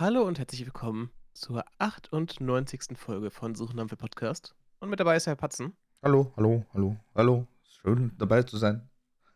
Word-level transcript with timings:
Hallo 0.00 0.22
und 0.22 0.38
herzlich 0.38 0.64
willkommen 0.64 1.10
zur 1.34 1.62
98. 1.76 2.96
Folge 2.96 3.30
von 3.30 3.54
Suchen 3.54 3.78
am 3.78 3.86
Podcast. 3.86 4.54
Und 4.78 4.88
mit 4.88 4.98
dabei 4.98 5.16
ist 5.16 5.26
Herr 5.26 5.36
Patzen. 5.36 5.76
Hallo, 6.02 6.32
hallo, 6.38 6.64
hallo, 6.72 6.96
hallo. 7.14 7.46
Schön 7.64 8.10
dabei 8.16 8.42
zu 8.44 8.56
sein. 8.56 8.88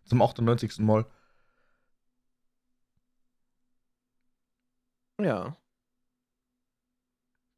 Zum 0.07 0.23
98. 0.23 0.79
Mal. 0.79 1.05
Ja. 5.21 5.55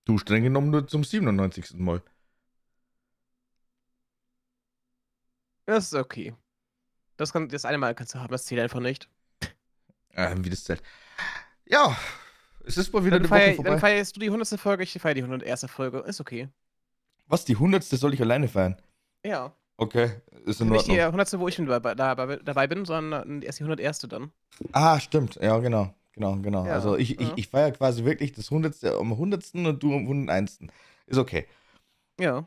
Du 0.04 0.18
streng 0.18 0.43
genommen 0.43 0.70
nur 0.70 0.88
zum 0.88 1.04
97. 1.04 1.75
Mal. 1.75 2.02
Das 5.64 5.84
ist 5.84 5.95
okay. 5.95 6.34
Das, 7.16 7.32
kann, 7.32 7.48
das 7.48 7.64
eine 7.66 7.79
Mal 7.79 7.95
kannst 7.95 8.16
du 8.16 8.18
haben, 8.18 8.32
das 8.32 8.46
zählt 8.46 8.62
einfach 8.62 8.80
nicht. 8.80 9.09
Ähm, 10.11 10.45
wie 10.45 10.50
das 10.50 10.64
zählt. 10.64 10.82
Ja, 11.66 11.96
es 12.67 12.77
ist 12.77 12.93
mal 12.93 13.05
wieder 13.05 13.19
Dann, 13.21 13.27
eine 13.27 13.30
Woche 13.30 13.41
feier, 13.41 13.55
vorbei. 13.55 13.71
dann 13.71 13.79
feierst 13.80 14.16
du 14.16 14.20
die 14.20 14.27
100. 14.27 14.61
Folge, 14.61 14.83
ich 14.83 14.93
feiere 14.93 15.15
die 15.15 15.23
101. 15.23 15.66
Folge. 15.70 15.98
Ist 16.01 16.20
okay. 16.20 16.48
Was, 17.29 17.45
die 17.45 17.55
100. 17.55 17.83
soll 17.84 18.15
ich 18.15 18.20
alleine 18.20 18.48
feiern? 18.48 18.77
Ja. 19.24 19.52
Okay, 19.79 20.11
ist 20.45 20.61
in 20.61 20.69
Nicht 20.69 20.87
die 20.87 20.93
Ordnung. 20.93 21.21
100. 21.21 21.38
wo 21.38 21.48
ich 21.48 21.57
dabei, 21.57 21.95
dabei, 21.95 22.37
dabei 22.37 22.66
bin, 22.66 22.84
sondern 22.84 23.43
erst 23.43 23.60
die 23.60 23.65
101. 23.65 24.01
dann. 24.01 24.33
Ah, 24.73 24.98
stimmt. 25.01 25.37
Ja, 25.37 25.59
genau. 25.59 25.95
Genau, 26.15 26.34
genau. 26.37 26.65
Ja, 26.65 26.73
also 26.73 26.97
ich, 26.97 27.21
ich, 27.21 27.29
ja. 27.29 27.34
ich 27.37 27.48
feiere 27.48 27.73
quasi 27.73 28.05
wirklich 28.05 28.33
das 28.33 28.51
100. 28.51 28.85
am 28.85 29.12
100. 29.12 29.55
und 29.55 29.83
du 29.83 29.93
am 29.95 30.02
101. 30.02 30.60
Ist 31.07 31.19
okay. 31.19 31.46
Ja. 32.19 32.46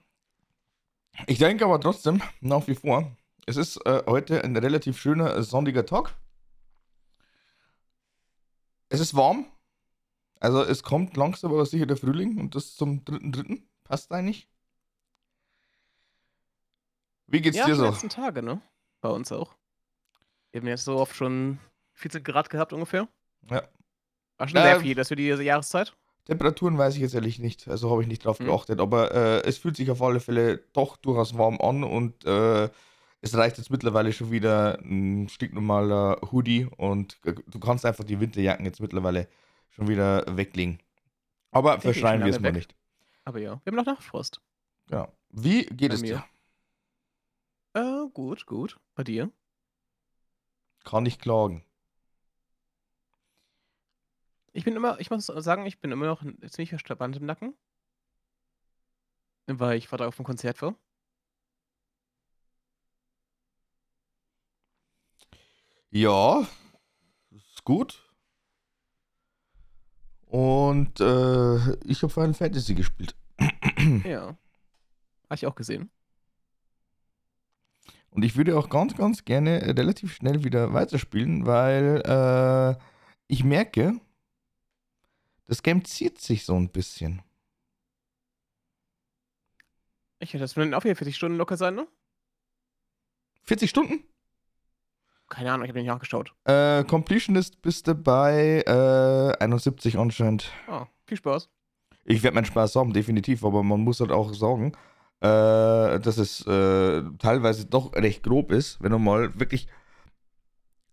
Ich 1.27 1.37
denke 1.37 1.65
aber 1.65 1.79
trotzdem, 1.79 2.21
nach 2.41 2.67
wie 2.67 2.75
vor, 2.75 3.15
es 3.45 3.57
ist 3.57 3.77
äh, 3.85 4.01
heute 4.07 4.43
ein 4.43 4.57
relativ 4.57 4.99
schöner, 4.99 5.35
äh, 5.35 5.43
sonniger 5.43 5.85
Tag. 5.85 6.15
Es 8.89 8.99
ist 8.99 9.15
warm. 9.15 9.45
Also 10.39 10.63
es 10.63 10.83
kommt 10.83 11.17
langsam 11.17 11.51
aber 11.51 11.65
sicher 11.65 11.85
der 11.85 11.97
Frühling 11.97 12.37
und 12.39 12.55
das 12.55 12.75
zum 12.75 13.03
3.3. 13.03 13.61
Passt 13.83 14.11
eigentlich. 14.11 14.47
Wie 17.27 17.41
geht's 17.41 17.57
ja, 17.57 17.65
dir 17.65 17.73
die 17.73 17.79
so? 17.79 17.85
letzten 17.85 18.09
Tage, 18.09 18.41
ne? 18.41 18.61
Bei 19.01 19.09
uns 19.09 19.31
auch. 19.31 19.55
Wir 20.51 20.61
haben 20.61 20.67
jetzt 20.67 20.85
so 20.85 20.97
oft 20.97 21.15
schon 21.15 21.59
14 21.93 22.23
Grad 22.23 22.49
gehabt 22.49 22.73
ungefähr. 22.73 23.07
Ja. 23.49 23.63
War 24.37 24.47
schon 24.47 24.61
sehr 24.61 24.75
Ähm, 24.75 24.81
viel, 24.81 24.95
das 24.95 25.09
für 25.09 25.15
diese 25.15 25.43
Jahreszeit. 25.43 25.95
Temperaturen 26.25 26.77
weiß 26.77 26.95
ich 26.95 27.01
jetzt 27.01 27.15
ehrlich 27.15 27.39
nicht, 27.39 27.67
also 27.67 27.89
habe 27.89 28.01
ich 28.03 28.07
nicht 28.07 28.23
drauf 28.23 28.39
Hm. 28.39 28.45
geachtet, 28.47 28.79
aber 28.79 29.11
äh, 29.13 29.47
es 29.47 29.57
fühlt 29.57 29.75
sich 29.75 29.89
auf 29.89 30.01
alle 30.01 30.19
Fälle 30.19 30.59
doch 30.73 30.97
durchaus 30.97 31.37
warm 31.37 31.59
an 31.59 31.83
und 31.83 32.23
äh, 32.25 32.69
es 33.21 33.35
reicht 33.35 33.57
jetzt 33.57 33.71
mittlerweile 33.71 34.13
schon 34.13 34.31
wieder 34.31 34.79
ein 34.79 35.27
stinknormaler 35.29 36.19
Hoodie 36.31 36.67
und 36.77 37.17
äh, 37.25 37.33
du 37.47 37.59
kannst 37.59 37.85
einfach 37.85 38.03
die 38.03 38.19
Winterjacken 38.19 38.65
jetzt 38.65 38.79
mittlerweile 38.79 39.27
schon 39.69 39.87
wieder 39.87 40.25
weglegen. 40.37 40.79
Aber 41.51 41.79
gehen 41.79 41.81
verschreien 41.81 42.23
wir 42.23 42.31
es 42.31 42.39
mal 42.39 42.49
weg. 42.49 42.55
nicht. 42.55 42.75
Aber 43.25 43.39
ja, 43.39 43.59
wir 43.63 43.71
haben 43.71 43.75
noch 43.75 43.85
Nachtfrost. 43.85 44.41
Ja. 44.89 45.11
Wie 45.29 45.65
geht 45.65 45.89
Bei 45.89 45.95
es 45.95 46.01
mir. 46.01 46.23
dir? 47.73 48.05
Äh, 48.05 48.09
gut, 48.13 48.45
gut. 48.45 48.79
Bei 48.95 49.03
dir? 49.03 49.31
Kann 50.83 51.05
ich 51.05 51.19
klagen. 51.19 51.63
Ich 54.51 54.63
bin 54.63 54.75
immer, 54.75 54.99
ich 54.99 55.09
muss 55.11 55.27
sagen, 55.27 55.65
ich 55.65 55.79
bin 55.79 55.91
immer 55.91 56.07
noch 56.07 56.23
ziemlich 56.49 56.69
verspannt 56.69 57.15
im 57.17 57.25
Nacken. 57.25 57.55
Weil 59.47 59.77
ich 59.77 59.87
Vater 59.87 60.07
auf 60.07 60.15
dem 60.15 60.25
Konzert 60.25 60.61
war. 60.61 60.75
Ja, 65.91 66.47
ist 67.31 67.63
gut. 67.63 68.08
Und 70.29 70.99
äh, 70.99 71.73
ich 71.85 72.03
habe 72.03 72.13
Final 72.13 72.35
Fantasy 72.35 72.75
gespielt. 72.75 73.15
Ja. 74.05 74.37
Habe 75.29 75.35
ich 75.35 75.47
auch 75.47 75.55
gesehen. 75.55 75.89
Und 78.11 78.23
ich 78.23 78.35
würde 78.35 78.57
auch 78.57 78.69
ganz, 78.69 78.95
ganz 78.95 79.25
gerne 79.25 79.61
relativ 79.77 80.13
schnell 80.13 80.43
wieder 80.43 80.73
weiterspielen, 80.73 81.45
weil 81.45 82.01
äh, 82.05 82.79
ich 83.27 83.43
merke, 83.43 83.99
das 85.47 85.63
Game 85.63 85.83
zieht 85.83 86.19
sich 86.19 86.45
so 86.45 86.55
ein 86.55 86.69
bisschen. 86.69 87.23
Ich 90.19 90.33
hätte 90.33 90.43
das 90.43 90.55
würden 90.55 90.73
auch 90.73 90.83
wieder 90.83 90.95
40 90.95 91.15
Stunden 91.15 91.37
locker 91.37 91.57
sein, 91.57 91.75
ne? 91.75 91.87
40 93.43 93.69
Stunden? 93.69 94.03
Keine 95.29 95.51
Ahnung, 95.51 95.65
ich 95.65 95.69
habe 95.69 95.79
nicht 95.79 95.87
nachgeschaut. 95.87 96.33
Äh, 96.45 96.83
Completionist 96.85 97.61
bist 97.61 97.87
du 97.87 97.93
bei 97.93 98.63
äh, 98.65 99.43
71 99.43 99.97
anscheinend. 99.97 100.51
Ah, 100.67 100.87
viel 101.05 101.17
Spaß. 101.17 101.49
Ich 102.05 102.23
werde 102.23 102.35
meinen 102.35 102.45
Spaß 102.45 102.75
haben, 102.75 102.93
definitiv, 102.93 103.45
aber 103.45 103.61
man 103.61 103.81
muss 103.81 103.99
halt 103.99 104.11
auch 104.11 104.33
sagen, 104.33 104.73
äh, 105.21 105.99
dass 105.99 106.17
es 106.17 106.45
äh, 106.47 107.03
teilweise 107.19 107.65
doch 107.65 107.93
recht 107.93 108.23
grob 108.23 108.51
ist, 108.51 108.81
wenn 108.81 108.91
du 108.91 108.99
mal 108.99 109.39
wirklich. 109.39 109.67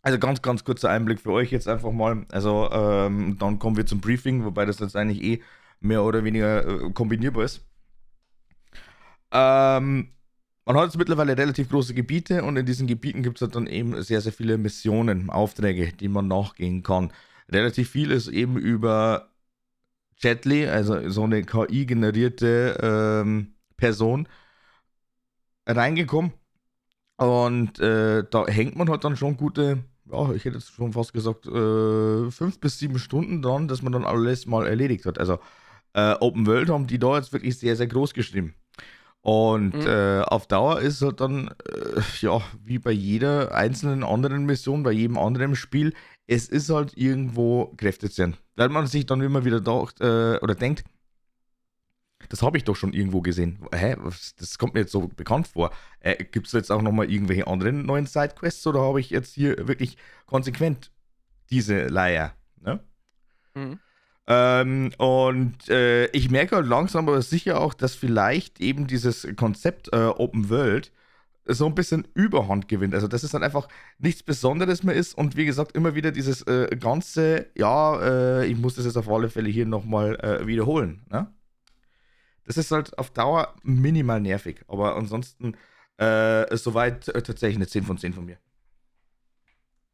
Also 0.03 0.19
ganz, 0.19 0.41
ganz 0.43 0.63
kurzer 0.63 0.91
Einblick 0.91 1.21
für 1.21 1.33
euch 1.33 1.51
jetzt 1.51 1.67
einfach 1.67 1.91
mal. 1.91 2.27
Also 2.31 2.69
ähm, 2.71 3.39
dann 3.41 3.59
kommen 3.59 3.77
wir 3.77 3.87
zum 3.87 4.01
Briefing, 4.01 4.45
wobei 4.45 4.65
das 4.65 4.79
jetzt 4.79 4.95
eigentlich 4.95 5.23
eh 5.23 5.43
mehr 5.81 6.05
oder 6.05 6.23
weniger 6.23 6.67
äh, 6.67 6.93
kombinierbar 6.93 7.45
ist. 7.45 7.67
Ähm, 9.33 10.13
man 10.67 10.77
hat 10.77 10.85
jetzt 10.87 10.99
mittlerweile 10.99 11.39
relativ 11.39 11.71
große 11.71 11.95
Gebiete 11.95 12.43
und 12.45 12.57
in 12.57 12.67
diesen 12.67 12.87
Gebieten 12.89 13.23
gibt 13.23 13.39
es 13.39 13.43
halt 13.43 13.55
dann 13.55 13.67
eben 13.69 14.03
sehr, 14.03 14.21
sehr 14.21 14.33
viele 14.33 14.59
Missionen, 14.59 15.31
Aufträge, 15.31 15.93
die 15.93 16.09
man 16.09 16.29
nachgehen 16.29 16.83
kann. 16.83 17.13
Relativ 17.51 17.91
viel 17.91 18.11
ist 18.11 18.29
eben 18.29 18.59
über 18.59 19.31
Jetly, 20.19 20.67
also 20.67 21.09
so 21.09 21.25
eine 21.25 21.45
KI-generierte 21.45 22.79
ähm, 22.83 23.55
Person, 23.77 24.29
reingekommen. 25.67 26.33
Und 27.17 27.79
äh, 27.81 28.25
da 28.31 28.47
hängt 28.47 28.77
man 28.77 28.91
halt 28.91 29.05
dann 29.05 29.17
schon 29.17 29.37
gute, 29.37 29.85
ja, 30.11 30.33
ich 30.33 30.45
hätte 30.45 30.57
jetzt 30.57 30.73
schon 30.73 30.93
fast 30.93 31.13
gesagt, 31.13 31.47
äh, 31.47 32.31
fünf 32.31 32.61
bis 32.61 32.79
sieben 32.79 32.99
Stunden 32.99 33.43
dran, 33.43 33.69
dass 33.69 33.83
man 33.83 33.93
dann 33.93 34.05
alles 34.05 34.47
mal 34.47 34.67
erledigt 34.67 35.07
hat. 35.07 35.19
Also 35.19 35.39
äh, 35.95 36.15
Open 36.21 36.47
World 36.47 36.71
haben 36.71 36.87
die 36.87 36.99
da 36.99 37.17
jetzt 37.17 37.33
wirklich 37.33 37.59
sehr, 37.59 37.77
sehr 37.77 37.87
groß 37.87 38.15
geschrieben. 38.15 38.55
Und 39.27 39.75
Mhm. 39.75 39.87
äh, 39.89 40.21
auf 40.21 40.47
Dauer 40.47 40.81
ist 40.81 41.03
halt 41.03 41.21
dann, 41.21 41.49
äh, 41.49 42.01
ja, 42.21 42.41
wie 42.63 42.79
bei 42.79 42.93
jeder 42.93 43.53
einzelnen 43.53 44.05
anderen 44.05 44.47
Mission, 44.47 44.85
bei 44.85 44.93
jedem 44.93 45.19
anderen 45.19 45.57
Spiel, 45.57 45.95
es 46.29 46.49
ist 46.49 46.71
halt 46.71 46.97
irgendwo 46.97 47.75
kräftezehrend. 47.77 48.41
Weil 48.55 48.69
man 48.69 48.87
sich 48.87 49.05
dann 49.05 49.21
immer 49.21 49.45
wieder 49.45 49.61
dacht, 49.61 50.01
äh, 50.01 50.39
oder 50.41 50.55
denkt, 50.55 50.85
das 52.29 52.43
habe 52.43 52.57
ich 52.57 52.63
doch 52.63 52.77
schon 52.77 52.93
irgendwo 52.93 53.21
gesehen. 53.21 53.59
Hä? 53.75 53.97
Was- 53.99 54.37
Das 54.37 54.59
kommt 54.59 54.75
mir 54.75 54.81
jetzt 54.81 54.93
so 54.93 55.09
bekannt 55.09 55.49
vor. 55.49 55.73
Äh, 55.99 56.23
Gibt 56.25 56.47
es 56.47 56.53
jetzt 56.53 56.71
auch 56.71 56.83
nochmal 56.83 57.11
irgendwelche 57.11 57.49
anderen 57.49 57.85
neuen 57.85 58.07
Sidequests 58.07 58.65
oder 58.69 58.81
habe 58.81 59.01
ich 59.01 59.11
jetzt 59.11 59.35
hier 59.35 59.67
wirklich 59.67 59.97
konsequent 60.27 60.93
diese 61.51 61.87
Leier? 61.89 62.33
Ne? 62.61 62.79
Mhm. 63.55 63.81
Ähm, 64.29 64.93
und 64.99 65.69
äh, 65.69 66.07
ich 66.07 66.31
merke 66.31 66.57
halt 66.57 66.67
langsam 66.67 67.09
aber 67.09 67.23
sicher 67.23 67.61
auch, 67.61 67.75
dass 67.75 67.95
vielleicht 67.95 68.61
eben 68.61 68.87
dieses 68.87 69.27
Konzept 69.37 69.93
äh, 69.93 70.07
Open 70.07 70.51
World 70.51 70.91
so 71.49 71.67
ein 71.67 71.75
bisschen 71.75 72.09
Überhand 72.15 72.69
gewinnt. 72.69 72.95
Also, 72.95 73.07
dass 73.09 73.23
es 73.23 73.31
dann 73.31 73.45
einfach 73.45 73.69
nichts 73.99 74.23
Besonderes 74.23 74.83
mehr 74.83 74.95
ist 74.95 75.17
und 75.17 75.37
wie 75.37 75.47
gesagt, 75.47 75.77
immer 75.77 75.95
wieder 75.95 76.11
dieses 76.11 76.43
äh, 76.43 76.77
ganze, 76.77 77.47
ja, 77.57 78.01
äh, 78.41 78.47
ich 78.47 78.57
muss 78.59 78.75
das 78.75 78.85
jetzt 78.85 78.97
auf 78.97 79.09
alle 79.09 79.31
Fälle 79.31 79.49
hier 79.49 79.67
nochmal 79.67 80.17
äh, 80.17 80.47
wiederholen. 80.47 81.05
Ne? 81.09 81.33
Das 82.45 82.57
ist 82.57 82.71
halt 82.71 82.99
auf 82.99 83.11
Dauer 83.11 83.55
minimal 83.63 84.21
nervig, 84.21 84.65
aber 84.69 84.97
ansonsten 84.97 85.57
äh, 85.99 86.57
soweit 86.57 87.09
äh, 87.09 87.23
tatsächlich 87.23 87.57
eine 87.57 87.69
10 87.69 87.85
von 87.85 87.99
10 87.99 88.13
von 88.13 88.25
mir. 88.25 88.39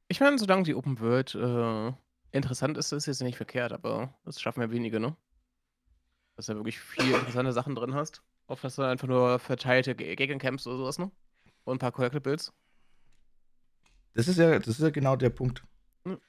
Ich 0.09 0.21
meine, 0.21 0.39
solange 0.39 0.65
die 0.65 0.75
Open 0.75 1.01
World 1.01 1.35
äh, 1.35 1.93
interessant 2.33 2.77
ist, 2.79 2.93
ist 2.93 3.07
jetzt 3.07 3.23
nicht 3.23 3.37
verkehrt, 3.37 3.73
aber 3.73 4.15
das 4.25 4.41
schaffen 4.41 4.63
ja 4.63 4.71
wenige, 4.71 5.01
ne? 5.01 5.17
Dass 6.37 6.47
du 6.47 6.55
wirklich 6.55 6.81
viele 6.81 7.15
interessante 7.19 7.53
Sachen 7.53 7.75
drin 7.75 7.95
hast. 7.95 8.23
Oft 8.47 8.65
hast 8.65 8.79
du 8.79 8.83
einfach 8.83 9.09
nur 9.09 9.39
verteilte 9.39 9.95
Ge- 9.95 10.17
Gegencamps 10.17 10.67
oder 10.67 10.79
sowas, 10.79 10.99
ne? 10.99 11.11
Und 11.65 11.77
ein 11.77 11.79
paar 11.79 11.93
Collectibles. 11.93 12.53
Das 14.15 14.29
ist 14.29 14.39
ja, 14.39 14.59
das 14.59 14.69
ist 14.69 14.81
ja 14.81 14.91
genau 14.91 15.17
der 15.17 15.31
Punkt. 15.31 15.65
Mhm. 16.05 16.21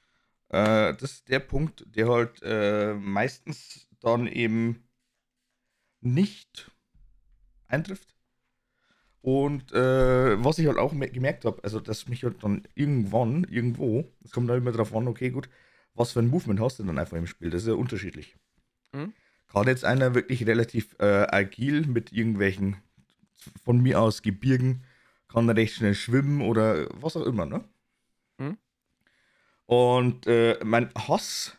Äh, 0.48 0.94
das 0.94 1.12
ist 1.12 1.28
der 1.28 1.40
Punkt, 1.40 1.84
der 1.94 2.08
halt 2.08 2.40
äh, 2.42 2.94
meistens 2.94 3.88
dann 4.00 4.26
eben 4.26 4.88
nicht 6.00 6.70
eintrifft. 7.68 8.14
Und 9.22 9.72
äh, 9.72 10.44
was 10.44 10.58
ich 10.58 10.66
halt 10.66 10.76
auch 10.76 10.92
me- 10.92 11.08
gemerkt 11.10 11.46
habe, 11.46 11.64
also 11.64 11.80
dass 11.80 12.08
mich 12.08 12.24
halt 12.24 12.42
dann 12.44 12.68
irgendwann, 12.74 13.44
irgendwo, 13.44 14.04
es 14.22 14.32
kommt 14.32 14.50
dann 14.50 14.58
immer 14.58 14.72
drauf 14.72 14.94
an, 14.94 15.08
okay, 15.08 15.30
gut, 15.30 15.48
was 15.94 16.12
für 16.12 16.20
ein 16.20 16.28
Movement 16.28 16.60
hast 16.60 16.78
du 16.78 16.84
dann 16.84 16.98
einfach 16.98 17.16
im 17.16 17.26
Spiel? 17.26 17.50
Das 17.50 17.62
ist 17.62 17.68
ja 17.68 17.74
unterschiedlich. 17.74 18.36
Mhm. 18.92 19.12
Gerade 19.48 19.70
jetzt 19.70 19.84
einer 19.84 20.14
wirklich 20.14 20.46
relativ 20.46 20.96
äh, 20.98 21.26
agil 21.30 21.86
mit 21.86 22.12
irgendwelchen, 22.12 22.76
von 23.64 23.80
mir 23.80 24.00
aus 24.00 24.22
Gebirgen, 24.22 24.84
kann 25.28 25.48
recht 25.50 25.74
schnell 25.74 25.94
schwimmen 25.94 26.40
oder 26.42 26.88
was 27.00 27.16
auch 27.16 27.26
immer, 27.26 27.46
ne? 27.46 27.64
Mhm. 28.38 28.58
Und 29.66 30.26
äh, 30.26 30.58
mein 30.64 30.90
Hassgebiet 30.94 31.58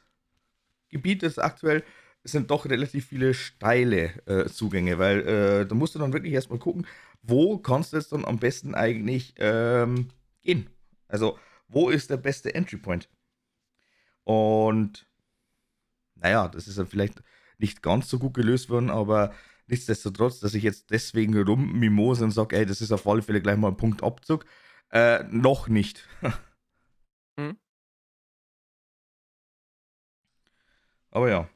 Gebiet 0.90 1.24
ist 1.24 1.40
aktuell, 1.40 1.84
sind 2.24 2.52
doch 2.52 2.66
relativ 2.66 3.08
viele 3.08 3.34
steile 3.34 4.14
äh, 4.28 4.46
Zugänge, 4.48 4.98
weil 4.98 5.28
äh, 5.28 5.66
da 5.66 5.76
musst 5.76 5.94
du 5.96 6.00
dann 6.00 6.14
wirklich 6.14 6.34
erstmal 6.34 6.60
gucken, 6.60 6.88
wo 7.22 7.58
kannst 7.58 7.94
du 7.94 7.98
jetzt 7.98 8.12
dann 8.12 8.26
am 8.26 8.40
besten 8.40 8.76
eigentlich 8.76 9.36
ähm, 9.38 10.10
gehen. 10.42 10.70
Also, 11.08 11.38
wo 11.68 11.90
ist 11.90 12.10
der 12.10 12.18
beste 12.18 12.54
Entry 12.56 12.78
Point? 12.78 13.10
Und 14.26 15.08
naja, 16.16 16.48
das 16.48 16.68
ist 16.68 16.78
dann 16.78 16.88
vielleicht 16.88 17.24
nicht 17.58 17.82
ganz 17.82 18.10
so 18.10 18.20
gut 18.20 18.34
gelöst 18.34 18.70
worden, 18.70 18.90
aber 18.90 19.34
nichtsdestotrotz, 19.68 20.40
dass 20.40 20.54
ich 20.54 20.64
jetzt 20.64 20.92
deswegen 20.92 21.38
rummimose 21.42 22.24
und 22.24 22.32
sage, 22.32 22.58
ey, 22.58 22.66
das 22.66 22.82
ist 22.82 22.92
auf 22.92 23.08
alle 23.08 23.22
Fälle 23.22 23.42
gleich 23.42 23.58
mal 23.58 23.70
ein 23.70 23.78
Punktabzug, 23.78 24.46
äh, 24.92 25.24
noch 25.30 25.68
nicht. 25.68 26.08
hm? 27.40 27.58
Aber 31.12 31.30
ja. 31.30 31.50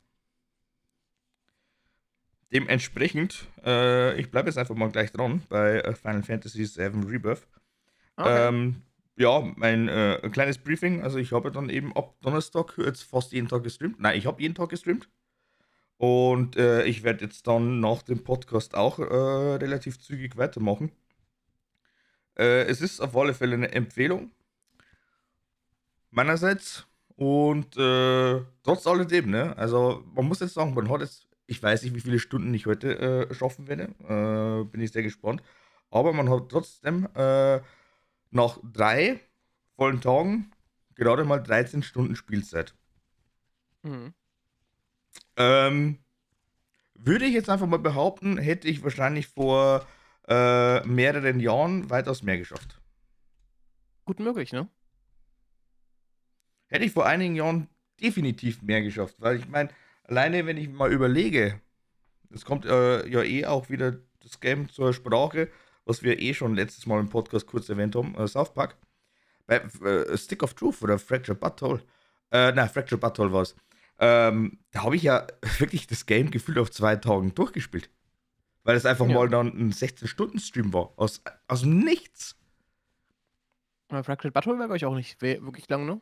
Dementsprechend, 2.51 3.47
äh, 3.63 4.19
ich 4.19 4.31
bleibe 4.31 4.49
jetzt 4.49 4.57
einfach 4.57 4.75
mal 4.75 4.89
gleich 4.89 5.11
dran 5.11 5.43
bei 5.49 5.81
äh, 5.81 5.93
Final 5.93 6.23
Fantasy 6.23 6.65
VII 6.65 7.05
Rebirth. 7.07 7.47
Okay. 8.15 8.47
Ähm, 8.47 8.81
ja, 9.19 9.41
mein 9.57 9.89
äh, 9.89 10.29
kleines 10.31 10.57
Briefing. 10.57 11.01
Also 11.03 11.17
ich 11.17 11.33
habe 11.33 11.51
dann 11.51 11.69
eben 11.69 11.95
ab 11.95 12.15
Donnerstag 12.21 12.77
jetzt 12.77 13.03
fast 13.03 13.33
jeden 13.33 13.49
Tag 13.49 13.63
gestreamt. 13.63 13.99
Nein, 13.99 14.17
ich 14.17 14.25
habe 14.25 14.41
jeden 14.41 14.55
Tag 14.55 14.69
gestreamt. 14.69 15.09
Und 15.97 16.55
äh, 16.55 16.85
ich 16.85 17.03
werde 17.03 17.25
jetzt 17.25 17.45
dann 17.45 17.81
nach 17.81 18.01
dem 18.03 18.23
Podcast 18.23 18.75
auch 18.75 18.97
äh, 18.99 19.03
relativ 19.03 19.99
zügig 19.99 20.37
weitermachen. 20.37 20.93
Äh, 22.37 22.63
es 22.67 22.79
ist 22.79 23.01
auf 23.01 23.15
alle 23.17 23.33
Fälle 23.33 23.55
eine 23.55 23.71
Empfehlung 23.73 24.31
meinerseits. 26.11 26.87
Und 27.17 27.75
äh, 27.75 28.39
trotz 28.63 28.87
alledem, 28.87 29.29
ne? 29.29 29.57
Also 29.57 30.05
man 30.15 30.25
muss 30.25 30.39
jetzt 30.39 30.53
sagen, 30.53 30.73
man 30.73 30.89
hat 30.89 31.01
jetzt 31.01 31.27
ich 31.45 31.61
weiß 31.61 31.83
nicht, 31.83 31.95
wie 31.95 31.99
viele 31.99 32.19
Stunden 32.19 32.53
ich 32.53 32.67
heute 32.67 33.27
äh, 33.29 33.33
schaffen 33.33 33.67
werde. 33.67 33.89
Bin 34.71 34.81
ich 34.81 34.91
sehr 34.91 35.01
gespannt. 35.01 35.41
Aber 35.89 36.13
man 36.13 36.29
hat 36.29 36.47
trotzdem 36.49 37.09
nach 38.31 38.59
drei 38.63 39.19
vollen 39.75 40.01
Tagen 40.01 40.51
gerade 40.95 41.23
mal 41.23 41.39
13 41.39 41.83
Stunden 41.83 42.15
Spielzeit. 42.15 42.75
Mhm. 43.83 44.13
Ähm, 45.37 45.99
würde 46.93 47.25
ich 47.25 47.33
jetzt 47.33 47.49
einfach 47.49 47.67
mal 47.67 47.79
behaupten, 47.79 48.37
hätte 48.37 48.67
ich 48.67 48.83
wahrscheinlich 48.83 49.27
vor 49.27 49.87
äh, 50.27 50.85
mehreren 50.85 51.39
Jahren 51.39 51.89
weitaus 51.89 52.21
mehr 52.21 52.37
geschafft. 52.37 52.81
Gut 54.05 54.19
möglich, 54.19 54.51
ne? 54.51 54.67
Hätte 56.67 56.85
ich 56.85 56.91
vor 56.91 57.05
einigen 57.05 57.35
Jahren 57.35 57.69
definitiv 58.01 58.61
mehr 58.61 58.81
geschafft, 58.81 59.15
weil 59.19 59.37
ich 59.37 59.47
meine, 59.47 59.69
alleine 60.03 60.45
wenn 60.45 60.57
ich 60.57 60.69
mal 60.69 60.91
überlege, 60.91 61.61
es 62.31 62.45
kommt 62.45 62.65
äh, 62.65 63.07
ja 63.07 63.23
eh 63.23 63.45
auch 63.45 63.69
wieder 63.69 63.97
das 64.21 64.39
Game 64.39 64.69
zur 64.69 64.93
Sprache, 64.93 65.49
was 65.85 66.03
wir 66.03 66.19
eh 66.19 66.33
schon 66.33 66.55
letztes 66.55 66.85
Mal 66.85 66.99
im 66.99 67.09
Podcast 67.09 67.47
kurz 67.47 67.69
erwähnt 67.69 67.95
haben, 67.95 68.15
äh, 68.15 68.27
South 68.27 68.53
Park. 68.53 68.77
Bei 69.47 69.57
äh, 69.57 70.17
Stick 70.17 70.43
of 70.43 70.53
Truth 70.53 70.81
oder 70.81 70.99
Fracture 70.99 71.37
Butthole. 71.37 71.81
Äh, 72.31 72.51
nein, 72.51 72.69
Fracture 72.69 72.99
Butthole 72.99 73.33
war 73.33 73.41
es. 73.41 73.55
Ähm, 73.99 74.59
da 74.71 74.83
habe 74.83 74.95
ich 74.95 75.03
ja 75.03 75.27
wirklich 75.57 75.87
das 75.87 76.05
Game 76.05 76.31
gefühlt 76.31 76.57
auf 76.57 76.71
zwei 76.71 76.95
Tagen 76.95 77.33
durchgespielt. 77.33 77.89
Weil 78.63 78.75
es 78.75 78.85
einfach 78.85 79.07
ja. 79.07 79.13
mal 79.13 79.29
dann 79.29 79.47
ein 79.47 79.71
16-Stunden-Stream 79.71 80.73
war. 80.73 80.93
Aus, 80.97 81.21
aus 81.47 81.61
dem 81.61 81.79
Nichts. 81.79 82.35
Aber 83.87 84.03
Fractured 84.03 84.33
Butthole 84.33 84.59
war, 84.59 84.67
glaube 84.67 84.77
ich, 84.77 84.85
auch 84.85 84.95
nicht 84.95 85.21
wirklich 85.21 85.67
lang, 85.69 85.85
ne? 85.85 85.99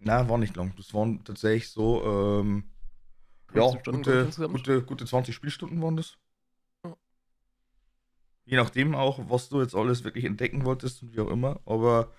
Nein, 0.00 0.28
war 0.28 0.38
nicht 0.38 0.56
lang. 0.56 0.74
Das 0.76 0.92
waren 0.92 1.24
tatsächlich 1.24 1.70
so, 1.70 2.40
ähm, 2.40 2.64
ja, 3.54 3.66
gute, 3.70 4.30
gute, 4.48 4.82
gute 4.82 5.06
20 5.06 5.34
Spielstunden 5.34 5.80
waren 5.82 5.96
das. 5.96 6.16
Je 8.50 8.56
nachdem 8.56 8.96
auch, 8.96 9.20
was 9.30 9.48
du 9.48 9.60
jetzt 9.60 9.76
alles 9.76 10.02
wirklich 10.02 10.24
entdecken 10.24 10.64
wolltest 10.64 11.02
und 11.02 11.14
wie 11.14 11.20
auch 11.20 11.30
immer. 11.30 11.60
Aber 11.66 12.12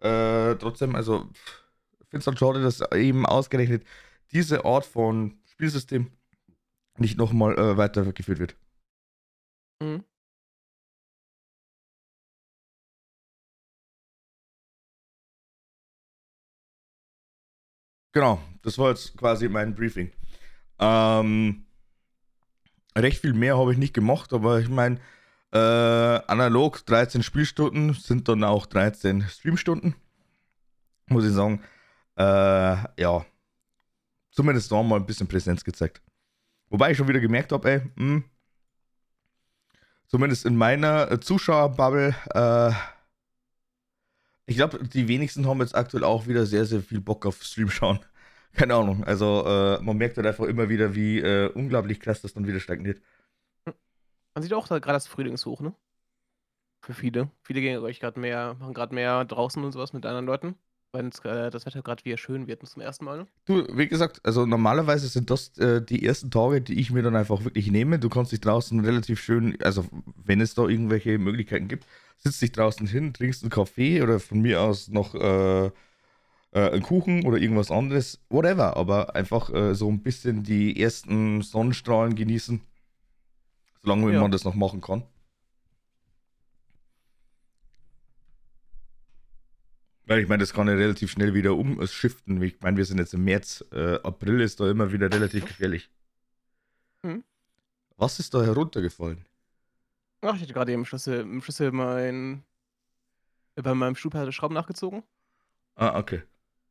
äh, 0.00 0.54
trotzdem, 0.56 0.94
also, 0.94 1.28
ich 2.00 2.08
finde 2.10 2.18
es 2.20 2.26
halt 2.28 2.38
schade, 2.38 2.62
dass 2.62 2.82
eben 2.92 3.26
ausgerechnet 3.26 3.84
diese 4.32 4.64
Art 4.64 4.86
von 4.86 5.40
Spielsystem 5.46 6.12
nicht 6.98 7.18
nochmal 7.18 7.58
äh, 7.58 7.76
weitergeführt 7.78 8.38
wird. 8.40 8.56
Mhm. 9.82 10.02
Genau, 18.12 18.40
das 18.62 18.78
war 18.78 18.90
jetzt 18.90 19.16
quasi 19.16 19.48
mein 19.48 19.74
Briefing. 19.74 20.12
Ähm, 20.80 21.66
recht 22.96 23.18
viel 23.20 23.32
mehr 23.34 23.58
habe 23.58 23.72
ich 23.72 23.78
nicht 23.78 23.94
gemacht, 23.94 24.32
aber 24.32 24.60
ich 24.60 24.68
meine, 24.68 24.98
äh, 25.52 25.58
analog 25.58 26.84
13 26.86 27.22
Spielstunden 27.22 27.94
sind 27.94 28.28
dann 28.28 28.44
auch 28.44 28.66
13 28.66 29.22
Streamstunden. 29.28 29.94
Muss 31.08 31.24
ich 31.24 31.32
sagen. 31.32 31.62
Äh, 32.16 32.22
ja, 32.22 33.24
zumindest 34.30 34.72
da 34.72 34.82
mal 34.82 34.96
ein 34.96 35.06
bisschen 35.06 35.28
Präsenz 35.28 35.64
gezeigt. 35.64 36.02
Wobei 36.68 36.90
ich 36.90 36.96
schon 36.96 37.08
wieder 37.08 37.20
gemerkt 37.20 37.52
habe, 37.52 37.70
ey, 37.70 37.78
mh, 37.80 37.84
hm, 37.96 38.24
zumindest 40.06 40.46
in 40.46 40.56
meiner 40.56 41.20
Zuschauerbubble, 41.20 42.14
äh, 42.34 42.72
ich 44.46 44.56
glaube, 44.56 44.86
die 44.86 45.08
wenigsten 45.08 45.46
haben 45.46 45.60
jetzt 45.60 45.74
aktuell 45.74 46.04
auch 46.04 46.26
wieder 46.26 46.46
sehr, 46.46 46.64
sehr 46.64 46.80
viel 46.82 47.00
Bock 47.00 47.26
auf 47.26 47.42
Stream 47.42 47.70
schauen 47.70 48.00
keine 48.54 48.74
Ahnung. 48.74 49.04
Also 49.04 49.44
äh, 49.46 49.82
man 49.82 49.96
merkt 49.96 50.16
halt 50.16 50.26
einfach 50.26 50.44
immer 50.44 50.68
wieder, 50.68 50.94
wie 50.94 51.18
äh, 51.20 51.48
unglaublich 51.48 52.00
krass 52.00 52.20
das 52.22 52.34
dann 52.34 52.46
wieder 52.46 52.60
stagniert. 52.60 53.00
Man 54.34 54.42
sieht 54.42 54.52
auch 54.54 54.66
da 54.66 54.78
gerade 54.78 54.96
das 54.96 55.06
Frühlingshoch, 55.06 55.60
ne? 55.60 55.74
Für 56.80 56.94
viele. 56.94 57.30
Viele 57.42 57.60
gehen 57.60 57.78
euch 57.82 58.00
gerade 58.00 58.18
mehr, 58.18 58.54
machen 58.58 58.74
gerade 58.74 58.94
mehr 58.94 59.24
draußen 59.24 59.62
und 59.62 59.72
sowas 59.72 59.92
mit 59.92 60.04
anderen 60.04 60.26
Leuten, 60.26 60.56
weil 60.90 61.10
äh, 61.24 61.50
das 61.50 61.64
Wetter 61.64 61.82
gerade 61.82 62.04
wieder 62.04 62.16
schön 62.16 62.48
wird 62.48 62.66
zum 62.66 62.82
ersten 62.82 63.04
Mal. 63.04 63.18
Ne? 63.18 63.26
Du, 63.44 63.66
wie 63.76 63.86
gesagt, 63.86 64.20
also 64.24 64.46
normalerweise 64.46 65.06
sind 65.06 65.30
das 65.30 65.56
äh, 65.58 65.80
die 65.80 66.04
ersten 66.04 66.30
Tage, 66.30 66.60
die 66.60 66.80
ich 66.80 66.90
mir 66.90 67.02
dann 67.02 67.14
einfach 67.14 67.44
wirklich 67.44 67.70
nehme. 67.70 68.00
Du 68.00 68.08
kannst 68.08 68.32
dich 68.32 68.40
draußen 68.40 68.80
relativ 68.80 69.20
schön, 69.20 69.56
also 69.62 69.84
wenn 70.16 70.40
es 70.40 70.54
da 70.54 70.66
irgendwelche 70.66 71.18
Möglichkeiten 71.18 71.68
gibt, 71.68 71.86
sitzt 72.18 72.42
dich 72.42 72.50
draußen 72.50 72.86
hin, 72.86 73.14
trinkst 73.14 73.44
einen 73.44 73.50
Kaffee 73.50 74.02
oder 74.02 74.18
von 74.18 74.40
mir 74.40 74.60
aus 74.60 74.88
noch 74.88 75.14
äh, 75.14 75.66
äh, 75.66 75.70
einen 76.52 76.82
Kuchen 76.82 77.24
oder 77.24 77.38
irgendwas 77.38 77.70
anderes, 77.70 78.20
whatever, 78.28 78.76
aber 78.76 79.14
einfach 79.14 79.52
äh, 79.54 79.74
so 79.74 79.88
ein 79.88 80.02
bisschen 80.02 80.42
die 80.42 80.80
ersten 80.80 81.42
Sonnenstrahlen 81.42 82.14
genießen, 82.16 82.60
solange 83.82 84.12
ja. 84.12 84.20
man 84.20 84.30
das 84.30 84.44
noch 84.44 84.54
machen 84.54 84.80
kann. 84.80 85.04
Weil 90.06 90.20
ich 90.20 90.28
meine, 90.28 90.42
das 90.42 90.52
kann 90.52 90.68
ja 90.68 90.74
relativ 90.74 91.10
schnell 91.10 91.32
wieder 91.32 91.54
umschiften. 91.54 92.42
Ich 92.42 92.60
meine, 92.60 92.76
wir 92.76 92.84
sind 92.84 92.98
jetzt 92.98 93.14
im 93.14 93.24
März, 93.24 93.64
äh, 93.72 93.94
April 94.02 94.40
ist 94.40 94.60
da 94.60 94.70
immer 94.70 94.92
wieder 94.92 95.12
relativ 95.12 95.46
gefährlich. 95.46 95.90
Hm. 97.02 97.24
Was 97.96 98.18
ist 98.18 98.34
da 98.34 98.42
heruntergefallen? 98.42 99.24
Ach, 100.20 100.34
ich 100.34 100.42
hatte 100.42 100.52
gerade 100.52 100.72
im 100.72 100.84
Schlüssel, 100.84 101.20
im 101.20 101.40
Schlüssel 101.40 101.72
mein, 101.72 102.44
bei 103.54 103.74
meinem 103.74 103.96
Schub 103.96 104.14
Schrauben 104.32 104.54
nachgezogen. 104.54 105.02
Ah, 105.76 105.98
okay. 105.98 106.22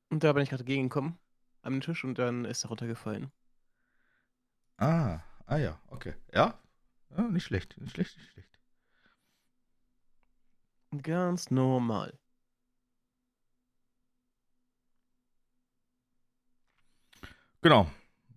Und 0.09 0.23
da 0.23 0.33
bin 0.33 0.43
ich 0.43 0.49
gerade 0.49 0.63
gegengekommen 0.63 1.17
am 1.61 1.81
Tisch 1.81 2.03
und 2.03 2.17
dann 2.17 2.45
ist 2.45 2.63
er 2.65 2.69
runtergefallen. 2.69 3.31
Ah, 4.77 5.19
ah 5.45 5.57
ja, 5.57 5.79
okay. 5.87 6.13
Ja, 6.33 6.59
ja 7.17 7.23
nicht 7.29 7.43
schlecht, 7.43 7.77
nicht 7.79 7.93
schlecht, 7.93 8.17
nicht 8.17 8.31
schlecht. 8.31 8.49
Ganz 11.03 11.51
normal. 11.51 12.17
Genau. 17.61 17.89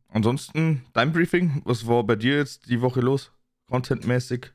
Ansonsten, 0.08 0.86
dein 0.92 1.12
Briefing, 1.12 1.62
was 1.64 1.86
war 1.86 2.04
bei 2.04 2.14
dir 2.14 2.36
jetzt 2.36 2.68
die 2.68 2.80
Woche 2.80 3.00
los? 3.00 3.32
Contentmäßig? 3.66 4.52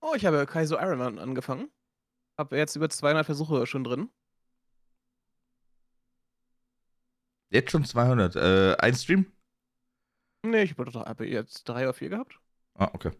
Oh, 0.00 0.14
ich 0.14 0.26
habe 0.26 0.44
Kaizo 0.46 0.76
Ironman 0.76 1.18
angefangen. 1.18 1.70
Habe 2.38 2.56
jetzt 2.56 2.76
über 2.76 2.90
200 2.90 3.24
Versuche 3.24 3.66
schon 3.66 3.84
drin. 3.84 4.10
Jetzt 7.50 7.70
schon 7.70 7.84
200. 7.84 8.36
Äh, 8.36 8.76
ein 8.78 8.94
Stream? 8.94 9.32
Nee, 10.42 10.62
ich 10.62 10.76
habe 10.76 11.26
jetzt 11.26 11.64
drei 11.64 11.84
oder 11.84 11.94
vier 11.94 12.08
gehabt. 12.08 12.40
Ah, 12.74 12.90
okay. 12.92 13.12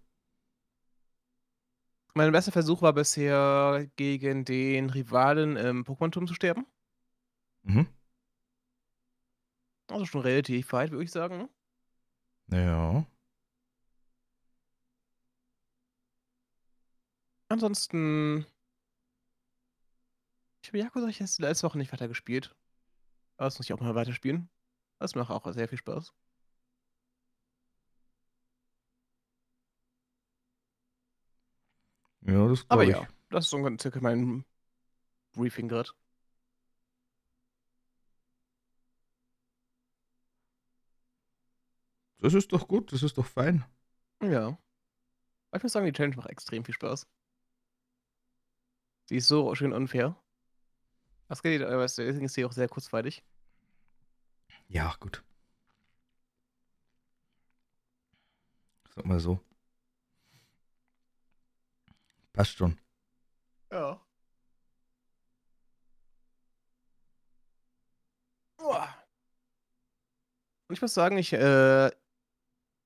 Mein 2.15 2.33
bester 2.33 2.53
Versuch 2.53 2.83
war 2.83 2.93
bisher, 2.93 3.89
gegen 3.97 4.45
den 4.45 4.91
Rivalen 4.91 5.57
im 5.57 5.85
Pokémon-Turm 5.85 6.27
zu 6.27 6.35
sterben. 6.35 6.67
Mhm. 7.63 7.87
Also 9.89 10.07
schon 10.07 10.23
relativ 10.23 10.73
weit, 10.73 10.91
würde 10.91 11.05
ich 11.05 11.11
sagen. 11.11 11.49
Ja. 12.49 13.05
Ansonsten. 17.49 18.47
Ich 20.63 20.69
habe 20.69 20.79
Yakuza 20.79 21.09
ich 21.09 21.19
letzte 21.39 21.67
Woche 21.67 21.79
nicht 21.79 21.93
weiter 21.93 22.07
gespielt. 22.07 22.55
Das 23.37 23.59
muss 23.59 23.67
ich 23.67 23.73
auch 23.73 23.81
mal 23.81 23.95
weiterspielen. 23.95 24.49
Das 24.99 25.15
macht 25.15 25.31
auch 25.31 25.51
sehr 25.53 25.69
viel 25.69 25.79
Spaß. 25.79 26.13
Ja, 32.31 32.49
das 32.49 32.65
Aber 32.69 32.85
ich. 32.85 32.91
ja, 32.91 33.09
das 33.31 33.53
ist 33.53 33.81
circa 33.81 34.01
mein 34.01 34.45
Briefing 35.33 35.69
grad. 35.69 35.95
Das 42.19 42.35
ist 42.35 42.53
doch 42.53 42.69
gut, 42.69 42.93
das 42.93 43.03
ist 43.03 43.19
doch 43.19 43.27
fein. 43.27 43.65
Ja. 44.23 44.59
Ich 45.55 45.63
muss 45.63 45.73
sagen, 45.73 45.87
die 45.87 45.93
Challenge 45.93 46.17
macht 46.17 46.29
extrem 46.31 46.65
viel 46.65 46.75
Spaß. 46.75 47.09
Sie 49.07 49.17
ist 49.17 49.27
so 49.27 49.53
schön 49.57 49.73
unfair. 49.73 50.15
Das 51.27 51.43
geht, 51.43 51.63
aber 51.63 51.83
deswegen 51.83 52.25
ist 52.25 52.35
sie 52.35 52.45
auch 52.45 52.53
sehr 52.53 52.69
kurzweilig. 52.69 53.25
Ja, 54.69 54.95
gut. 55.01 55.25
Sag 58.95 59.07
mal 59.07 59.19
so. 59.19 59.41
Passt 62.33 62.57
schon. 62.57 62.79
Ja. 63.71 64.01
Uah. 68.59 68.89
Und 70.69 70.75
ich 70.75 70.83
muss 70.83 70.95
sagen, 70.95 71.19
ich, 71.19 71.33
äh 71.33 71.91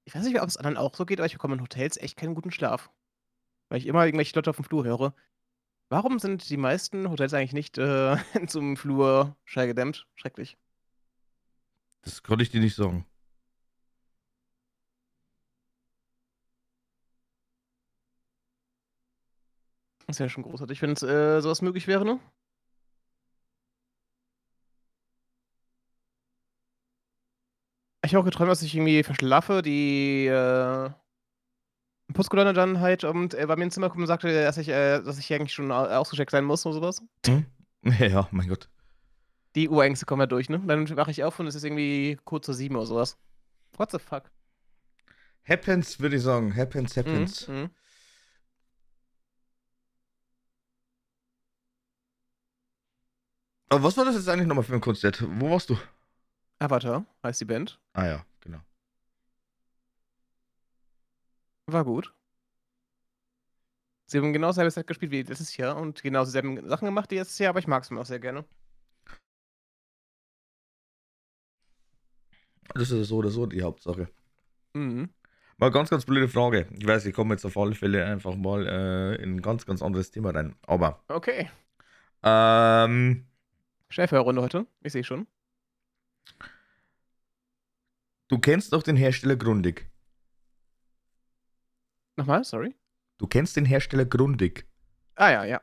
ich 0.06 0.14
weiß 0.14 0.24
nicht, 0.24 0.40
ob 0.40 0.48
es 0.48 0.56
anderen 0.56 0.76
auch 0.76 0.94
so 0.94 1.06
geht, 1.06 1.18
aber 1.18 1.26
ich 1.26 1.32
bekomme 1.32 1.54
in 1.54 1.62
Hotels 1.62 1.96
echt 1.96 2.16
keinen 2.16 2.34
guten 2.34 2.50
Schlaf. 2.50 2.90
Weil 3.68 3.78
ich 3.78 3.86
immer 3.86 4.04
irgendwelche 4.04 4.34
Leute 4.34 4.50
aufm 4.50 4.64
Flur 4.64 4.84
höre. 4.84 5.14
Warum 5.88 6.18
sind 6.18 6.48
die 6.48 6.56
meisten 6.56 7.08
Hotels 7.10 7.34
eigentlich 7.34 7.52
nicht, 7.52 7.78
äh, 7.78 8.16
zum 8.46 8.76
Flur 8.76 9.36
schallgedämmt? 9.44 10.06
Schrecklich. 10.14 10.58
Das 12.02 12.22
konnte 12.22 12.42
ich 12.42 12.50
dir 12.50 12.60
nicht 12.60 12.76
sagen. 12.76 13.06
Das 20.06 20.18
wäre 20.20 20.28
schon 20.30 20.42
großartig, 20.44 20.80
wenn 20.82 20.92
äh, 20.92 21.40
so 21.40 21.48
was 21.50 21.62
möglich 21.62 21.86
wäre, 21.86 22.04
ne? 22.04 22.20
Ich 28.04 28.14
habe 28.14 28.20
auch 28.20 28.24
geträumt, 28.26 28.50
dass 28.50 28.62
ich 28.62 28.74
irgendwie 28.74 29.02
verschlafe, 29.02 29.62
die, 29.62 30.26
äh 30.26 30.90
Putzkolonne 32.12 32.52
dann 32.52 32.80
halt 32.80 33.02
und, 33.04 33.32
äh, 33.34 33.46
bei 33.46 33.56
mir 33.56 33.64
ins 33.64 33.74
Zimmer 33.74 33.88
kommt 33.88 34.02
und 34.02 34.06
sagte, 34.06 34.30
dass 34.44 34.58
ich, 34.58 34.68
äh 34.68 35.00
dass 35.00 35.18
ich 35.18 35.32
eigentlich 35.32 35.54
schon 35.54 35.72
a 35.72 35.96
ausgecheckt 35.98 36.30
sein 36.32 36.44
muss 36.44 36.66
oder 36.66 36.74
so 36.74 36.82
was. 36.82 37.02
Mhm. 37.26 37.46
Ja, 37.98 38.28
mein 38.30 38.48
Gott. 38.48 38.68
Die 39.54 39.68
Urängste 39.68 40.04
kommen 40.06 40.20
ja 40.20 40.26
durch, 40.26 40.48
ne? 40.48 40.60
Dann 40.66 40.88
wache 40.96 41.10
ich 41.10 41.24
auf 41.24 41.38
und 41.38 41.46
es 41.46 41.54
ist 41.54 41.64
irgendwie 41.64 42.18
kurz 42.24 42.46
vor 42.46 42.54
7 42.54 42.76
oder 42.76 42.86
so 42.86 42.96
was. 42.96 43.16
What 43.76 43.90
the 43.90 43.98
fuck? 43.98 44.30
Happens, 45.48 45.98
würde 46.00 46.16
ich 46.16 46.22
sagen. 46.22 46.54
Happens, 46.56 46.94
Mhm, 46.96 47.00
happens. 47.00 47.48
mhm. 47.48 47.70
Aber 53.74 53.82
was 53.82 53.96
war 53.96 54.04
das 54.04 54.14
jetzt 54.14 54.28
eigentlich 54.28 54.46
nochmal 54.46 54.62
für 54.62 54.72
ein 54.74 54.80
Konzert? 54.80 55.20
Wo 55.40 55.50
warst 55.50 55.68
du? 55.68 55.76
Avatar 56.60 57.04
heißt 57.24 57.40
die 57.40 57.44
Band. 57.44 57.80
Ah 57.94 58.06
ja, 58.06 58.24
genau. 58.40 58.60
War 61.66 61.84
gut. 61.84 62.14
Sie 64.06 64.18
haben 64.18 64.32
genau 64.32 64.46
dasselbe 64.46 64.70
Set 64.70 64.86
gespielt 64.86 65.10
wie 65.10 65.22
letztes 65.22 65.56
Jahr 65.56 65.76
und 65.76 66.04
genau 66.04 66.24
dieselben 66.24 66.68
Sachen 66.68 66.84
gemacht 66.84 67.10
wie 67.10 67.16
letztes 67.16 67.40
Jahr, 67.40 67.50
aber 67.50 67.58
ich 67.58 67.66
mag's 67.66 67.90
immer 67.90 68.02
auch 68.02 68.06
sehr 68.06 68.20
gerne. 68.20 68.44
Das 72.74 72.92
ist 72.92 73.08
so 73.08 73.16
oder 73.16 73.30
so 73.30 73.46
die 73.46 73.62
Hauptsache. 73.64 74.06
Mhm. 74.74 75.08
Mal 75.56 75.72
ganz, 75.72 75.90
ganz 75.90 76.04
blöde 76.06 76.28
Frage. 76.28 76.68
Ich 76.78 76.86
weiß, 76.86 77.06
ich 77.06 77.14
komme 77.14 77.34
jetzt 77.34 77.44
auf 77.44 77.56
alle 77.56 77.74
Fälle 77.74 78.04
einfach 78.04 78.36
mal 78.36 78.68
äh, 78.68 79.20
in 79.20 79.34
ein 79.34 79.42
ganz, 79.42 79.66
ganz 79.66 79.82
anderes 79.82 80.12
Thema 80.12 80.30
rein. 80.30 80.54
Aber, 80.64 81.02
Okay. 81.08 81.50
ähm, 82.22 83.26
Schnellfeuerrunde 83.94 84.42
heute. 84.42 84.66
Ich 84.82 84.92
sehe 84.92 85.04
schon. 85.04 85.28
du 88.26 88.38
kennst 88.40 88.72
doch 88.72 88.82
den 88.82 88.96
Hersteller 88.96 89.36
Grundig. 89.36 89.88
Nochmal, 92.16 92.42
sorry. 92.42 92.74
Du 93.18 93.28
kennst 93.28 93.56
den 93.56 93.64
Hersteller 93.64 94.04
Grundig. 94.04 94.66
Ah 95.14 95.30
ja, 95.30 95.44
ja. 95.44 95.62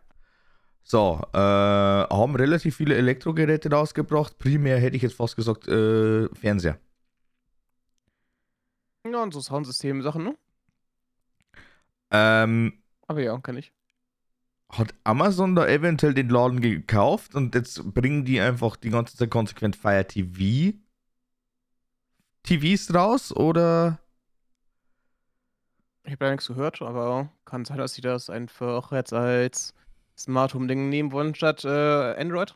So, 0.83 1.21
äh, 1.33 1.37
haben 1.37 2.35
relativ 2.37 2.77
viele 2.77 2.95
Elektrogeräte 2.95 3.69
rausgebracht. 3.69 4.39
Primär 4.39 4.79
hätte 4.79 4.95
ich 4.95 5.01
jetzt 5.01 5.15
fast 5.15 5.35
gesagt, 5.35 5.67
äh, 5.67 6.33
Fernseher. 6.33 6.79
Ja, 9.05 9.23
und 9.23 9.33
so 9.33 9.41
Soundsystem-Sachen, 9.41 10.23
ne? 10.23 10.37
Ähm, 12.11 12.81
Aber 13.07 13.21
ja, 13.21 13.37
kann 13.39 13.57
ich. 13.57 13.73
Hat 14.71 14.93
Amazon 15.03 15.55
da 15.55 15.67
eventuell 15.67 16.13
den 16.13 16.29
Laden 16.29 16.61
gekauft 16.61 17.35
und 17.35 17.53
jetzt 17.55 17.93
bringen 17.93 18.25
die 18.25 18.39
einfach 18.39 18.75
die 18.75 18.89
ganze 18.89 19.17
Zeit 19.17 19.29
konsequent 19.29 19.75
Fire 19.75 20.07
TV 20.07 20.77
TVs 22.43 22.93
raus 22.93 23.35
oder 23.35 23.99
Ich 26.03 26.11
habe 26.11 26.25
da 26.25 26.31
nichts 26.31 26.47
gehört, 26.47 26.81
aber 26.81 27.29
kann 27.45 27.65
sein, 27.65 27.77
dass 27.77 27.93
sie 27.93 28.01
das 28.01 28.29
einfach 28.29 28.91
jetzt 28.91 29.13
als 29.13 29.73
Smart 30.17 30.53
Home 30.53 30.67
Ding 30.67 30.89
nehmen 30.89 31.11
wollen 31.11 31.35
statt, 31.35 31.63
äh, 31.65 32.15
Android? 32.19 32.55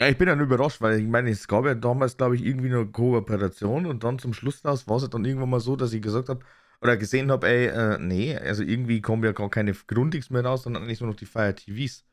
Ja, 0.00 0.06
ich 0.08 0.16
bin 0.16 0.28
dann 0.28 0.38
überrascht, 0.40 0.80
weil 0.80 1.00
ich 1.00 1.06
meine, 1.08 1.30
es 1.30 1.48
gab 1.48 1.64
ja 1.64 1.74
damals, 1.74 2.16
glaube 2.16 2.36
ich, 2.36 2.44
irgendwie 2.44 2.68
eine 2.68 2.86
Kooperation 2.86 3.84
und 3.86 4.04
dann 4.04 4.20
zum 4.20 4.32
Schluss 4.32 4.62
daraus 4.62 4.86
war 4.86 4.96
es 4.98 5.10
dann 5.10 5.24
irgendwann 5.24 5.50
mal 5.50 5.58
so, 5.60 5.74
dass 5.74 5.92
ich 5.92 6.00
gesagt 6.00 6.28
habe 6.28 6.44
oder 6.80 6.96
gesehen 6.96 7.32
habe, 7.32 7.48
ey, 7.48 7.66
äh, 7.66 7.98
nee, 7.98 8.36
also 8.36 8.62
irgendwie 8.62 9.00
kommen 9.00 9.24
ja 9.24 9.32
gar 9.32 9.50
keine 9.50 9.72
Grundigs 9.72 10.30
mehr 10.30 10.44
raus, 10.44 10.62
sondern 10.62 10.84
eigentlich 10.84 11.00
nur 11.00 11.10
noch 11.10 11.16
die 11.16 11.26
Fire 11.26 11.52
TVs. 11.52 12.04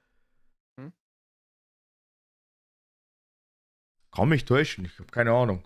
Hm. 0.80 0.92
Kann 4.14 4.30
mich 4.30 4.46
täuschen, 4.46 4.86
ich 4.86 4.98
habe 4.98 5.12
keine 5.12 5.32
Ahnung. 5.32 5.64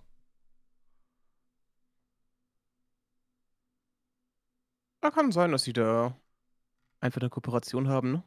Ja, 5.02 5.10
kann 5.10 5.30
sein, 5.32 5.52
dass 5.52 5.62
sie 5.64 5.72
da 5.74 6.14
einfach 7.00 7.20
'ne 7.22 7.30
Kooperation 7.30 7.88
haben, 7.88 8.12
ne? 8.12 8.24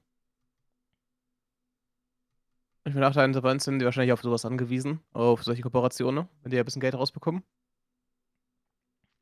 Ich 2.86 2.94
meine, 2.94 3.06
nach 3.06 3.14
der 3.14 3.24
Insolvenz 3.26 3.64
sind 3.64 3.80
die 3.80 3.86
wahrscheinlich 3.86 4.12
auf 4.12 4.22
so 4.22 4.32
was 4.32 4.44
angewiesen, 4.46 5.00
auf 5.14 5.44
solche 5.44 5.62
Kooperationen, 5.62 6.26
ne? 6.26 6.30
Wenn 6.42 6.50
die 6.52 6.58
ja 6.58 6.64
'n 6.64 6.66
bisschen 6.66 6.82
Geld 6.82 6.96
rausbekommen. 6.96 7.44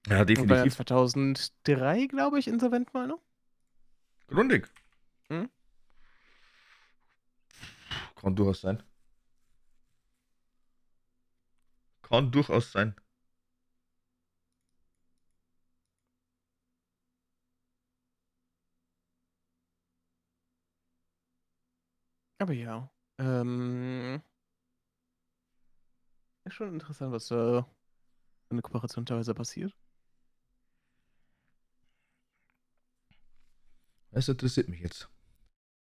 Ja, 0.07 0.21
Und 0.21 0.29
definitiv. 0.29 0.75
2003, 0.75 2.07
glaube 2.07 2.39
ich, 2.39 2.47
insolvent 2.47 2.91
mal, 2.93 3.05
ne? 3.07 3.17
Grundig. 4.27 4.67
Mhm. 5.29 5.49
Kann 8.19 8.35
durchaus 8.35 8.61
sein. 8.61 8.81
Kann 12.03 12.31
durchaus 12.31 12.71
sein. 12.71 12.95
Aber 22.39 22.53
ja, 22.53 22.89
ähm 23.21 24.21
ist 26.45 26.53
schon 26.55 26.73
interessant, 26.73 27.11
was 27.11 27.27
da 27.27 27.63
für 28.49 28.55
'ne 28.55 28.61
Kooperation 28.63 29.05
teilweise 29.05 29.33
passiert. 29.35 29.73
Das 34.13 34.27
interessiert 34.27 34.67
mich 34.67 34.81
jetzt. 34.81 35.09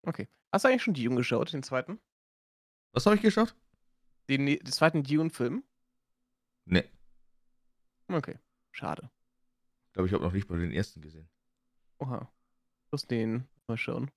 Okay. 0.05 0.27
Hast 0.51 0.65
du 0.65 0.69
eigentlich 0.69 0.83
schon 0.83 0.93
Dune 0.93 1.15
geschaut, 1.15 1.53
den 1.53 1.63
2.? 1.63 1.99
Was 2.95 3.05
habe 3.05 3.15
ich 3.15 3.21
geschaut? 3.21 3.55
Den 4.29 4.43
ne 4.43 4.57
den 4.57 4.71
2. 4.71 5.03
Dune-Film? 5.03 5.63
Ne. 6.67 6.89
Okay, 8.11 8.39
schade. 8.71 9.09
Ich 9.89 9.93
glaube, 9.93 10.07
ich 10.07 10.13
habe 10.13 10.23
noch 10.23 10.33
nicht 10.33 10.49
mal 10.49 10.59
den 10.59 10.71
ersten 10.71 11.01
gesehen. 11.01 11.29
Oha. 12.01 12.31
Muss 12.91 13.07
den 13.07 13.47
mal 13.67 13.77
schauen. 13.77 14.11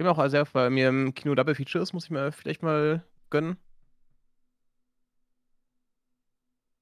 Den 0.00 0.06
auch 0.06 0.28
sehr 0.28 0.46
bei 0.46 0.70
mir 0.70 0.88
im 0.88 1.12
Kino 1.12 1.34
Double 1.34 1.54
Feature 1.54 1.82
ist, 1.82 1.92
muss 1.92 2.04
ich 2.04 2.10
mir 2.10 2.32
vielleicht 2.32 2.62
mal 2.62 3.04
gönnen. 3.28 3.58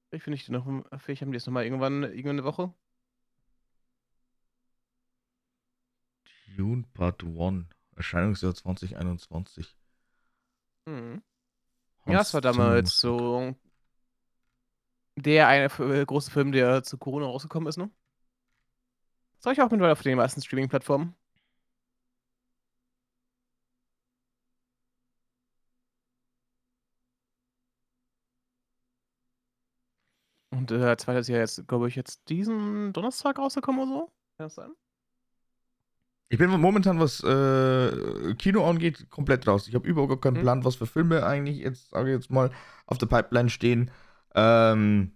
Vielleicht 0.09 0.23
finde 0.23 0.37
ich 0.37 0.49
noch 0.49 0.65
hm, 0.67 0.85
vielleicht 0.99 1.23
haben 1.23 1.33
die 1.33 1.37
es 1.37 1.45
noch 1.45 1.53
mal 1.53 1.65
irgendwann 1.65 2.05
irgendwann 2.05 2.37
'ne 2.37 2.45
Woche. 2.45 2.73
Dune 6.57 6.85
Part 6.95 7.25
1, 7.25 7.67
Erscheinungsjahr 7.97 8.55
2021. 8.55 9.77
Mhm. 10.87 11.23
Hans 12.07 12.13
Ja, 12.13 12.21
es 12.21 12.35
war 12.35 12.41
damals 12.41 13.01
so 13.01 13.57
der 15.17 15.49
eine 15.49 15.65
äh, 15.65 16.07
große 16.07 16.31
Film, 16.31 16.53
der 16.53 16.85
zu 16.85 16.99
Corona 16.99 17.27
rausgekommen 17.27 17.69
ist, 17.69 17.79
ne? 17.79 17.91
Das 19.39 19.47
habe 19.47 19.55
ich 19.55 19.61
auch 19.61 19.71
mittlerweile 19.73 19.93
auf 19.95 20.03
den 20.03 20.17
meisten 20.17 20.41
Streaming-Plattformen. 20.41 21.17
Und 30.71 30.77
äh, 30.77 30.81
der 30.81 30.99
zweite 30.99 31.21
ist 31.21 31.29
ja 31.29 31.39
jetzt, 31.39 31.67
glaube 31.69 31.89
ich, 31.89 31.97
jetzt 31.97 32.29
diesen 32.29 32.93
Donnerstag 32.93 33.39
rausgekommen 33.39 33.81
oder 33.83 33.91
so. 33.91 34.07
Kann 34.37 34.47
das 34.47 34.55
sein? 34.55 34.71
Ich 36.31 36.39
bin 36.39 36.51
momentan, 36.51 37.01
was 37.01 37.23
äh, 37.25 38.35
Kino 38.35 38.69
angeht, 38.69 39.09
komplett 39.09 39.47
raus. 39.47 39.67
Ich 39.67 39.75
habe 39.75 39.89
überhaupt 39.89 40.11
gar 40.11 40.21
keinen 40.21 40.39
Mhm. 40.39 40.43
Plan, 40.43 40.65
was 40.65 40.77
für 40.77 40.87
Filme 40.87 41.25
eigentlich 41.25 41.59
jetzt, 41.59 41.91
sage 41.91 42.11
ich 42.11 42.17
jetzt 42.17 42.31
mal, 42.31 42.51
auf 42.87 42.99
der 42.99 43.07
Pipeline 43.07 43.49
stehen. 43.49 43.91
Ähm, 44.35 45.13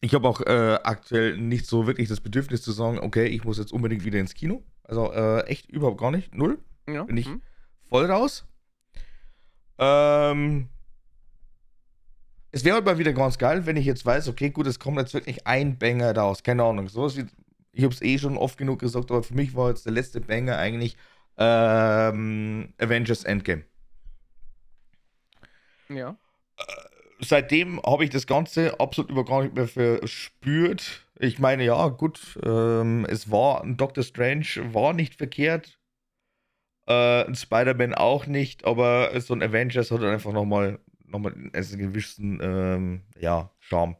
ich 0.00 0.14
habe 0.14 0.26
auch 0.26 0.40
äh, 0.40 0.78
aktuell 0.82 1.36
nicht 1.36 1.66
so 1.66 1.86
wirklich 1.86 2.08
das 2.08 2.20
Bedürfnis 2.20 2.62
zu 2.62 2.72
sagen, 2.72 2.98
okay, 2.98 3.26
ich 3.26 3.44
muss 3.44 3.58
jetzt 3.58 3.72
unbedingt 3.72 4.04
wieder 4.04 4.18
ins 4.18 4.34
Kino. 4.34 4.62
Also 4.84 5.12
äh, 5.12 5.40
echt 5.42 5.70
überhaupt 5.70 6.00
gar 6.00 6.10
nicht. 6.10 6.34
Null. 6.34 6.58
Ja. 6.88 7.04
Bin 7.04 7.16
ich 7.16 7.28
mhm. 7.28 7.42
voll 7.88 8.06
raus. 8.06 8.46
Ähm, 9.78 10.68
es 12.56 12.64
wäre 12.64 12.76
halt 12.76 12.86
mal 12.86 12.96
wieder 12.96 13.12
ganz 13.12 13.36
geil, 13.36 13.66
wenn 13.66 13.76
ich 13.76 13.84
jetzt 13.84 14.06
weiß, 14.06 14.28
okay, 14.28 14.48
gut, 14.48 14.66
es 14.66 14.78
kommt 14.78 14.96
jetzt 14.96 15.12
wirklich 15.12 15.46
ein 15.46 15.76
Banger 15.76 16.16
raus. 16.16 16.42
Keine 16.42 16.64
Ahnung. 16.64 16.88
So 16.88 17.14
wie, 17.14 17.26
ich 17.72 17.84
habe 17.84 17.92
es 17.92 18.00
eh 18.00 18.16
schon 18.16 18.38
oft 18.38 18.56
genug 18.56 18.78
gesagt, 18.78 19.10
aber 19.10 19.22
für 19.22 19.34
mich 19.34 19.54
war 19.54 19.68
jetzt 19.68 19.84
der 19.84 19.92
letzte 19.92 20.22
Banger 20.22 20.56
eigentlich 20.56 20.96
ähm, 21.36 22.72
Avengers 22.78 23.24
Endgame. 23.24 23.64
Ja. 25.90 26.16
Seitdem 27.20 27.78
habe 27.82 28.04
ich 28.04 28.10
das 28.10 28.26
Ganze 28.26 28.80
absolut 28.80 29.10
über 29.10 29.26
gar 29.26 29.42
nicht 29.42 29.54
mehr 29.54 29.68
verspürt. 29.68 31.06
Ich 31.18 31.38
meine, 31.38 31.62
ja, 31.62 31.88
gut, 31.88 32.38
ähm, 32.42 33.06
es 33.06 33.30
war 33.30 33.64
ein 33.64 33.76
Doctor 33.76 34.02
Strange, 34.02 34.46
war 34.72 34.94
nicht 34.94 35.14
verkehrt. 35.14 35.78
Äh, 36.86 37.26
ein 37.26 37.34
Spider-Man 37.34 37.92
auch 37.92 38.24
nicht, 38.26 38.64
aber 38.64 39.20
so 39.20 39.34
ein 39.34 39.42
Avengers 39.42 39.90
hat 39.90 40.02
einfach 40.02 40.32
nochmal 40.32 40.78
noch 41.08 41.18
mal 41.18 41.32
einen 41.32 41.52
gewissen 41.52 42.40
ähm, 42.42 43.02
ja, 43.20 43.50
Charme. 43.60 43.96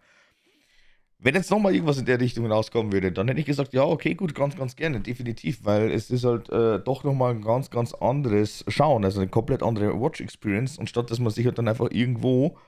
Wenn 1.19 1.35
jetzt 1.35 1.51
nochmal 1.51 1.75
irgendwas 1.75 1.99
in 1.99 2.05
der 2.05 2.21
Richtung 2.21 2.51
rauskommen 2.51 2.93
würde, 2.93 3.11
dann 3.11 3.27
hätte 3.29 3.41
ich 3.41 3.47
gesagt, 3.47 3.73
ja, 3.73 3.85
okay, 3.85 4.15
gut, 4.15 4.35
ganz, 4.35 4.55
ganz 4.55 4.77
gerne, 4.77 5.01
definitiv, 5.01 5.65
weil 5.65 5.91
es 5.91 6.11
ist 6.11 6.25
halt 6.25 6.51
äh, 6.51 6.79
doch 6.79 7.05
nochmal 7.05 7.33
ein 7.33 7.41
ganz, 7.41 7.71
ganz 7.71 7.95
anderes 7.95 8.65
Schauen, 8.69 9.05
also 9.05 9.21
eine 9.21 9.31
komplett 9.31 9.63
andere 9.63 9.99
Watch-Experience, 9.99 10.79
und 10.79 10.91
statt 10.91 11.11
dass 11.11 11.19
man 11.19 11.33
sich 11.33 11.47
halt 11.47 11.57
dann 11.57 11.69
einfach 11.69 11.91
irgendwo 11.91 12.59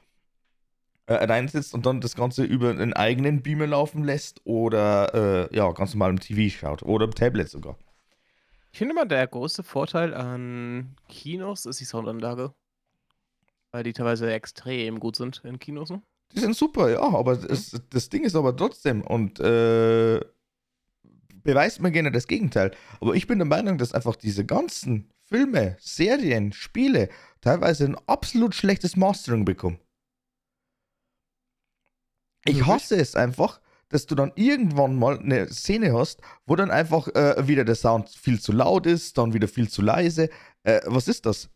äh, 1.08 1.14
reinsetzt 1.14 1.74
und 1.74 1.84
dann 1.84 2.00
das 2.00 2.16
Ganze 2.16 2.44
über 2.44 2.70
einen 2.70 2.94
eigenen 2.94 3.42
Beamer 3.42 3.66
laufen 3.66 4.04
lässt 4.04 4.40
oder 4.44 5.48
äh, 5.50 5.56
ja, 5.56 5.70
ganz 5.72 5.94
normal 5.94 6.10
im 6.10 6.20
TV 6.20 6.54
schaut 6.54 6.82
oder 6.82 7.04
im 7.04 7.14
Tablet 7.14 7.50
sogar. 7.50 7.76
Ich 8.72 8.78
finde 8.78 8.92
immer, 8.92 9.06
der 9.06 9.26
große 9.26 9.62
Vorteil 9.62 10.14
an 10.14 10.96
Kinos 11.08 11.66
ist 11.66 11.80
die 11.80 11.84
Soundanlage. 11.84 12.54
Weil 13.72 13.84
die 13.84 13.92
teilweise 13.92 14.32
extrem 14.32 14.98
gut 14.98 15.16
sind 15.16 15.42
in 15.44 15.58
Kinos. 15.58 15.90
Ne? 15.90 16.02
Die 16.32 16.40
sind 16.40 16.56
super, 16.56 16.90
ja, 16.90 17.02
aber 17.02 17.36
das, 17.36 17.80
das 17.90 18.08
Ding 18.08 18.24
ist 18.24 18.34
aber 18.34 18.56
trotzdem 18.56 19.02
und 19.02 19.40
äh, 19.40 20.20
beweist 21.42 21.80
mir 21.80 21.90
gerne 21.90 22.12
das 22.12 22.26
Gegenteil. 22.26 22.72
Aber 23.00 23.14
ich 23.14 23.26
bin 23.26 23.38
der 23.38 23.46
Meinung, 23.46 23.78
dass 23.78 23.92
einfach 23.92 24.16
diese 24.16 24.44
ganzen 24.44 25.10
Filme, 25.24 25.76
Serien, 25.80 26.52
Spiele 26.52 27.08
teilweise 27.40 27.84
ein 27.84 27.96
absolut 28.06 28.54
schlechtes 28.54 28.96
Mastering 28.96 29.44
bekommen. 29.44 29.78
Ich 32.44 32.66
hasse 32.66 32.96
es 32.96 33.14
einfach, 33.14 33.60
dass 33.88 34.06
du 34.06 34.14
dann 34.14 34.32
irgendwann 34.34 34.96
mal 34.96 35.18
eine 35.18 35.48
Szene 35.48 35.92
hast, 35.92 36.20
wo 36.46 36.56
dann 36.56 36.70
einfach 36.70 37.08
äh, 37.08 37.46
wieder 37.46 37.64
der 37.64 37.74
Sound 37.74 38.08
viel 38.08 38.40
zu 38.40 38.52
laut 38.52 38.86
ist, 38.86 39.18
dann 39.18 39.32
wieder 39.32 39.48
viel 39.48 39.68
zu 39.68 39.82
leise. 39.82 40.30
Äh, 40.62 40.80
was 40.86 41.08
ist 41.08 41.26
das? 41.26 41.50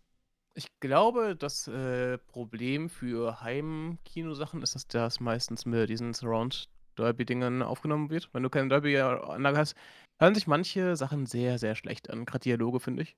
Ich 0.54 0.66
glaube, 0.80 1.35
das 1.35 1.66
äh, 1.68 2.18
Problem 2.18 2.90
für 2.90 3.40
Heimkinosachen 3.40 4.62
ist, 4.62 4.74
dass 4.74 4.87
das 4.87 5.18
meistens 5.20 5.64
mit 5.64 5.88
diesen 5.88 6.12
Surround-Dolby-Dingern 6.12 7.62
aufgenommen 7.62 8.11
wird. 8.11 8.29
Wenn 8.35 8.42
du 8.42 8.50
keine 8.50 8.68
Dolby-Anlage 8.68 9.57
hast, 9.57 9.74
hören 10.20 10.35
sich 10.35 10.46
manche 10.46 10.94
Sachen 10.96 11.24
sehr, 11.24 11.59
sehr 11.59 11.74
schlecht 11.74 12.11
an. 12.11 12.26
Gerade 12.26 12.42
Dialoge, 12.42 12.81
finde 12.81 13.03
ich. 13.03 13.16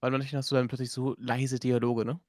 Bei 0.00 0.10
manchen 0.10 0.38
hast 0.38 0.50
du 0.50 0.54
dann 0.54 0.68
plötzlich 0.68 0.92
so 0.92 1.16
leise 1.18 1.58
Dialoge, 1.58 2.04
ne? 2.04 2.20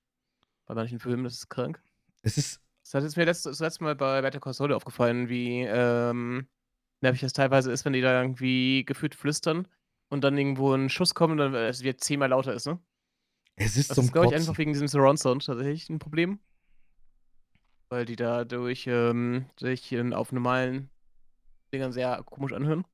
Bei 0.66 0.76
manchen 0.76 1.00
Filmen, 1.00 1.24
das 1.24 1.34
ist 1.36 1.50
krank. 1.50 1.82
Es 2.24 2.38
ist 2.38 2.62
Das 2.92 3.04
ist 3.04 3.18
mir 3.18 3.26
letzt, 3.26 3.46
das 3.46 3.60
letzte 3.60 3.84
Mal 3.84 3.96
bei 3.96 4.22
Better 4.22 4.40
Call 4.40 4.54
Saul 4.54 4.74
aufgefallen, 4.74 5.30
wie 5.30 5.62
ähm, 5.62 6.48
nervig 7.02 7.22
das 7.22 7.34
teilweise 7.34 7.72
ist, 7.72 7.86
wenn 7.86 7.94
die 7.94 8.02
da 8.02 8.22
irgendwie 8.22 8.86
gefühlt 8.86 9.16
flüstern 9.16 9.68
und 10.10 10.24
dann 10.24 10.38
irgendwo 10.38 10.74
ein 10.74 10.90
Schuss 10.90 11.14
kommt 11.16 11.34
und 11.34 11.38
dann 11.38 11.54
äh, 11.56 11.68
es 11.70 11.84
wird 11.84 12.02
zehnmal 12.04 12.30
lauter 12.30 12.54
ist, 12.54 12.68
ne? 12.68 12.80
Es 13.64 13.78
ist 13.78 13.90
Das 13.92 13.96
zum 13.96 14.06
ist, 14.06 14.14
glaube 14.14 14.28
ich, 14.28 14.36
einfach 14.36 14.58
wegen 14.58 14.74
diesem 14.74 14.88
Surround-Sound 14.88 15.46
tatsächlich 15.46 15.90
ein 15.90 16.00
Problem. 16.00 16.40
Weil 17.90 18.06
die 18.06 18.16
dadurch 18.16 18.88
ähm, 18.88 19.46
sich 19.60 19.98
auf 20.14 20.32
normalen 20.32 20.90
Dingern 21.74 21.92
sehr 21.92 22.22
komisch 22.26 22.54
anhören. 22.54 22.86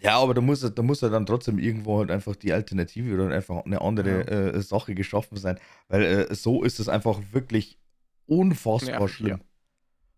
Ja, 0.00 0.18
aber 0.18 0.32
da 0.32 0.40
muss, 0.40 0.60
da 0.60 0.82
muss 0.82 1.02
ja 1.02 1.10
dann 1.10 1.26
trotzdem 1.26 1.58
irgendwo 1.58 1.98
halt 1.98 2.10
einfach 2.10 2.34
die 2.34 2.52
Alternative 2.52 3.14
oder 3.14 3.28
einfach 3.34 3.64
eine 3.64 3.80
andere 3.82 4.26
äh, 4.54 4.60
Sache 4.62 4.94
geschaffen 4.94 5.36
sein. 5.36 5.58
Weil 5.88 6.02
äh, 6.02 6.34
so 6.34 6.62
ist 6.62 6.80
es 6.80 6.88
einfach 6.88 7.20
wirklich 7.32 7.78
unfassbar 8.26 9.00
Nervig, 9.00 9.14
schlimm. 9.14 9.28
ja. 9.28 9.38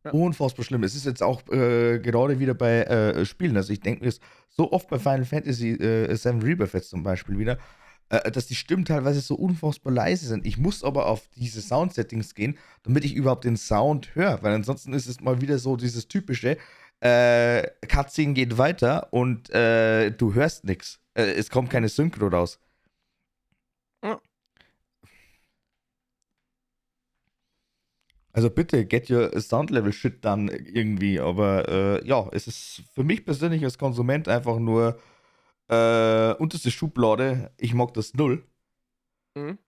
Ja. 0.04 0.10
Unfassbar 0.10 0.64
schlimm. 0.64 0.82
Es 0.82 0.96
ist 0.96 1.06
jetzt 1.06 1.22
auch 1.22 1.42
äh, 1.48 2.00
gerade 2.00 2.40
wieder 2.40 2.54
bei 2.54 2.82
äh, 2.82 3.24
Spielen. 3.24 3.56
Also 3.56 3.72
ich 3.72 3.80
denke 3.80 4.04
mir 4.04 4.12
so 4.48 4.72
oft 4.72 4.88
bei 4.88 4.98
Final 4.98 5.24
Fantasy 5.24 5.70
äh, 5.72 6.14
7 6.14 6.42
Rebirth 6.42 6.74
jetzt 6.74 6.90
zum 6.90 7.04
Beispiel 7.04 7.38
wieder, 7.38 7.58
äh, 8.12 8.30
dass 8.30 8.46
die 8.46 8.54
Stimmen 8.54 8.84
teilweise 8.84 9.20
so 9.20 9.34
unfassbar 9.34 9.92
leise 9.92 10.26
sind. 10.26 10.46
Ich 10.46 10.58
muss 10.58 10.84
aber 10.84 11.06
auf 11.06 11.28
diese 11.34 11.62
Sound-Settings 11.62 12.34
gehen, 12.34 12.58
damit 12.82 13.06
ich 13.06 13.14
überhaupt 13.14 13.44
den 13.44 13.56
Sound 13.56 14.14
höre. 14.14 14.42
Weil 14.42 14.52
ansonsten 14.54 14.92
ist 14.92 15.06
es 15.06 15.20
mal 15.20 15.40
wieder 15.40 15.58
so 15.58 15.76
dieses 15.76 16.08
typische, 16.08 16.58
äh, 17.00 17.66
Cutscene 17.88 18.34
geht 18.34 18.58
weiter 18.58 19.12
und 19.12 19.48
äh, 19.50 20.10
du 20.10 20.34
hörst 20.34 20.64
nichts. 20.64 21.00
Äh, 21.14 21.32
es 21.32 21.48
kommt 21.48 21.70
keine 21.70 21.88
Synchro 21.88 22.28
raus. 22.28 22.60
Ja. 24.04 24.20
Also 28.34 28.50
bitte, 28.50 28.84
get 28.84 29.10
your 29.10 29.40
sound 29.40 29.70
level 29.70 29.92
shit 29.92 30.22
dann 30.24 30.48
irgendwie. 30.48 31.18
Aber 31.18 31.68
äh, 31.68 32.06
ja, 32.06 32.28
es 32.32 32.46
ist 32.46 32.82
für 32.94 33.04
mich 33.04 33.24
persönlich 33.24 33.64
als 33.64 33.78
Konsument 33.78 34.28
einfach 34.28 34.58
nur 34.58 34.98
äh, 35.72 36.34
unterste 36.38 36.70
Schublade. 36.70 37.52
Ich 37.58 37.74
mag 37.74 37.94
das 37.94 38.14
null. 38.14 38.46
Mhm. 39.34 39.58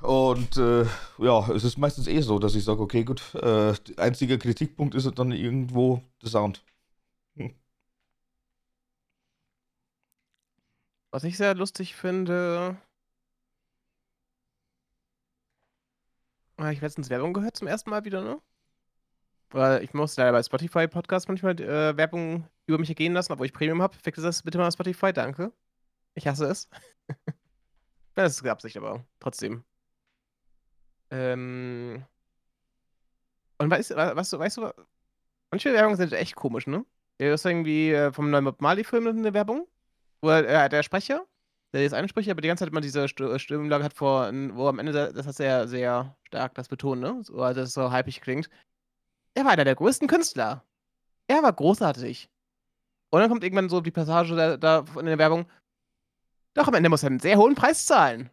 Und 0.00 0.56
äh, 0.58 0.84
ja, 1.18 1.50
es 1.50 1.64
ist 1.64 1.78
meistens 1.78 2.06
eh 2.08 2.20
so, 2.20 2.38
dass 2.38 2.54
ich 2.54 2.64
sage, 2.64 2.80
okay, 2.82 3.04
gut, 3.04 3.34
äh, 3.36 3.72
einziger 3.96 4.36
Kritikpunkt 4.36 4.94
ist 4.94 5.06
halt 5.06 5.18
dann 5.18 5.32
irgendwo 5.32 6.02
der 6.22 6.28
Sound. 6.28 6.62
Was 11.10 11.24
ich 11.24 11.36
sehr 11.36 11.54
lustig 11.54 11.94
finde. 11.94 12.76
Ah, 16.56 16.70
Ich 16.70 16.78
habe 16.78 16.86
letztens 16.86 17.08
Werbung 17.10 17.32
gehört 17.32 17.56
zum 17.56 17.68
ersten 17.68 17.90
Mal 17.90 18.04
wieder, 18.04 18.22
ne? 18.22 18.40
Ich 19.82 19.94
muss 19.94 20.16
leider 20.16 20.32
bei 20.32 20.42
Spotify 20.42 20.88
Podcast 20.88 21.28
manchmal 21.28 21.60
äh, 21.60 21.96
Werbung 21.96 22.48
über 22.66 22.78
mich 22.78 22.88
ergehen 22.88 23.12
lassen, 23.12 23.32
obwohl 23.32 23.46
ich 23.46 23.52
Premium 23.52 23.80
habe. 23.82 23.96
Fixe 23.96 24.20
das 24.20 24.42
bitte 24.42 24.58
mal 24.58 24.66
auf 24.66 24.72
Spotify, 24.74 25.12
danke. 25.12 25.52
Ich 26.14 26.26
hasse 26.26 26.46
es. 26.46 26.68
das 28.14 28.32
ist 28.32 28.42
Absicht, 28.50 28.76
aber 28.76 29.04
trotzdem. 29.20 29.62
Ähm. 31.10 32.04
Und 33.58 33.70
weißt, 33.70 33.90
du- 33.92 33.96
weißt 33.96 34.32
du, 34.32 34.38
du, 34.60 34.72
manche 35.52 35.72
Werbungen 35.72 35.96
sind 35.96 36.12
echt 36.12 36.34
komisch, 36.34 36.66
ne? 36.66 36.84
Das 37.18 37.40
ist 37.40 37.44
irgendwie 37.46 37.92
äh, 37.92 38.12
vom 38.12 38.30
neuen 38.30 38.44
Bob 38.44 38.60
Marley-Film 38.60 39.06
eine 39.06 39.34
Werbung, 39.34 39.68
wo 40.20 40.30
äh, 40.30 40.68
der 40.68 40.82
Sprecher, 40.82 41.24
der 41.72 41.84
ist 41.84 41.92
einspricht, 41.94 42.28
aber 42.28 42.40
die 42.40 42.48
ganze 42.48 42.64
Zeit 42.64 42.72
immer 42.72 42.80
diese 42.80 43.06
St 43.06 43.22
Stimmlage 43.40 43.84
hat 43.84 43.94
vor, 43.94 44.32
wo 44.54 44.66
am 44.66 44.80
Ende 44.80 44.90
da- 44.92 45.12
das 45.12 45.28
hat 45.28 45.36
sehr, 45.36 45.68
sehr 45.68 46.16
stark 46.24 46.54
das 46.56 46.66
Betonen, 46.66 47.02
ne? 47.02 47.22
So, 47.22 47.40
also 47.40 47.60
das 47.60 47.72
so 47.72 47.92
hypig 47.92 48.20
klingt. 48.20 48.50
Er 49.34 49.44
war 49.44 49.52
einer 49.52 49.64
der 49.64 49.74
größten 49.74 50.08
Künstler. 50.08 50.64
Er 51.26 51.42
war 51.42 51.52
großartig. 51.52 52.30
Und 53.10 53.20
dann 53.20 53.28
kommt 53.30 53.44
irgendwann 53.44 53.68
so 53.68 53.80
die 53.80 53.90
Passage 53.90 54.34
da, 54.34 54.56
da 54.56 54.84
in 54.98 55.06
der 55.06 55.18
Werbung. 55.18 55.46
Doch 56.54 56.68
am 56.68 56.74
Ende 56.74 56.88
muss 56.88 57.02
er 57.02 57.08
einen 57.10 57.20
sehr 57.20 57.36
hohen 57.36 57.54
Preis 57.54 57.86
zahlen. 57.86 58.30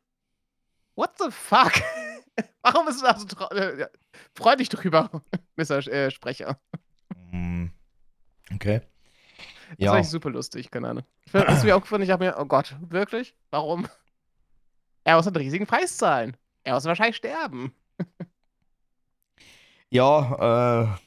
What 0.96 1.12
the 1.20 1.32
fuck? 1.32 1.72
Warum 2.62 2.88
ist 2.88 3.02
das 3.02 3.22
so 3.22 3.28
trau- 3.28 3.52
äh, 3.54 3.88
Freu 4.36 4.56
dich 4.56 4.70
drüber, 4.70 5.10
Mr. 5.56 5.88
Äh, 5.88 6.12
Sprecher. 6.12 6.60
Mm, 7.32 7.68
Okay. 8.54 8.82
Das 9.72 9.78
Ja. 9.80 9.92
war 9.92 10.00
ich 10.00 10.10
super 10.10 10.30
lustig, 10.30 10.70
keine 10.70 10.90
Ahnung. 10.90 11.06
Ich 11.26 11.34
ist 11.34 11.64
mir 11.64 11.76
auch 11.78 11.82
gefunden, 11.82 12.04
ich 12.04 12.12
habe 12.12 12.26
mir, 12.26 12.36
oh 12.38 12.46
Gott, 12.46 12.76
wirklich? 12.82 13.34
Warum? 13.52 13.88
Er 15.06 15.16
muss 15.16 15.26
einen 15.28 15.38
riesigen 15.38 15.66
Preis 15.66 15.96
zahlen. 15.98 16.36
Er 16.64 16.74
muss 16.74 16.84
wahrscheinlich 16.86 17.16
sterben. 17.16 17.74
Ja, 19.92 20.88
äh. 20.96 20.98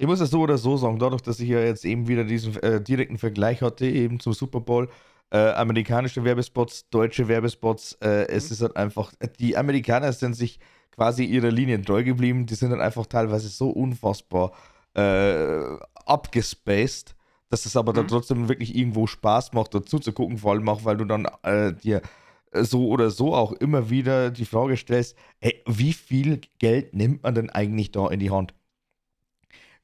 Ich 0.00 0.06
muss 0.06 0.20
es 0.20 0.30
so 0.30 0.40
oder 0.42 0.58
so 0.58 0.76
sagen, 0.76 0.98
dadurch, 0.98 1.22
dass 1.22 1.40
ich 1.40 1.48
ja 1.48 1.58
jetzt 1.60 1.84
eben 1.84 2.06
wieder 2.06 2.24
diesen 2.24 2.54
äh, 2.62 2.80
direkten 2.80 3.18
Vergleich 3.18 3.62
hatte, 3.62 3.86
eben 3.86 4.20
zum 4.20 4.32
Super 4.32 4.60
Bowl, 4.60 4.88
äh, 5.30 5.50
amerikanische 5.50 6.22
Werbespots, 6.24 6.88
deutsche 6.90 7.26
Werbespots, 7.26 7.94
äh, 8.00 8.28
es 8.28 8.48
Mhm. 8.48 8.52
ist 8.54 8.62
halt 8.62 8.76
einfach, 8.76 9.12
die 9.40 9.56
Amerikaner 9.56 10.12
sind 10.12 10.34
sich 10.34 10.60
quasi 10.92 11.24
ihrer 11.24 11.50
Linie 11.50 11.82
treu 11.82 12.04
geblieben. 12.04 12.46
Die 12.46 12.54
sind 12.54 12.70
dann 12.70 12.80
einfach 12.80 13.06
teilweise 13.06 13.48
so 13.48 13.70
unfassbar 13.70 14.52
äh, 14.94 15.62
abgespaced, 16.06 17.14
dass 17.50 17.66
es 17.66 17.76
aber 17.76 17.92
mhm. 17.92 17.96
dann 17.96 18.08
trotzdem 18.08 18.48
wirklich 18.48 18.76
irgendwo 18.76 19.06
Spaß 19.06 19.52
macht, 19.52 19.74
dazu 19.74 19.98
zu 19.98 20.12
gucken, 20.12 20.38
vor 20.38 20.52
allem 20.52 20.68
auch, 20.68 20.84
weil 20.84 20.96
du 20.96 21.04
dann 21.04 21.26
äh, 21.42 21.72
dir 21.72 22.02
so 22.52 22.88
oder 22.88 23.10
so 23.10 23.34
auch 23.34 23.52
immer 23.52 23.90
wieder 23.90 24.30
die 24.30 24.44
Frage 24.44 24.76
stellst, 24.76 25.16
ey, 25.40 25.62
wie 25.66 25.92
viel 25.92 26.40
Geld 26.58 26.94
nimmt 26.94 27.22
man 27.22 27.34
denn 27.34 27.50
eigentlich 27.50 27.92
da 27.92 28.08
in 28.08 28.20
die 28.20 28.30
Hand? 28.30 28.54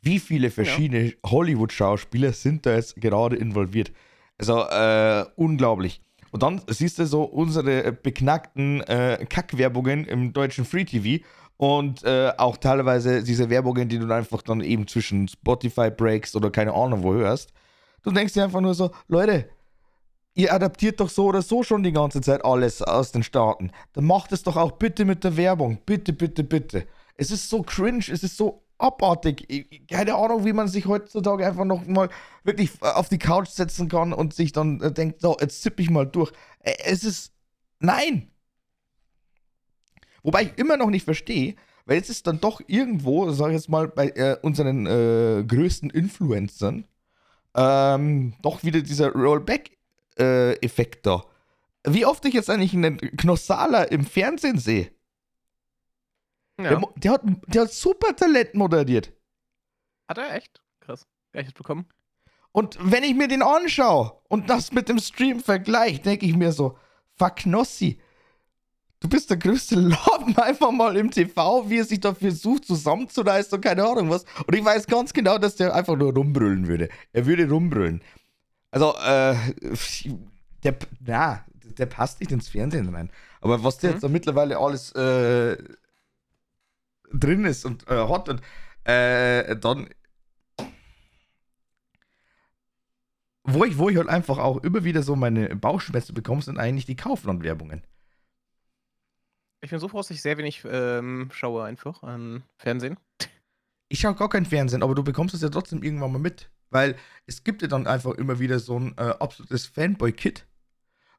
Wie 0.00 0.18
viele 0.18 0.50
verschiedene 0.50 1.04
ja. 1.04 1.12
Hollywood-Schauspieler 1.24 2.32
sind 2.32 2.66
da 2.66 2.74
jetzt 2.74 2.96
gerade 2.96 3.36
involviert? 3.36 3.92
Also 4.38 4.60
äh, 4.60 5.24
unglaublich. 5.36 6.02
Und 6.30 6.42
dann 6.42 6.60
siehst 6.66 6.98
du 6.98 7.06
so 7.06 7.22
unsere 7.22 7.92
beknackten 7.92 8.80
äh, 8.82 9.24
Kackwerbungen 9.28 10.04
im 10.04 10.32
deutschen 10.32 10.64
Free 10.64 10.84
TV 10.84 11.24
und 11.56 12.02
äh, 12.04 12.32
auch 12.36 12.56
teilweise 12.56 13.22
diese 13.22 13.48
Werbungen, 13.48 13.88
die 13.88 13.98
du 13.98 14.12
einfach 14.12 14.42
dann 14.42 14.60
eben 14.60 14.88
zwischen 14.88 15.28
Spotify 15.28 15.90
Breaks 15.90 16.34
oder 16.34 16.50
keine 16.50 16.74
Ahnung 16.74 17.02
wo 17.02 17.14
hörst. 17.14 17.52
Du 18.02 18.10
denkst 18.10 18.34
dir 18.34 18.44
einfach 18.44 18.60
nur 18.60 18.74
so, 18.74 18.90
Leute, 19.08 19.48
ihr 20.34 20.52
adaptiert 20.52 21.00
doch 21.00 21.08
so 21.08 21.26
oder 21.26 21.42
so 21.42 21.62
schon 21.62 21.82
die 21.82 21.92
ganze 21.92 22.20
Zeit 22.20 22.44
alles 22.44 22.82
aus 22.82 23.12
den 23.12 23.22
Staaten. 23.22 23.70
Dann 23.92 24.04
macht 24.04 24.32
es 24.32 24.42
doch 24.42 24.56
auch 24.56 24.72
bitte 24.72 25.04
mit 25.04 25.24
der 25.24 25.36
Werbung. 25.36 25.78
Bitte, 25.86 26.12
bitte, 26.12 26.44
bitte. 26.44 26.86
Es 27.16 27.30
ist 27.30 27.48
so 27.48 27.62
cringe, 27.62 28.04
es 28.10 28.22
ist 28.22 28.36
so 28.36 28.64
abartig. 28.78 29.46
Keine 29.88 30.14
Ahnung, 30.14 30.44
wie 30.44 30.52
man 30.52 30.68
sich 30.68 30.86
heutzutage 30.86 31.46
einfach 31.46 31.64
noch 31.64 31.86
mal 31.86 32.08
wirklich 32.42 32.70
auf 32.82 33.08
die 33.08 33.18
Couch 33.18 33.48
setzen 33.48 33.88
kann 33.88 34.12
und 34.12 34.34
sich 34.34 34.52
dann 34.52 34.80
äh, 34.80 34.92
denkt, 34.92 35.20
so, 35.20 35.36
jetzt 35.40 35.62
zippe 35.62 35.82
ich 35.82 35.90
mal 35.90 36.06
durch. 36.06 36.32
Es 36.60 37.04
ist. 37.04 37.32
Nein! 37.78 38.30
Wobei 40.22 40.44
ich 40.44 40.58
immer 40.58 40.76
noch 40.76 40.88
nicht 40.88 41.04
verstehe, 41.04 41.54
weil 41.84 41.96
jetzt 41.98 42.08
ist 42.08 42.26
dann 42.26 42.40
doch 42.40 42.60
irgendwo, 42.66 43.30
sag 43.30 43.48
ich 43.48 43.54
jetzt 43.54 43.68
mal, 43.68 43.88
bei 43.88 44.08
äh, 44.08 44.38
unseren 44.40 44.86
äh, 44.86 45.44
größten 45.46 45.90
Influencern 45.90 46.86
ähm, 47.54 48.34
doch 48.42 48.64
wieder 48.64 48.80
dieser 48.80 49.14
Rollback-Effekt 50.18 51.06
da. 51.06 51.24
Wie 51.86 52.06
oft 52.06 52.24
ich 52.24 52.34
jetzt 52.34 52.50
eigentlich 52.50 52.72
einen 52.72 52.98
Knossala 52.98 53.84
im 53.84 54.04
Fernsehen 54.04 54.58
sehe. 54.58 54.90
Ja. 56.58 56.76
Der, 56.76 56.82
der, 56.96 57.12
hat, 57.12 57.22
der 57.46 57.62
hat 57.62 57.72
super 57.72 58.14
Talent 58.14 58.54
moderiert. 58.54 59.12
Hat 60.08 60.18
er 60.18 60.34
echt? 60.34 60.62
Krass. 60.80 61.06
Gleiches 61.32 61.52
bekommen. 61.52 61.86
Und 62.52 62.78
wenn 62.80 63.02
ich 63.02 63.14
mir 63.14 63.26
den 63.26 63.42
anschaue 63.42 64.20
und 64.28 64.48
das 64.48 64.70
mit 64.70 64.88
dem 64.88 65.00
Stream 65.00 65.40
vergleiche, 65.40 65.98
denke 65.98 66.26
ich 66.26 66.36
mir 66.36 66.52
so, 66.52 66.78
Verknossi, 67.16 67.98
du 69.00 69.08
bist 69.08 69.30
der 69.30 69.36
größte 69.36 69.74
Lappen 69.74 70.36
einfach 70.38 70.70
mal 70.70 70.96
im 70.96 71.10
TV, 71.10 71.68
wie 71.68 71.78
er 71.78 71.84
sich 71.84 72.00
dafür 72.00 72.30
sucht, 72.30 72.66
zusammenzureißen 72.66 73.56
und 73.56 73.60
keine 73.60 73.84
Ahnung 73.84 74.10
was. 74.10 74.24
Und 74.46 74.54
ich 74.54 74.64
weiß 74.64 74.86
ganz 74.86 75.12
genau, 75.12 75.38
dass 75.38 75.56
der 75.56 75.74
einfach 75.74 75.96
nur 75.96 76.14
rumbrüllen 76.14 76.68
würde. 76.68 76.88
Er 77.12 77.26
würde 77.26 77.48
rumbrüllen. 77.48 78.00
Also, 78.74 78.96
äh, 78.96 79.36
der, 80.64 80.76
na, 80.98 81.44
der 81.62 81.86
passt 81.86 82.18
nicht 82.18 82.32
ins 82.32 82.48
Fernsehen 82.48 82.92
rein. 82.92 83.08
Aber 83.40 83.62
was 83.62 83.78
der 83.78 83.90
mhm. 83.90 83.94
jetzt 83.94 84.02
da 84.02 84.08
mittlerweile 84.08 84.58
alles 84.58 84.90
äh, 84.96 85.56
drin 87.12 87.44
ist 87.44 87.64
und 87.64 87.88
äh, 87.88 88.08
hat 88.08 88.28
und 88.28 88.42
äh, 88.82 89.54
dann 89.56 89.88
wo 93.44 93.64
ich, 93.64 93.78
wo 93.78 93.90
ich 93.90 93.96
halt 93.96 94.08
einfach 94.08 94.38
auch 94.38 94.56
immer 94.64 94.82
wieder 94.82 95.04
so 95.04 95.14
meine 95.14 95.54
Bauchschmerzen 95.54 96.12
bekomme, 96.12 96.42
sind 96.42 96.58
eigentlich 96.58 96.86
die 96.86 96.96
Kaufland-Werbungen. 96.96 97.84
Ich 99.60 99.70
bin 99.70 99.78
so 99.78 99.86
froh, 99.86 99.98
dass 99.98 100.10
ich 100.10 100.20
sehr 100.20 100.36
wenig 100.36 100.64
ähm, 100.68 101.28
schaue 101.30 101.62
einfach 101.62 102.02
an 102.02 102.42
Fernsehen. 102.56 102.96
Ich 103.88 104.00
schaue 104.00 104.16
gar 104.16 104.28
kein 104.28 104.46
Fernsehen, 104.46 104.82
aber 104.82 104.96
du 104.96 105.04
bekommst 105.04 105.32
es 105.32 105.42
ja 105.42 105.48
trotzdem 105.48 105.84
irgendwann 105.84 106.10
mal 106.10 106.18
mit. 106.18 106.50
Weil 106.74 106.96
es 107.26 107.44
gibt 107.44 107.62
ja 107.62 107.68
dann 107.68 107.86
einfach 107.86 108.14
immer 108.14 108.40
wieder 108.40 108.58
so 108.58 108.78
ein 108.78 108.94
äh, 108.98 109.14
absolutes 109.20 109.66
Fanboy-Kit 109.66 110.44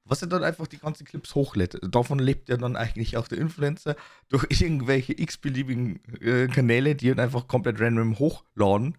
was 0.05 0.21
er 0.21 0.27
dann 0.27 0.43
einfach 0.43 0.67
die 0.67 0.77
ganzen 0.77 1.05
Clips 1.05 1.33
hochlädt. 1.35 1.79
Davon 1.81 2.19
lebt 2.19 2.47
ja 2.47 2.57
dann 2.57 2.75
eigentlich 2.75 3.17
auch 3.17 3.27
der 3.27 3.39
Influencer 3.39 3.95
durch 4.29 4.45
irgendwelche 4.61 5.19
x-beliebigen 5.19 5.99
äh, 6.21 6.47
Kanäle, 6.47 6.95
die 6.95 7.07
ihn 7.07 7.19
einfach 7.19 7.47
komplett 7.47 7.81
random 7.81 8.19
hochladen 8.19 8.97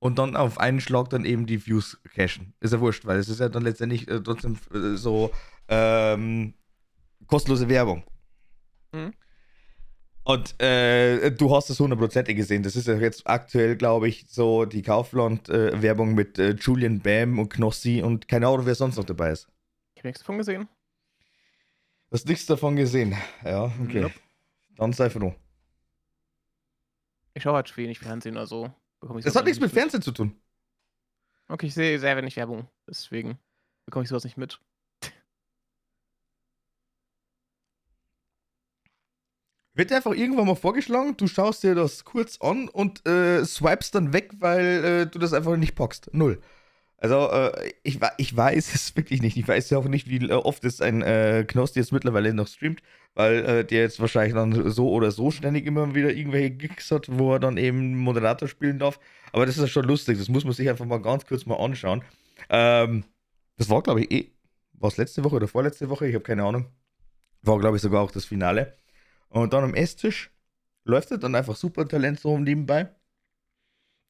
und 0.00 0.18
dann 0.18 0.34
auf 0.34 0.58
einen 0.58 0.80
Schlag 0.80 1.10
dann 1.10 1.24
eben 1.24 1.46
die 1.46 1.64
Views 1.64 2.00
cashen. 2.14 2.54
Ist 2.58 2.72
ja 2.72 2.80
wurscht, 2.80 3.06
weil 3.06 3.18
es 3.18 3.28
ist 3.28 3.38
ja 3.38 3.48
dann 3.48 3.62
letztendlich 3.62 4.08
äh, 4.08 4.20
trotzdem 4.20 4.58
äh, 4.74 4.96
so 4.96 5.30
ähm, 5.68 6.54
kostenlose 7.28 7.68
Werbung. 7.68 8.02
Mhm. 8.92 9.12
Und 10.24 10.60
äh, 10.62 11.30
du 11.32 11.54
hast 11.54 11.68
es 11.70 11.80
hundertprozentig 11.80 12.36
gesehen. 12.36 12.62
Das 12.62 12.76
ist 12.76 12.86
ja 12.86 12.94
jetzt 12.94 13.26
aktuell, 13.26 13.76
glaube 13.76 14.08
ich, 14.08 14.26
so 14.28 14.64
die 14.64 14.82
Kaufland-Werbung 14.82 16.14
mit 16.14 16.38
äh, 16.38 16.50
Julian 16.50 17.00
Bam 17.00 17.38
und 17.38 17.48
Knossi 17.48 18.02
und 18.02 18.28
keine 18.28 18.46
Ahnung, 18.46 18.66
wer 18.66 18.76
sonst 18.76 18.96
noch 18.96 19.04
dabei 19.04 19.32
ist. 19.32 19.48
Ich 19.94 20.00
habe 20.00 20.08
nichts 20.08 20.20
davon 20.20 20.38
gesehen. 20.38 20.68
Du 22.08 22.14
hast 22.14 22.28
nichts 22.28 22.46
davon 22.46 22.76
gesehen. 22.76 23.16
Ja, 23.44 23.72
okay. 23.82 24.02
Nope. 24.02 24.14
Dann 24.76 24.92
sei 24.92 25.10
froh. 25.10 25.34
Ich 27.34 27.42
schaue 27.42 27.54
halt 27.54 27.76
wenig 27.76 27.98
Fernsehen, 27.98 28.36
also 28.36 28.72
bekomme 29.00 29.18
ich 29.18 29.24
Das 29.24 29.34
hat 29.34 29.44
nichts 29.44 29.60
mit 29.60 29.72
Fernsehen 29.72 30.02
zu 30.02 30.12
tun. 30.12 30.36
Okay, 31.48 31.66
ich 31.66 31.74
sehe 31.74 31.98
sehr 31.98 32.16
wenig 32.16 32.36
Werbung. 32.36 32.68
Deswegen 32.86 33.38
bekomme 33.86 34.04
ich 34.04 34.08
sowas 34.08 34.24
nicht 34.24 34.36
mit. 34.36 34.60
Wird 39.74 39.90
einfach 39.90 40.12
irgendwann 40.12 40.46
mal 40.46 40.54
vorgeschlagen, 40.54 41.16
du 41.16 41.26
schaust 41.26 41.62
dir 41.62 41.74
das 41.74 42.04
kurz 42.04 42.38
an 42.40 42.68
und 42.68 43.06
äh, 43.06 43.44
swipest 43.44 43.94
dann 43.94 44.12
weg, 44.12 44.32
weil 44.38 44.84
äh, 44.84 45.06
du 45.06 45.18
das 45.18 45.32
einfach 45.32 45.56
nicht 45.56 45.74
packst. 45.74 46.10
Null. 46.12 46.40
Also, 46.98 47.30
äh, 47.30 47.72
ich, 47.82 47.98
ich 48.18 48.36
weiß 48.36 48.74
es 48.74 48.94
wirklich 48.96 49.22
nicht. 49.22 49.36
Ich 49.36 49.48
weiß 49.48 49.70
ja 49.70 49.78
auch 49.78 49.88
nicht, 49.88 50.08
wie 50.08 50.30
oft 50.30 50.64
es 50.64 50.80
ein 50.80 51.02
äh, 51.02 51.44
Knossi 51.48 51.80
jetzt 51.80 51.90
mittlerweile 51.90 52.34
noch 52.34 52.48
streamt, 52.48 52.82
weil 53.14 53.44
äh, 53.44 53.64
der 53.64 53.80
jetzt 53.80 53.98
wahrscheinlich 53.98 54.34
dann 54.34 54.70
so 54.70 54.90
oder 54.90 55.10
so 55.10 55.30
ständig 55.30 55.66
immer 55.66 55.94
wieder 55.94 56.12
irgendwelche 56.12 56.50
Gigs 56.50 56.90
hat, 56.90 57.06
wo 57.10 57.32
er 57.32 57.40
dann 57.40 57.56
eben 57.56 57.96
Moderator 57.96 58.48
spielen 58.48 58.78
darf. 58.78 59.00
Aber 59.32 59.46
das 59.46 59.56
ist 59.56 59.62
ja 59.62 59.68
schon 59.68 59.86
lustig. 59.86 60.18
Das 60.18 60.28
muss 60.28 60.44
man 60.44 60.52
sich 60.52 60.68
einfach 60.68 60.84
mal 60.84 61.00
ganz 61.00 61.26
kurz 61.26 61.46
mal 61.46 61.56
anschauen. 61.56 62.02
Ähm, 62.50 63.04
das 63.56 63.70
war, 63.70 63.82
glaube 63.82 64.02
ich, 64.02 64.10
eh. 64.12 64.30
War 64.74 64.88
es 64.88 64.96
letzte 64.96 65.24
Woche 65.24 65.36
oder 65.36 65.48
vorletzte 65.48 65.88
Woche? 65.88 66.06
Ich 66.06 66.14
habe 66.14 66.24
keine 66.24 66.44
Ahnung. 66.44 66.66
War, 67.42 67.58
glaube 67.58 67.76
ich, 67.76 67.82
sogar 67.82 68.02
auch 68.02 68.10
das 68.10 68.26
Finale. 68.26 68.76
Und 69.32 69.52
dann 69.52 69.64
am 69.64 69.74
Esstisch 69.74 70.30
läuft 70.84 71.10
er 71.10 71.18
dann 71.18 71.34
einfach 71.34 71.56
super 71.56 71.88
Talent 71.88 72.20
so 72.20 72.38
nebenbei. 72.38 72.94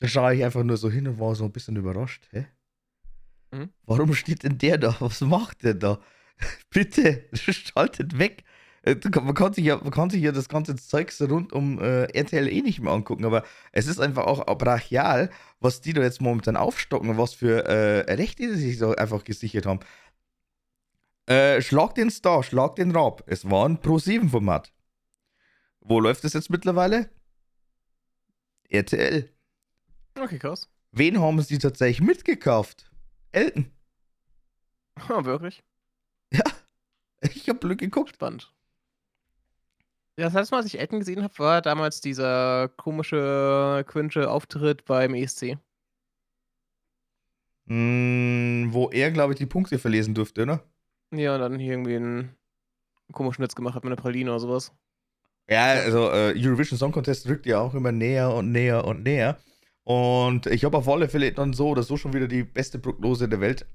Da 0.00 0.08
schaue 0.08 0.34
ich 0.34 0.44
einfach 0.44 0.64
nur 0.64 0.76
so 0.76 0.90
hin 0.90 1.06
und 1.06 1.20
war 1.20 1.34
so 1.36 1.44
ein 1.44 1.52
bisschen 1.52 1.76
überrascht. 1.76 2.28
Hä? 2.32 2.46
Mhm. 3.52 3.70
Warum 3.84 4.14
steht 4.14 4.42
denn 4.42 4.58
der 4.58 4.78
da? 4.78 4.96
Was 4.98 5.20
macht 5.20 5.62
der 5.62 5.74
da? 5.74 6.00
Bitte, 6.70 7.24
schaltet 7.34 8.18
weg. 8.18 8.44
Äh, 8.82 8.96
man 9.14 9.34
kann, 9.34 9.52
sich 9.52 9.64
ja, 9.64 9.76
man 9.76 9.92
kann 9.92 10.10
sich 10.10 10.22
ja 10.22 10.32
das 10.32 10.48
ganze 10.48 10.74
Zeugs 10.74 11.22
rund 11.22 11.52
um 11.52 11.78
äh, 11.80 12.06
RTL 12.06 12.48
eh 12.48 12.62
nicht 12.62 12.80
mehr 12.80 12.92
angucken, 12.92 13.24
aber 13.24 13.44
es 13.70 13.86
ist 13.86 14.00
einfach 14.00 14.26
auch 14.26 14.44
brachial, 14.58 15.30
was 15.60 15.80
die 15.82 15.92
da 15.92 16.02
jetzt 16.02 16.20
momentan 16.20 16.56
aufstocken, 16.56 17.16
was 17.16 17.32
für 17.34 17.64
äh, 17.66 18.12
Rechte 18.12 18.48
die 18.48 18.58
sich 18.58 18.78
da 18.78 18.90
einfach 18.94 19.22
gesichert 19.22 19.66
haben. 19.66 19.78
Äh, 21.26 21.62
schlag 21.62 21.94
den 21.94 22.10
Star, 22.10 22.42
schlag 22.42 22.74
den 22.74 22.90
Rab. 22.90 23.22
Es 23.26 23.48
war 23.48 23.68
ein 23.68 23.80
Pro-7-Format. 23.80 24.72
Wo 25.84 26.00
läuft 26.00 26.24
es 26.24 26.32
jetzt 26.32 26.50
mittlerweile? 26.50 27.10
RTL. 28.68 29.28
Okay, 30.18 30.38
krass. 30.38 30.68
Wen 30.92 31.20
haben 31.20 31.40
sie 31.42 31.58
tatsächlich 31.58 32.06
mitgekauft? 32.06 32.90
Elton. 33.32 33.70
Oh, 35.08 35.24
wirklich? 35.24 35.62
Ja. 36.32 36.44
Ich 37.22 37.48
hab 37.48 37.60
Glück 37.60 37.78
geguckt. 37.78 38.14
Spannend. 38.14 38.52
Ja, 40.18 40.26
das 40.26 40.34
letzte 40.34 40.54
Mal, 40.54 40.58
als 40.58 40.66
ich 40.66 40.78
Elton 40.78 40.98
gesehen 40.98 41.22
habe, 41.22 41.38
war 41.38 41.62
damals 41.62 42.00
dieser 42.00 42.68
komische, 42.76 43.84
quinsche 43.88 44.30
Auftritt 44.30 44.84
beim 44.84 45.14
ESC. 45.14 45.58
Mm, 47.64 48.72
wo 48.72 48.90
er, 48.90 49.10
glaube 49.10 49.32
ich, 49.32 49.38
die 49.38 49.46
Punkte 49.46 49.78
verlesen 49.78 50.14
durfte, 50.14 50.44
ne? 50.44 50.60
Ja, 51.12 51.34
und 51.34 51.40
dann 51.40 51.58
hier 51.58 51.72
irgendwie 51.72 51.96
einen 51.96 52.36
komischen 53.12 53.42
Witz 53.42 53.54
gemacht 53.54 53.74
hat 53.74 53.84
mit 53.84 53.92
einer 53.92 54.00
Praline 54.00 54.30
oder 54.30 54.40
sowas. 54.40 54.72
Ja, 55.48 55.72
also 55.72 56.10
äh, 56.10 56.34
Eurovision 56.36 56.78
Song 56.78 56.92
Contest 56.92 57.26
rückt 57.28 57.46
ja 57.46 57.60
auch 57.60 57.74
immer 57.74 57.92
näher 57.92 58.32
und 58.34 58.52
näher 58.52 58.84
und 58.84 59.02
näher. 59.02 59.38
Und 59.84 60.46
ich 60.46 60.64
habe 60.64 60.78
auf 60.78 60.88
alle 60.88 61.08
Fälle 61.08 61.32
dann 61.32 61.52
so 61.52 61.68
oder 61.68 61.82
so 61.82 61.96
schon 61.96 62.12
wieder 62.12 62.28
die 62.28 62.44
beste 62.44 62.78
Prognose 62.78 63.28
der 63.28 63.40
Welt. 63.40 63.66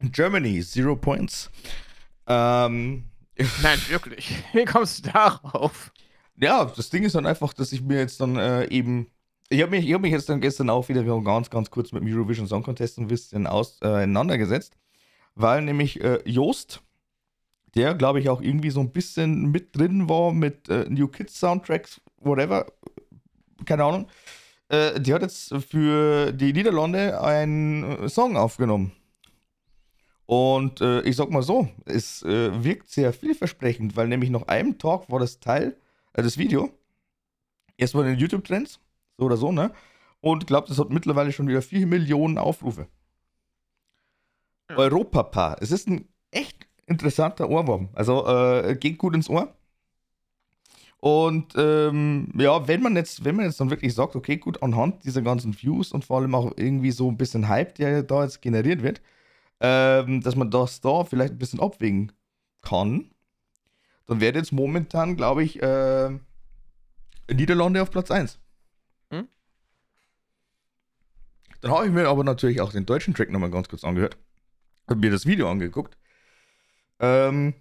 Germany, 0.00 0.62
zero 0.62 0.96
points. 0.96 1.50
Ähm, 2.26 3.04
Nein, 3.62 3.78
wirklich. 3.88 4.30
Wie 4.52 4.64
kommst 4.64 5.06
du 5.06 5.10
darauf? 5.10 5.92
Ja, 6.36 6.64
das 6.64 6.90
Ding 6.90 7.04
ist 7.04 7.14
dann 7.14 7.26
einfach, 7.26 7.52
dass 7.52 7.72
ich 7.72 7.82
mir 7.82 7.98
jetzt 7.98 8.20
dann 8.20 8.36
äh, 8.36 8.66
eben. 8.68 9.10
Ich 9.50 9.60
habe 9.60 9.70
mich, 9.70 9.92
hab 9.92 10.00
mich 10.00 10.12
jetzt 10.12 10.28
dann 10.28 10.40
gestern 10.40 10.70
auch 10.70 10.88
wieder 10.88 11.04
ganz, 11.22 11.50
ganz 11.50 11.70
kurz 11.70 11.92
mit 11.92 12.02
dem 12.02 12.12
Eurovision 12.12 12.46
Song 12.46 12.62
Contest 12.62 12.98
ein 12.98 13.08
bisschen 13.08 13.46
auseinandergesetzt, 13.46 14.74
äh, 14.74 14.78
weil 15.34 15.62
nämlich 15.62 16.00
äh, 16.00 16.20
Joost 16.24 16.82
der, 17.74 17.94
glaube 17.94 18.20
ich, 18.20 18.28
auch 18.28 18.40
irgendwie 18.40 18.70
so 18.70 18.80
ein 18.80 18.92
bisschen 18.92 19.50
mit 19.50 19.76
drin 19.76 20.08
war 20.08 20.32
mit 20.32 20.68
äh, 20.68 20.86
New 20.88 21.08
Kids 21.08 21.38
Soundtracks, 21.38 22.00
whatever, 22.18 22.66
keine 23.64 23.84
Ahnung. 23.84 24.08
Äh, 24.68 25.00
die 25.00 25.12
hat 25.12 25.22
jetzt 25.22 25.54
für 25.68 26.32
die 26.32 26.52
Niederlande 26.52 27.20
einen 27.20 27.84
äh, 27.84 28.08
Song 28.08 28.36
aufgenommen. 28.36 28.92
Und 30.26 30.80
äh, 30.80 31.02
ich 31.02 31.16
sag 31.16 31.30
mal 31.30 31.42
so, 31.42 31.68
es 31.84 32.22
äh, 32.22 32.64
wirkt 32.64 32.88
sehr 32.88 33.12
vielversprechend, 33.12 33.96
weil 33.96 34.08
nämlich 34.08 34.30
nach 34.30 34.48
einem 34.48 34.78
Tag 34.78 35.10
war 35.10 35.20
das 35.20 35.40
Teil, 35.40 35.76
äh, 36.14 36.22
das 36.22 36.38
Video, 36.38 36.70
erstmal 37.76 38.04
in 38.04 38.12
den 38.12 38.20
YouTube-Trends, 38.20 38.80
so 39.18 39.24
oder 39.24 39.36
so, 39.36 39.52
ne? 39.52 39.72
Und 40.20 40.44
ich 40.44 40.46
glaube, 40.46 40.68
das 40.68 40.78
hat 40.78 40.88
mittlerweile 40.88 41.32
schon 41.32 41.46
wieder 41.46 41.60
4 41.60 41.86
Millionen 41.86 42.38
Aufrufe. 42.38 42.88
Ja. 44.70 44.76
Europapa. 44.76 45.58
Es 45.60 45.70
ist 45.70 45.86
ein 45.86 46.08
interessanter 46.86 47.48
Ohrwurm. 47.48 47.88
Also 47.92 48.26
äh, 48.26 48.76
geht 48.76 48.98
gut 48.98 49.14
ins 49.14 49.28
Ohr. 49.28 49.54
Und 51.04 51.52
ähm, 51.56 52.32
ja, 52.34 52.66
wenn 52.66 52.80
man 52.80 52.96
jetzt, 52.96 53.24
wenn 53.26 53.36
man 53.36 53.44
jetzt 53.44 53.60
dann 53.60 53.68
wirklich 53.68 53.94
sagt, 53.94 54.16
okay, 54.16 54.38
gut, 54.38 54.62
anhand 54.62 55.04
dieser 55.04 55.20
ganzen 55.20 55.54
Views 55.60 55.92
und 55.92 56.02
vor 56.04 56.18
allem 56.20 56.34
auch 56.34 56.52
irgendwie 56.56 56.92
so 56.92 57.10
ein 57.10 57.18
bisschen 57.18 57.48
Hype, 57.48 57.74
der 57.74 58.02
da 58.02 58.22
jetzt 58.22 58.40
generiert 58.40 58.82
wird, 58.82 59.02
ähm, 59.60 60.22
dass 60.22 60.34
man 60.34 60.50
das 60.50 60.80
da 60.80 61.04
vielleicht 61.04 61.34
ein 61.34 61.38
bisschen 61.38 61.60
abwägen 61.60 62.12
kann, 62.62 63.10
dann 64.06 64.20
wäre 64.20 64.34
jetzt 64.34 64.52
momentan, 64.52 65.16
glaube 65.16 65.44
ich, 65.44 65.62
äh, 65.62 66.10
Niederlande 67.30 67.82
auf 67.82 67.90
Platz 67.90 68.10
1. 68.10 68.38
Hm? 69.10 69.28
Dann 71.60 71.70
habe 71.70 71.86
ich 71.86 71.92
mir 71.92 72.08
aber 72.08 72.24
natürlich 72.24 72.60
auch 72.62 72.72
den 72.72 72.86
deutschen 72.86 73.12
Track 73.12 73.30
nochmal 73.30 73.50
ganz 73.50 73.68
kurz 73.68 73.84
angehört. 73.84 74.16
Habe 74.88 75.00
mir 75.00 75.10
das 75.10 75.26
Video 75.26 75.50
angeguckt. 75.50 75.98
Ähm, 77.00 77.54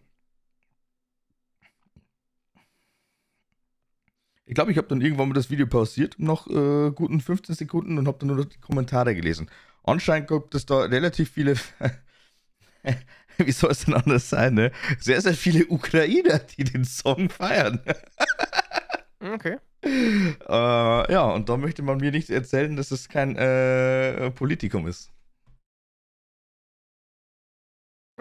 ich 4.46 4.56
glaube, 4.56 4.72
ich 4.72 4.78
habe 4.78 4.88
dann 4.88 5.02
irgendwann 5.02 5.30
mal 5.30 5.34
das 5.34 5.50
Video 5.50 5.67
pausiert, 5.67 6.15
nach 6.19 6.48
äh, 6.48 6.91
guten 6.91 7.22
15 7.22 7.56
Sekunden 7.56 7.98
und 7.98 8.08
habe 8.08 8.19
dann 8.19 8.36
nur 8.36 8.46
die 8.46 8.60
Kommentare 8.60 9.15
gelesen. 9.15 9.50
Anscheinend 9.84 10.30
gibt 10.30 10.56
es 10.56 10.65
da 10.65 10.82
relativ 10.82 11.32
viele, 11.32 11.56
wie 13.38 13.52
soll 13.52 13.72
es 13.72 13.86
denn 13.86 13.93
anders 13.93 14.30
sein, 14.30 14.54
ne? 14.54 14.72
Sehr, 15.00 15.22
sehr 15.22 15.34
viele 15.34 15.65
Ukrainer, 15.67 16.39
die 16.39 16.63
den 16.63 16.86
Song 16.86 17.30
feiern. 17.30 17.82
okay. 19.19 19.58
Äh, 19.84 21.12
ja, 21.12 21.24
und 21.24 21.50
da 21.50 21.58
möchte 21.58 21.82
man 21.82 21.98
mir 21.98 22.12
nicht 22.12 22.30
erzählen, 22.30 22.76
dass 22.76 22.91
es 22.91 23.10
kein 23.10 23.36
äh, 23.36 24.32
Politikum 24.32 24.88
ist. 24.88 25.12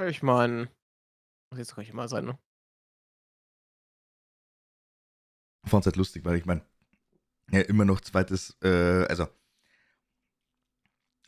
Ich 0.09 0.23
meine, 0.23 0.69
muss 1.53 1.59
jetzt 1.59 1.77
nicht 1.77 1.91
immer 1.91 2.09
sein, 2.09 2.25
ne? 2.25 2.39
Fand 5.65 5.83
es 5.83 5.87
halt 5.87 5.97
lustig, 5.97 6.25
weil 6.25 6.39
ich 6.39 6.47
meine, 6.47 6.65
ja, 7.51 7.61
immer 7.61 7.85
noch 7.85 8.01
zweites, 8.01 8.57
äh, 8.63 9.05
also 9.07 9.29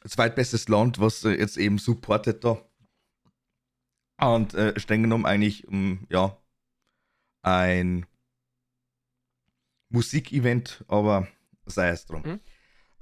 zweitbestes 0.07 0.69
Land, 0.69 0.99
was 0.99 1.25
äh, 1.25 1.33
jetzt 1.33 1.57
eben 1.59 1.79
supportet 1.79 2.43
da. 2.43 2.67
Und 4.19 4.55
äh, 4.55 4.79
streng 4.81 5.03
genommen 5.03 5.27
eigentlich, 5.27 5.69
um, 5.69 5.75
ähm, 5.75 6.07
ja, 6.09 6.43
ein 7.43 8.07
Musikevent, 9.91 10.85
aber 10.89 11.29
sei 11.67 11.91
es 11.91 12.07
drum. 12.07 12.23
Mhm. 12.23 12.41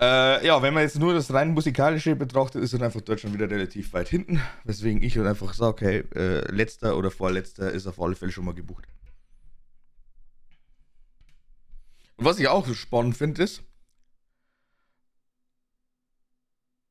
Äh, 0.03 0.45
ja, 0.45 0.61
wenn 0.61 0.75
man 0.75 0.83
jetzt 0.83 0.99
nur 0.99 1.15
das 1.15 1.33
rein 1.33 1.55
musikalische 1.55 2.17
betrachtet, 2.17 2.61
ist 2.65 2.75
dann 2.75 2.83
einfach 2.83 3.03
Deutschland 3.03 3.37
wieder 3.37 3.49
relativ 3.49 3.93
weit 3.93 4.09
hinten. 4.09 4.43
Weswegen 4.65 5.01
ich 5.01 5.17
halt 5.17 5.29
einfach 5.29 5.55
sage, 5.55 5.71
okay, 5.71 6.05
äh, 6.17 6.51
letzter 6.51 6.97
oder 6.97 7.13
vorletzter 7.13 7.71
ist 7.71 7.87
auf 7.87 8.01
alle 8.01 8.17
Fälle 8.17 8.33
schon 8.33 8.45
mal 8.45 8.53
gebucht. 8.53 8.85
Und 12.17 12.25
was 12.25 12.41
ich 12.41 12.49
auch 12.49 12.67
spannend 12.75 13.17
finde, 13.17 13.45
ist, 13.45 13.63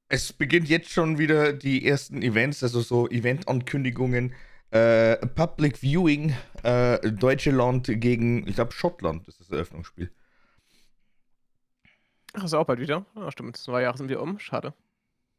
es 0.07 0.31
beginnt 0.31 0.69
jetzt 0.69 0.89
schon 0.89 1.17
wieder 1.17 1.51
die 1.51 1.85
ersten 1.85 2.21
Events, 2.21 2.63
also 2.63 2.79
so 2.79 3.09
Event-Ankündigungen. 3.09 4.33
Äh, 4.69 5.17
Public 5.27 5.77
Viewing, 5.77 6.33
äh, 6.63 6.97
Deutschland 7.11 7.91
gegen, 7.99 8.47
ich 8.47 8.55
glaube, 8.55 8.71
Schottland 8.71 9.27
das 9.27 9.35
ist 9.35 9.49
das 9.49 9.49
Eröffnungsspiel. 9.49 10.11
Ach, 12.33 12.43
ist 12.43 12.53
auch 12.53 12.65
bald 12.65 12.79
wieder. 12.79 13.05
Ja, 13.15 13.31
stimmt. 13.31 13.57
Zwei 13.57 13.81
Jahre 13.81 13.97
sind 13.97 14.09
wir 14.09 14.21
um. 14.21 14.39
Schade. 14.39 14.73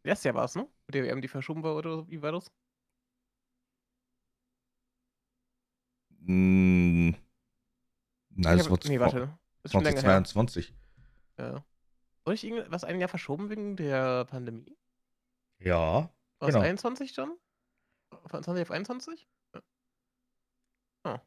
Letztes 0.05 0.25
Jahr 0.25 0.35
war 0.35 0.45
es, 0.45 0.55
ne? 0.55 0.69
Mit 0.87 0.95
der 0.95 1.05
WM, 1.05 1.23
die 1.23 1.29
verschoben 1.29 1.63
war 1.63 1.77
oder 1.77 2.09
wie 2.09 2.23
war 2.23 2.33
das? 2.33 2.51
Mm, 6.25 7.11
nein, 8.31 8.59
das 8.59 8.71
war 8.71 8.79
nee, 8.85 9.01
warte. 9.01 9.37
2022. 9.65 10.75
Ja. 11.39 11.65
Soll 12.25 12.35
ich 12.35 12.45
irgendwas 12.45 12.85
ein 12.85 13.01
Jahr 13.01 13.09
verschoben 13.09 13.51
wegen 13.51 13.77
der 13.77 14.25
Pandemie? 14.27 14.77
Ja. 15.59 16.11
War 16.39 16.49
es 16.49 16.55
genau. 16.55 16.61
21 16.61 17.13
schon? 17.13 17.37
Von 18.27 18.43
20 18.43 18.63
auf 18.63 18.71
21? 18.71 19.29
Ja. 19.55 19.63
Oh. 21.05 21.19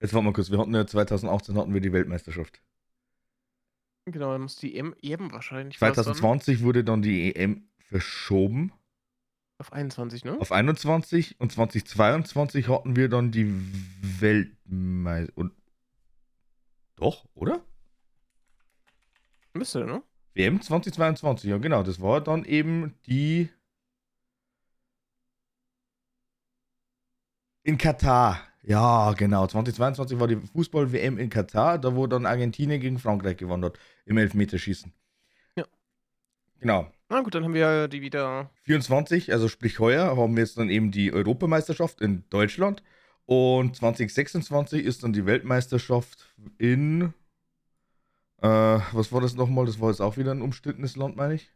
Jetzt 0.00 0.14
warte 0.14 0.24
mal 0.24 0.32
kurz, 0.32 0.50
wir 0.50 0.58
hatten 0.58 0.74
ja 0.74 0.86
2018 0.86 1.58
hatten 1.58 1.74
wir 1.74 1.80
die 1.80 1.92
Weltmeisterschaft. 1.92 2.62
Genau, 4.06 4.32
dann 4.32 4.42
muss 4.42 4.56
die 4.56 4.76
EM, 4.76 4.94
EM 5.02 5.32
wahrscheinlich. 5.32 5.78
2020 5.78 6.58
dann? 6.58 6.64
wurde 6.64 6.84
dann 6.84 7.02
die 7.02 7.34
EM 7.34 7.68
verschoben. 7.78 8.72
Auf 9.58 9.72
21, 9.72 10.24
ne? 10.24 10.40
Auf 10.40 10.52
21 10.52 11.38
und 11.38 11.52
2022 11.52 12.68
hatten 12.68 12.96
wir 12.96 13.08
dann 13.08 13.30
die 13.30 13.52
Weltmeisterschaft. 14.20 15.54
Doch, 16.96 17.26
oder? 17.34 17.64
Müsste, 19.54 19.84
ne? 19.84 20.02
WM 20.34 20.62
2022, 20.62 21.50
ja 21.50 21.58
genau. 21.58 21.82
Das 21.82 22.00
war 22.00 22.20
dann 22.20 22.44
eben 22.44 22.94
die 23.06 23.48
in 27.62 27.76
Katar. 27.76 28.49
Ja, 28.62 29.12
genau. 29.12 29.46
2022 29.46 30.20
war 30.20 30.28
die 30.28 30.36
Fußball-WM 30.36 31.18
in 31.18 31.30
Katar, 31.30 31.78
da 31.78 31.96
wo 31.96 32.06
dann 32.06 32.26
Argentinien 32.26 32.80
gegen 32.80 32.98
Frankreich 32.98 33.36
gewonnen 33.36 33.64
hat 33.64 33.78
im 34.04 34.18
Elfmeterschießen. 34.18 34.92
Ja. 35.56 35.64
Genau. 36.58 36.90
Na 37.08 37.22
gut, 37.22 37.34
dann 37.34 37.44
haben 37.44 37.54
wir 37.54 37.88
die 37.88 38.02
wieder. 38.02 38.50
24, 38.62 39.32
also 39.32 39.48
sprich 39.48 39.78
heuer, 39.78 40.16
haben 40.16 40.36
wir 40.36 40.42
jetzt 40.42 40.58
dann 40.58 40.68
eben 40.68 40.90
die 40.90 41.12
Europameisterschaft 41.12 42.00
in 42.00 42.24
Deutschland. 42.30 42.82
Und 43.26 43.76
2026 43.76 44.84
ist 44.84 45.04
dann 45.04 45.12
die 45.12 45.24
Weltmeisterschaft 45.24 46.34
in 46.58 47.14
äh, 48.42 48.48
was 48.92 49.12
war 49.12 49.20
das 49.20 49.34
nochmal? 49.34 49.66
Das 49.66 49.80
war 49.80 49.90
jetzt 49.90 50.00
auch 50.00 50.16
wieder 50.16 50.32
ein 50.32 50.42
umstrittenes 50.42 50.96
Land, 50.96 51.16
meine 51.16 51.34
ich. 51.34 51.50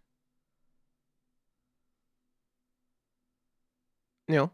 Ja. 4.29 4.51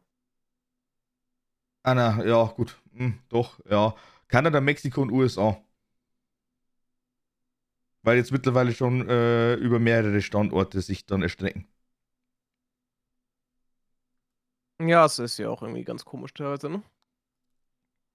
Ah, 1.83 1.95
na, 1.95 2.23
ja, 2.25 2.45
gut. 2.57 2.81
Hm, 2.95 3.19
doch, 3.29 3.59
ja. 3.71 3.95
Kanada, 4.29 4.61
Mexiko 4.61 5.03
und 5.03 5.11
USA. 5.13 5.63
Weil 8.03 8.19
jetzt 8.19 8.31
mittlerweile 8.33 8.73
schon 8.75 9.09
äh, 9.09 9.55
über 9.55 9.79
mehrere 9.79 10.21
Standorte 10.23 10.81
sich 10.83 11.07
dann 11.07 11.23
erstrecken. 11.23 11.67
Ja, 14.81 15.05
es 15.05 15.19
ist 15.21 15.39
ja 15.39 15.49
auch 15.49 15.63
irgendwie 15.63 15.85
ganz 15.85 16.05
komisch 16.05 16.35
teilweise, 16.35 16.69
ne? 16.69 16.83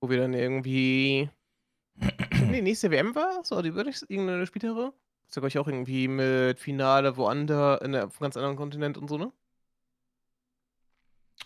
Wo 0.01 0.09
wir 0.09 0.17
dann 0.19 0.33
irgendwie 0.33 1.29
Nee, 2.49 2.61
nächste 2.61 2.91
WM 2.91 3.15
war 3.15 3.43
so, 3.43 3.61
die 3.61 3.73
würde 3.75 3.89
ich 3.91 4.01
irgendeine 4.09 4.45
spätere? 4.47 4.93
Ist 5.27 5.35
ja, 5.35 5.41
glaube 5.41 5.47
ich, 5.49 5.57
auch 5.59 5.67
irgendwie 5.67 6.07
mit 6.07 6.59
Finale 6.59 7.17
woanders, 7.17 7.81
in 7.81 7.95
einem 7.95 8.11
ganz 8.19 8.37
anderen 8.37 8.55
Kontinent 8.57 8.97
und 8.97 9.09
so, 9.09 9.17
ne? 9.17 9.31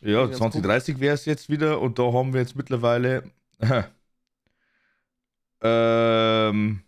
Ja, 0.02 0.32
2030 0.32 1.00
wäre 1.00 1.16
es 1.16 1.26
jetzt 1.26 1.50
wieder 1.50 1.82
und 1.82 2.00
da 2.00 2.12
haben 2.14 2.34
wir 2.34 2.42
jetzt 2.42 2.56
mittlerweile 2.56 3.24
ähm, 5.62 6.84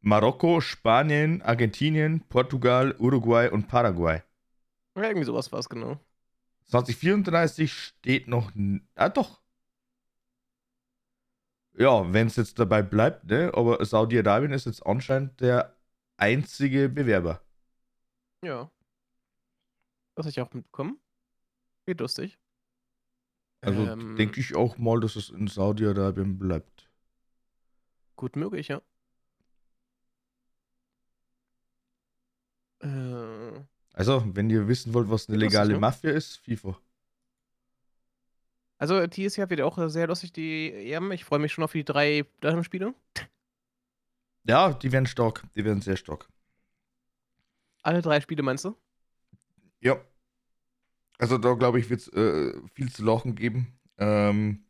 Marokko, 0.00 0.60
Spanien, 0.60 1.42
Argentinien, 1.42 2.20
Portugal, 2.28 2.94
Uruguay 2.98 3.48
und 3.50 3.68
Paraguay. 3.68 4.22
Ja, 4.96 5.04
irgendwie 5.04 5.26
sowas 5.26 5.52
war 5.52 5.60
es 5.60 5.68
genau. 5.68 5.98
2034 6.66 7.72
steht 7.72 8.28
noch. 8.28 8.50
Ah, 8.94 9.08
doch. 9.08 9.40
Ja, 11.74 12.12
wenn 12.12 12.26
es 12.26 12.36
jetzt 12.36 12.58
dabei 12.58 12.82
bleibt, 12.82 13.24
ne? 13.24 13.52
Aber 13.54 13.84
Saudi-Arabien 13.84 14.52
ist 14.52 14.66
jetzt 14.66 14.84
anscheinend 14.84 15.40
der 15.40 15.76
einzige 16.16 16.88
Bewerber. 16.88 17.40
Ja. 18.42 18.70
Das 20.14 20.26
habe 20.26 20.30
ich 20.30 20.40
auch 20.40 20.52
mitbekommen. 20.52 20.98
Geht 21.86 22.00
lustig. 22.00 22.38
Also 23.60 23.84
ähm, 23.86 24.16
denke 24.16 24.40
ich 24.40 24.54
auch 24.54 24.78
mal, 24.78 25.00
dass 25.00 25.16
es 25.16 25.30
in 25.30 25.48
Saudi-Arabien 25.48 26.38
bleibt. 26.38 26.88
Gut 28.16 28.36
möglich, 28.36 28.68
ja. 28.68 28.80
Äh, 32.80 33.60
also, 33.92 34.24
wenn 34.34 34.48
ihr 34.48 34.68
wissen 34.68 34.94
wollt, 34.94 35.10
was 35.10 35.28
eine 35.28 35.38
legale 35.38 35.70
lustig, 35.70 35.80
Mafia 35.80 36.10
ist, 36.12 36.36
FIFA. 36.36 36.78
Also, 38.78 39.06
dieses 39.08 39.36
Jahr 39.36 39.50
wird 39.50 39.60
auch, 39.60 39.76
äh, 39.78 39.90
sehr 39.90 40.06
lustig, 40.06 40.32
die 40.32 40.70
EM. 40.72 41.10
Ich 41.10 41.24
freue 41.24 41.40
mich 41.40 41.52
schon 41.52 41.64
auf 41.64 41.72
die 41.72 41.84
3 41.84 42.24
Spiele. 42.62 42.94
Ja, 44.44 44.72
die 44.72 44.92
werden 44.92 45.06
stark. 45.06 45.42
Die 45.56 45.64
werden 45.64 45.82
sehr 45.82 45.96
stark. 45.96 46.28
Alle 47.82 48.02
3 48.02 48.20
Spiele 48.20 48.42
meinst 48.42 48.64
du? 48.64 48.76
Ja. 49.80 50.00
Also 51.18 51.38
da 51.38 51.54
glaube 51.54 51.80
ich, 51.80 51.90
wird 51.90 52.00
es 52.00 52.08
äh, 52.08 52.52
viel 52.74 52.92
zu 52.92 53.04
lachen 53.04 53.34
geben. 53.34 53.78
Ähm, 53.98 54.64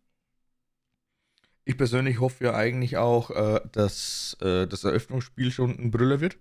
ich 1.64 1.76
persönlich 1.76 2.20
hoffe 2.20 2.44
ja 2.44 2.54
eigentlich 2.54 2.96
auch, 2.96 3.30
äh, 3.30 3.60
dass 3.72 4.36
äh, 4.40 4.66
das 4.66 4.84
Eröffnungsspiel 4.84 5.50
schon 5.50 5.78
ein 5.78 5.90
Brüller 5.90 6.20
wird. 6.20 6.38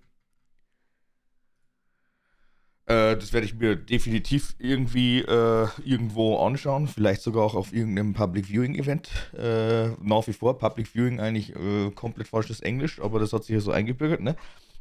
Äh, 2.88 3.18
das 3.18 3.34
werde 3.34 3.44
ich 3.44 3.54
mir 3.54 3.76
definitiv 3.76 4.54
irgendwie 4.58 5.20
äh, 5.20 5.68
irgendwo 5.84 6.38
anschauen. 6.38 6.88
Vielleicht 6.88 7.20
sogar 7.20 7.44
auch 7.44 7.54
auf 7.54 7.74
irgendeinem 7.74 8.14
Public 8.14 8.46
Viewing 8.46 8.76
Event. 8.76 9.10
Äh, 9.36 9.88
nach 10.00 10.26
wie 10.26 10.32
vor 10.32 10.58
Public 10.58 10.88
Viewing 10.88 11.20
eigentlich 11.20 11.52
komplett 11.94 12.28
falsches 12.28 12.60
Englisch, 12.60 12.98
aber 13.00 13.20
das 13.20 13.34
hat 13.34 13.44
sich 13.44 13.54
ja 13.54 13.60
so 13.60 13.70
eingebürgert, 13.70 14.20
ne? 14.20 14.36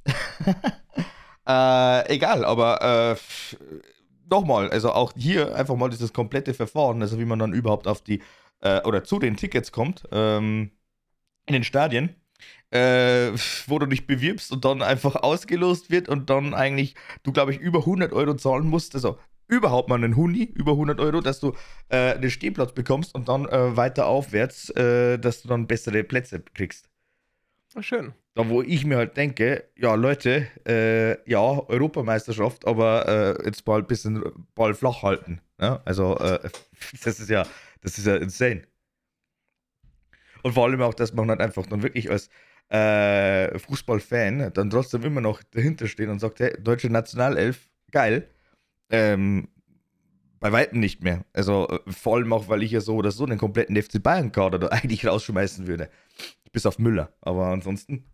egal, 1.45 2.45
aber 2.45 3.17
nochmal, 4.29 4.69
also 4.69 4.91
auch 4.91 5.13
hier 5.15 5.55
einfach 5.55 5.75
mal 5.75 5.89
dieses 5.89 6.13
komplette 6.13 6.53
Verfahren, 6.53 7.01
also 7.01 7.19
wie 7.19 7.25
man 7.25 7.39
dann 7.39 7.53
überhaupt 7.53 7.87
auf 7.87 8.01
die 8.01 8.21
äh, 8.61 8.81
oder 8.83 9.03
zu 9.03 9.19
den 9.19 9.37
Tickets 9.37 9.71
kommt, 9.71 10.03
ähm, 10.11 10.71
in 11.45 11.53
den 11.53 11.63
Stadien, 11.63 12.15
äh, 12.71 13.31
wo 13.67 13.79
du 13.79 13.85
dich 13.85 14.07
bewirbst 14.07 14.51
und 14.51 14.65
dann 14.65 14.81
einfach 14.81 15.15
ausgelost 15.15 15.91
wird 15.91 16.09
und 16.09 16.29
dann 16.29 16.53
eigentlich 16.53 16.95
du, 17.23 17.31
glaube 17.31 17.51
ich, 17.53 17.59
über 17.59 17.79
100 17.79 18.13
Euro 18.13 18.35
zahlen 18.35 18.67
musst, 18.67 18.95
also 18.95 19.17
überhaupt 19.47 19.89
mal 19.89 19.95
einen 19.95 20.15
Huni, 20.15 20.43
über 20.43 20.73
100 20.73 20.99
Euro, 20.99 21.21
dass 21.21 21.39
du 21.39 21.53
äh, 21.89 22.13
einen 22.13 22.29
Stehplatz 22.29 22.73
bekommst 22.73 23.15
und 23.15 23.29
dann 23.29 23.45
äh, 23.45 23.77
weiter 23.77 24.07
aufwärts, 24.07 24.69
äh, 24.71 25.17
dass 25.17 25.41
du 25.41 25.47
dann 25.47 25.67
bessere 25.67 26.03
Plätze 26.03 26.41
kriegst. 26.41 26.89
Oh, 27.75 27.81
schön. 27.81 28.13
Da, 28.33 28.47
wo 28.49 28.61
ich 28.61 28.85
mir 28.85 28.97
halt 28.97 29.17
denke, 29.17 29.65
ja, 29.75 29.95
Leute, 29.95 30.47
äh, 30.67 31.29
ja, 31.29 31.39
Europameisterschaft, 31.39 32.65
aber 32.65 33.37
äh, 33.39 33.45
jetzt 33.45 33.65
mal 33.67 33.79
ein 33.79 33.87
bisschen 33.87 34.23
Ball 34.55 34.73
flach 34.73 35.03
halten. 35.03 35.41
Ja? 35.59 35.71
Ne? 35.71 35.81
Also, 35.85 36.17
äh, 36.17 36.49
das 37.03 37.19
ist 37.19 37.29
ja 37.29 37.45
das 37.81 37.97
ist 37.97 38.05
ja 38.05 38.15
insane. 38.17 38.63
Und 40.43 40.53
vor 40.53 40.65
allem 40.65 40.81
auch, 40.81 40.93
dass 40.93 41.13
man 41.13 41.29
halt 41.29 41.41
einfach 41.41 41.65
dann 41.65 41.83
wirklich 41.83 42.09
als 42.09 42.29
äh, 42.69 43.57
Fußballfan 43.57 44.51
dann 44.53 44.69
trotzdem 44.69 45.03
immer 45.03 45.21
noch 45.21 45.41
dahinter 45.43 45.87
steht 45.87 46.09
und 46.09 46.19
sagt, 46.19 46.39
hey, 46.39 46.55
deutsche 46.61 46.89
Nationalelf, 46.89 47.69
geil. 47.91 48.29
Ähm, 48.89 49.49
bei 50.39 50.51
weitem 50.51 50.79
nicht 50.79 51.01
mehr. 51.03 51.25
Also 51.33 51.67
äh, 51.69 51.91
vor 51.91 52.17
allem 52.17 52.31
auch, 52.33 52.47
weil 52.47 52.61
ich 52.61 52.71
ja 52.71 52.81
so 52.81 52.95
oder 52.95 53.11
so 53.11 53.25
den 53.25 53.37
kompletten 53.37 53.81
FC 53.81 54.01
Bayern-Kader 54.01 54.59
da 54.59 54.67
eigentlich 54.71 55.05
rausschmeißen 55.05 55.67
würde. 55.67 55.89
Bis 56.51 56.65
auf 56.65 56.79
Müller. 56.79 57.13
Aber 57.21 57.47
ansonsten. 57.47 58.05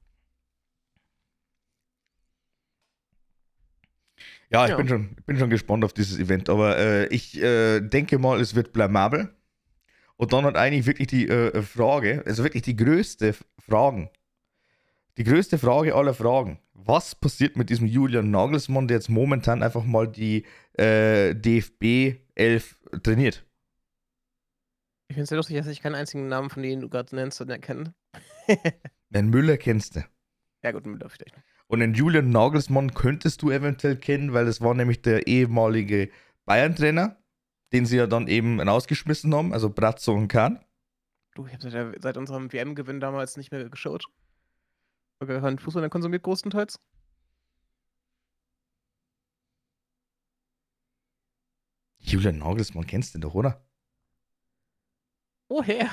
Ja, 4.49 4.65
ich 4.65 4.71
ja. 4.71 4.77
Bin, 4.77 4.87
schon, 4.87 5.15
bin 5.25 5.37
schon 5.37 5.49
gespannt 5.49 5.83
auf 5.83 5.93
dieses 5.93 6.19
Event. 6.19 6.49
Aber 6.49 6.77
äh, 6.77 7.07
ich 7.07 7.41
äh, 7.41 7.79
denke 7.81 8.19
mal, 8.19 8.39
es 8.39 8.55
wird 8.55 8.73
blamabel. 8.73 9.33
Und 10.15 10.31
dann 10.31 10.45
hat 10.45 10.55
eigentlich 10.55 10.85
wirklich 10.85 11.07
die 11.07 11.27
äh, 11.27 11.61
Frage, 11.63 12.23
also 12.25 12.43
wirklich 12.43 12.63
die 12.63 12.75
größte 12.75 13.35
Frage, 13.59 14.09
die 15.17 15.23
größte 15.23 15.57
Frage 15.57 15.95
aller 15.95 16.13
Fragen. 16.13 16.59
Was 16.73 17.15
passiert 17.15 17.57
mit 17.57 17.69
diesem 17.69 17.87
Julian 17.87 18.29
Nagelsmann, 18.29 18.87
der 18.87 18.97
jetzt 18.97 19.09
momentan 19.09 19.63
einfach 19.63 19.83
mal 19.83 20.07
die 20.07 20.45
äh, 20.77 21.33
DFB 21.33 22.19
11 22.35 22.75
trainiert? 23.01 23.43
Ich 25.13 25.15
finde 25.15 25.23
es 25.23 25.29
sehr 25.29 25.37
lustig, 25.37 25.57
dass 25.57 25.67
ich 25.67 25.81
keinen 25.81 25.93
einzigen 25.93 26.27
Namen 26.27 26.49
von 26.49 26.63
denen 26.63 26.81
du 26.81 26.89
gerade 26.89 27.15
nennst 27.15 27.39
erkenne. 27.39 27.93
den 29.09 29.29
Müller 29.29 29.57
kennst 29.57 29.95
du. 29.95 30.03
Ja, 30.63 30.71
gut, 30.71 30.87
Müller 30.87 31.07
vielleicht. 31.07 31.35
Und 31.67 31.81
den 31.81 31.93
Julian 31.93 32.31
Nagelsmann 32.31 32.95
könntest 32.95 33.43
du 33.43 33.51
eventuell 33.51 33.95
kennen, 33.95 34.33
weil 34.33 34.45
das 34.45 34.59
war 34.59 34.73
nämlich 34.73 35.03
der 35.03 35.27
ehemalige 35.27 36.09
Bayern-Trainer 36.45 37.23
den 37.73 37.87
sie 37.87 37.97
ja 37.97 38.07
dann 38.07 38.27
eben 38.27 38.61
rausgeschmissen 38.61 39.33
haben, 39.33 39.51
also 39.51 39.69
Brazzo 39.69 40.13
und 40.13 40.27
Kahn. 40.27 40.63
Du, 41.33 41.47
ich 41.47 41.53
habe 41.53 41.69
seit, 41.69 42.01
seit, 42.01 42.17
unserem 42.17 42.53
WM-Gewinn 42.53 42.99
damals 42.99 43.35
nicht 43.35 43.51
mehr 43.51 43.67
geschaut. 43.67 44.05
Oder 45.19 45.41
keinen 45.41 45.57
Fußball 45.57 45.89
konsumiert, 45.89 46.21
größtenteils. 46.21 46.79
Julian 51.97 52.37
Nagelsmann 52.37 52.85
kennst 52.85 53.15
du 53.15 53.19
doch, 53.19 53.33
oder? 53.33 53.65
Woher? 55.53 55.87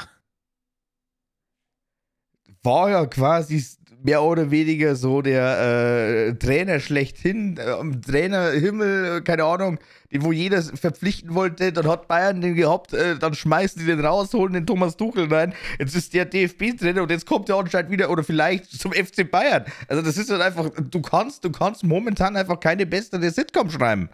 war 2.62 2.90
ja 2.90 3.06
quasi 3.06 3.62
mehr 4.02 4.22
oder 4.22 4.50
weniger 4.50 4.96
so 4.96 5.20
der 5.20 6.28
äh, 6.28 6.34
Trainer 6.34 6.80
schlechthin, 6.80 7.58
äh, 7.58 7.70
am 7.70 8.00
Trainerhimmel, 8.00 9.18
äh, 9.18 9.20
keine 9.20 9.44
Ahnung, 9.44 9.78
den 10.10 10.24
wo 10.24 10.32
jeder 10.32 10.62
verpflichten 10.62 11.34
wollte, 11.34 11.72
dann 11.72 11.86
hat 11.86 12.08
Bayern 12.08 12.40
den 12.40 12.54
gehabt, 12.54 12.94
äh, 12.94 13.18
dann 13.18 13.34
schmeißen 13.34 13.80
die 13.80 13.86
den 13.86 14.00
raus, 14.00 14.32
holen 14.32 14.54
den 14.54 14.66
Thomas 14.66 14.96
Tuchel 14.96 15.32
rein, 15.32 15.54
jetzt 15.78 15.94
ist 15.94 16.14
der 16.14 16.24
DFB-Trainer 16.24 17.02
und 17.02 17.10
jetzt 17.10 17.26
kommt 17.26 17.50
er 17.50 17.56
anscheinend 17.56 17.90
wieder 17.90 18.08
oder 18.08 18.24
vielleicht 18.24 18.70
zum 18.70 18.92
FC 18.92 19.30
Bayern. 19.30 19.66
Also 19.88 20.02
das 20.02 20.16
ist 20.16 20.30
halt 20.30 20.40
einfach, 20.40 20.70
du 20.70 21.02
kannst, 21.02 21.44
du 21.44 21.52
kannst 21.52 21.84
momentan 21.84 22.36
einfach 22.36 22.58
keine 22.58 22.86
bessere 22.86 23.30
Sitcom 23.30 23.70
schreiben. 23.70 24.08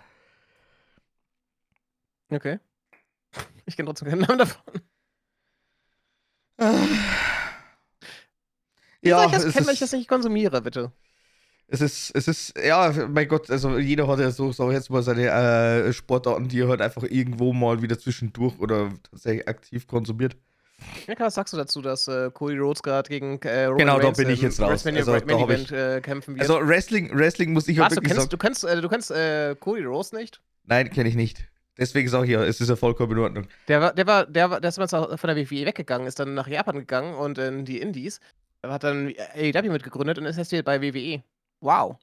Okay. 2.31 2.59
Ich 3.67 3.77
kenne 3.77 3.87
trotzdem 3.87 4.09
keinen 4.09 4.23
Namen 4.23 4.39
davon. 4.39 4.63
Wie 6.59 6.67
ja, 9.09 9.19
soll 9.19 9.27
ich 9.27 9.33
das 9.33 9.53
kennen, 9.53 9.67
wenn 9.67 9.75
ich 9.75 9.81
das 9.81 9.93
nicht 9.93 10.09
konsumiere, 10.09 10.63
bitte? 10.63 10.93
Es 11.69 11.81
ist, 11.81 12.13
es 12.15 12.29
ist, 12.29 12.55
ja, 12.59 12.93
mein 13.09 13.27
Gott, 13.27 13.51
also 13.51 13.77
jeder 13.77 14.07
hat 14.07 14.21
ja 14.21 14.31
so, 14.31 14.53
so 14.53 14.71
jetzt 14.71 14.89
mal 14.89 15.03
seine 15.03 15.29
äh, 15.29 15.93
Sportarten, 15.93 16.49
die 16.49 16.61
er 16.61 16.69
halt 16.69 16.81
einfach 16.81 17.03
irgendwo 17.03 17.53
mal 17.53 17.83
wieder 17.83 17.99
zwischendurch 17.99 18.57
oder 18.61 18.93
tatsächlich 19.11 19.49
aktiv 19.49 19.89
konsumiert. 19.89 20.37
Ja, 21.09 21.15
was 21.19 21.35
sagst 21.35 21.55
du 21.55 21.57
dazu, 21.57 21.83
dass 21.83 22.07
äh, 22.07 22.31
Cody 22.33 22.59
Rhodes 22.59 22.83
gerade 22.83 23.09
gegen 23.09 23.41
äh, 23.43 23.65
Roman 23.65 23.79
Genau, 23.79 23.99
da 23.99 24.11
bin 24.11 24.31
ich 24.31 24.43
jetzt 24.43 24.61
raus. 24.61 24.87
Also, 24.87 25.15
Event 25.15 25.73
äh, 25.73 26.01
kämpfen 26.01 26.37
wird? 26.37 26.49
Also 26.49 26.67
Wrestling, 26.67 27.11
Wrestling 27.17 27.53
muss 27.53 27.67
ich 27.67 27.81
halt 27.81 27.93
wirklich 27.93 28.13
du 28.13 28.17
kennst, 28.17 28.21
sagen. 28.21 28.31
Du 28.31 28.39
kennst, 28.39 28.65
äh, 28.65 28.81
du 28.81 28.89
kennst 28.89 29.11
äh, 29.11 29.57
Cody 29.59 29.85
Rhodes 29.85 30.13
nicht? 30.13 30.41
Nein, 30.65 30.91
kenne 30.91 31.09
ich 31.09 31.17
nicht. 31.17 31.49
Deswegen 31.79 32.09
sage 32.09 32.27
ich 32.27 32.33
ja, 32.33 32.43
es 32.43 32.61
ist 32.61 32.69
ja 32.69 32.77
vollkommen 32.77 33.13
in 33.13 33.19
Ordnung. 33.19 33.49
Der 33.69 33.81
war, 33.81 33.95
der 33.95 34.07
war, 34.07 34.27
der 34.27 34.51
war, 34.51 34.61
der 34.61 34.69
ist 34.69 34.77
von 34.77 34.91
der 34.91 35.37
WWE 35.37 35.67
weggegangen, 35.67 36.07
ist 36.07 36.19
dann 36.19 36.35
nach 36.35 36.49
Japan 36.49 36.79
gegangen 36.79 37.15
und 37.15 37.39
in 37.39 37.65
die 37.65 37.81
Indies 37.81 38.21
er 38.67 38.73
hat 38.73 38.85
dann 38.85 39.15
AEW 39.35 39.71
mitgegründet 39.71 40.19
und 40.19 40.27
ist 40.27 40.37
jetzt 40.37 40.51
hier 40.51 40.63
bei 40.63 40.81
WWE. 40.83 41.23
Wow. 41.61 41.97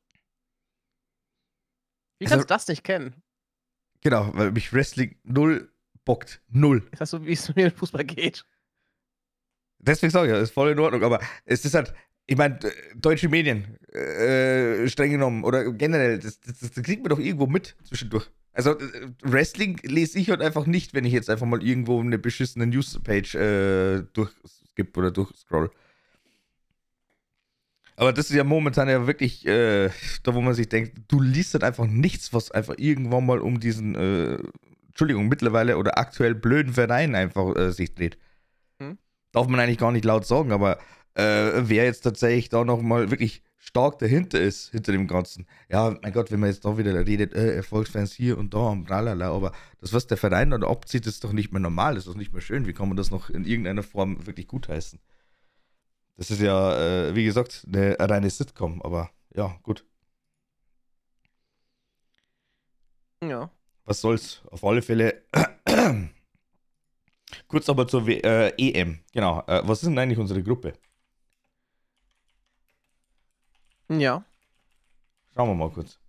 Wie 2.20 2.26
kannst 2.26 2.34
also, 2.34 2.46
du 2.46 2.54
das 2.54 2.68
nicht 2.68 2.84
kennen? 2.84 3.22
Genau, 4.02 4.32
weil 4.34 4.52
mich 4.52 4.74
Wrestling 4.74 5.18
null 5.24 5.72
bockt. 6.06 6.42
Null. 6.50 6.88
Ist 6.92 7.02
das 7.02 7.10
so, 7.10 7.26
wie 7.26 7.34
es 7.34 7.54
mir 7.56 7.68
im 7.68 7.72
Fußball 7.72 8.04
geht? 8.04 8.46
Deswegen 9.80 10.12
sage 10.12 10.28
ich 10.28 10.34
ja, 10.34 10.40
ist 10.40 10.54
voll 10.54 10.72
in 10.72 10.80
Ordnung, 10.80 11.04
aber 11.04 11.20
es 11.46 11.66
ist 11.66 11.74
halt, 11.74 11.94
ich 12.26 12.38
meine, 12.38 12.58
deutsche 12.96 13.28
Medien, 13.28 13.78
äh, 13.90 14.88
streng 14.88 15.12
genommen, 15.12 15.44
oder 15.44 15.70
generell, 15.74 16.20
das, 16.20 16.40
das, 16.40 16.60
das, 16.60 16.84
kriegt 16.84 17.04
man 17.04 17.10
doch 17.10 17.20
irgendwo 17.20 17.48
mit 17.48 17.76
zwischendurch. 17.84 18.30
Also, 18.54 18.78
äh, 18.78 19.10
Wrestling 19.24 19.80
lese 19.84 20.20
ich 20.20 20.30
halt 20.30 20.42
einfach 20.42 20.66
nicht, 20.66 20.94
wenn 20.94 21.06
ich 21.06 21.14
jetzt 21.14 21.30
einfach 21.30 21.48
mal 21.48 21.64
irgendwo 21.64 22.00
eine 22.00 22.20
beschissene 22.20 22.68
Newspage 22.68 23.38
äh, 23.38 24.06
durchskippe 24.14 25.00
oder 25.00 25.12
durchscroll. 25.12 25.72
Aber 27.96 28.14
das 28.14 28.30
ist 28.30 28.36
ja 28.36 28.44
momentan 28.44 28.90
ja 28.90 29.06
wirklich 29.06 29.46
äh, 29.46 29.90
da, 30.24 30.34
wo 30.34 30.42
man 30.42 30.54
sich 30.54 30.70
denkt, 30.70 30.94
du 31.08 31.22
liest 31.22 31.54
halt 31.54 31.64
einfach 31.64 31.86
nichts, 31.86 32.34
was 32.34 32.52
einfach 32.52 32.76
irgendwann 32.78 33.26
mal 33.26 33.40
um 33.40 33.60
diesen, 33.60 33.96
äh, 33.96 34.38
Entschuldigung, 34.88 35.28
mittlerweile 35.28 35.78
oder 35.78 35.98
aktuell 35.98 36.36
blöden 36.36 36.74
Verein 36.74 37.16
einfach 37.16 37.56
äh, 37.56 37.72
sich 37.72 37.94
dreht. 37.94 38.18
Hm? 38.80 38.98
Darf 39.32 39.48
man 39.48 39.60
eigentlich 39.60 39.78
gar 39.78 39.92
nicht 39.92 40.06
laut 40.06 40.26
sagen, 40.26 40.52
aber 40.52 40.80
äh, 41.16 41.62
wer 41.62 41.86
jetzt 41.86 42.02
tatsächlich 42.02 42.50
da 42.50 42.64
nochmal 42.64 43.12
wirklich 43.12 43.44
stark 43.64 43.98
dahinter 44.00 44.42
ist, 44.42 44.72
hinter 44.72 44.92
dem 44.92 45.08
Ganzen. 45.08 45.48
Ja, 45.70 45.98
mein 46.02 46.12
Gott, 46.12 46.32
wenn 46.32 46.42
man 46.42 46.50
jetzt 46.50 46.66
da 46.66 46.78
wieder 46.78 46.94
redet, 47.08 47.34
äh, 47.34 47.56
Erfolgsfans 47.56 48.12
hier 48.12 48.38
und 48.38 48.54
da 48.54 48.70
und 48.70 48.88
tralala, 48.88 49.32
aber 49.32 49.54
das, 49.80 49.94
was 49.94 50.06
der 50.06 50.18
Verein 50.18 50.50
dann 50.50 50.66
abzieht, 50.66 51.08
ist 51.08 51.24
doch 51.24 51.32
nicht 51.32 51.54
mehr 51.54 51.62
normal, 51.62 51.96
ist 51.96 52.08
doch 52.08 52.16
nicht 52.16 52.34
mehr 52.34 52.42
schön. 52.42 52.68
Wie 52.68 52.74
kann 52.74 52.90
man 52.90 52.98
das 52.98 53.10
noch 53.10 53.30
in 53.30 53.46
irgendeiner 53.46 53.84
Form 53.84 54.28
wirklich 54.28 54.48
gutheißen? 54.48 55.00
Das 56.18 56.30
ist 56.30 56.42
ja, 56.42 57.08
äh, 57.08 57.16
wie 57.16 57.24
gesagt, 57.24 57.66
eine 57.68 57.96
reine 58.00 58.30
Sitcom, 58.30 58.82
aber 58.82 59.10
ja, 59.34 59.58
gut. 59.64 59.86
Ja. 63.24 63.50
Was 63.86 64.02
soll's? 64.02 64.42
Auf 64.52 64.64
alle 64.66 64.82
Fälle. 64.82 65.24
Kurz 67.48 67.70
aber 67.70 67.88
zur 67.88 68.06
w 68.08 68.20
äh, 68.20 68.50
EM. 68.58 69.00
Genau. 69.14 69.42
Äh, 69.48 69.62
was 69.66 69.84
ist 69.84 69.88
denn 69.88 69.98
eigentlich 69.98 70.20
unsere 70.20 70.44
Gruppe? 70.44 70.74
Ja. 73.90 74.26
Schauen 75.34 75.50
wir 75.50 75.56
mal 75.56 75.72
kurz. 75.72 76.00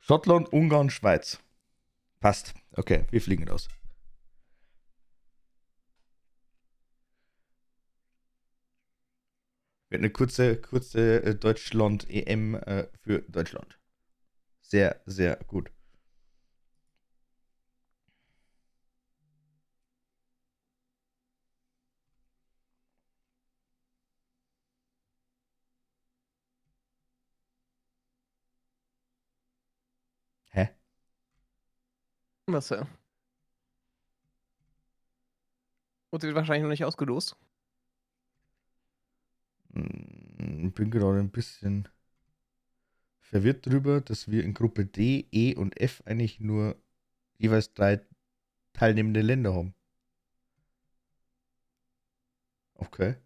Schottland, 0.00 0.52
Ungarn, 0.52 0.90
Schweiz. 0.90 1.38
Passt. 2.20 2.54
Okay, 2.72 3.04
wir 3.10 3.20
fliegen 3.20 3.48
raus. 3.48 3.68
Wird 9.88 10.00
eine 10.00 10.10
kurze, 10.10 10.60
kurze 10.60 11.22
äh, 11.22 11.34
Deutschland-EM 11.34 12.54
äh, 12.56 12.88
für 13.02 13.22
Deutschland. 13.28 13.78
Sehr, 14.60 15.00
sehr 15.06 15.36
gut. 15.46 15.70
Was 32.46 32.70
ja? 32.70 32.86
Und 36.10 36.20
sie 36.22 36.28
wird 36.28 36.36
wahrscheinlich 36.36 36.62
noch 36.62 36.70
nicht 36.70 36.84
ausgelost. 36.86 37.36
Hm, 39.74 40.68
Ich 40.68 40.74
bin 40.74 40.90
gerade 40.90 41.18
ein 41.20 41.30
bisschen 41.30 41.88
verwirrt 43.18 43.66
drüber, 43.66 44.00
dass 44.00 44.30
wir 44.30 44.44
in 44.44 44.54
Gruppe 44.54 44.86
D, 44.86 45.26
E 45.32 45.56
und 45.56 45.80
F 45.80 46.00
eigentlich 46.06 46.38
nur 46.38 46.80
jeweils 47.38 47.74
drei 47.74 48.00
teilnehmende 48.74 49.22
Länder 49.22 49.54
haben. 49.54 49.74
Okay. 52.80 53.16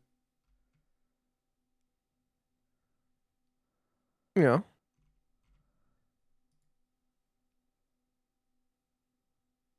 Ja. 4.35 4.63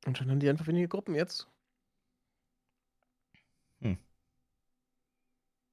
Und 0.06 0.20
dann 0.20 0.30
haben 0.30 0.40
die 0.40 0.48
einfach 0.50 0.66
wenige 0.66 0.88
Gruppen 0.88 1.14
jetzt. 1.14 1.46
Hm. 3.82 3.96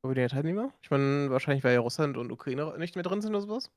Wo 0.02 0.10
wir 0.10 0.16
die 0.16 0.28
Teilnehmer? 0.28 0.74
Ich 0.82 0.90
meine, 0.90 1.30
wahrscheinlich, 1.30 1.64
weil 1.64 1.74
ja 1.76 1.80
Russland 1.82 2.18
und 2.18 2.32
Ukraine 2.32 2.76
nicht 2.80 2.96
mehr 2.96 3.04
drin 3.04 3.22
sind 3.22 3.36
oder 3.36 3.42
sowas. 3.42 3.70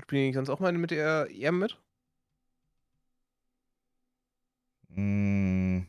Spielen 0.00 0.28
die 0.30 0.34
sonst 0.34 0.48
auch 0.48 0.58
mal 0.60 0.72
mit 0.72 0.90
der 0.90 1.28
EM 1.30 1.58
mit? 1.58 1.78
Hm, 4.94 5.86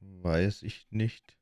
weiß 0.00 0.62
ich 0.62 0.86
nicht. 0.90 1.36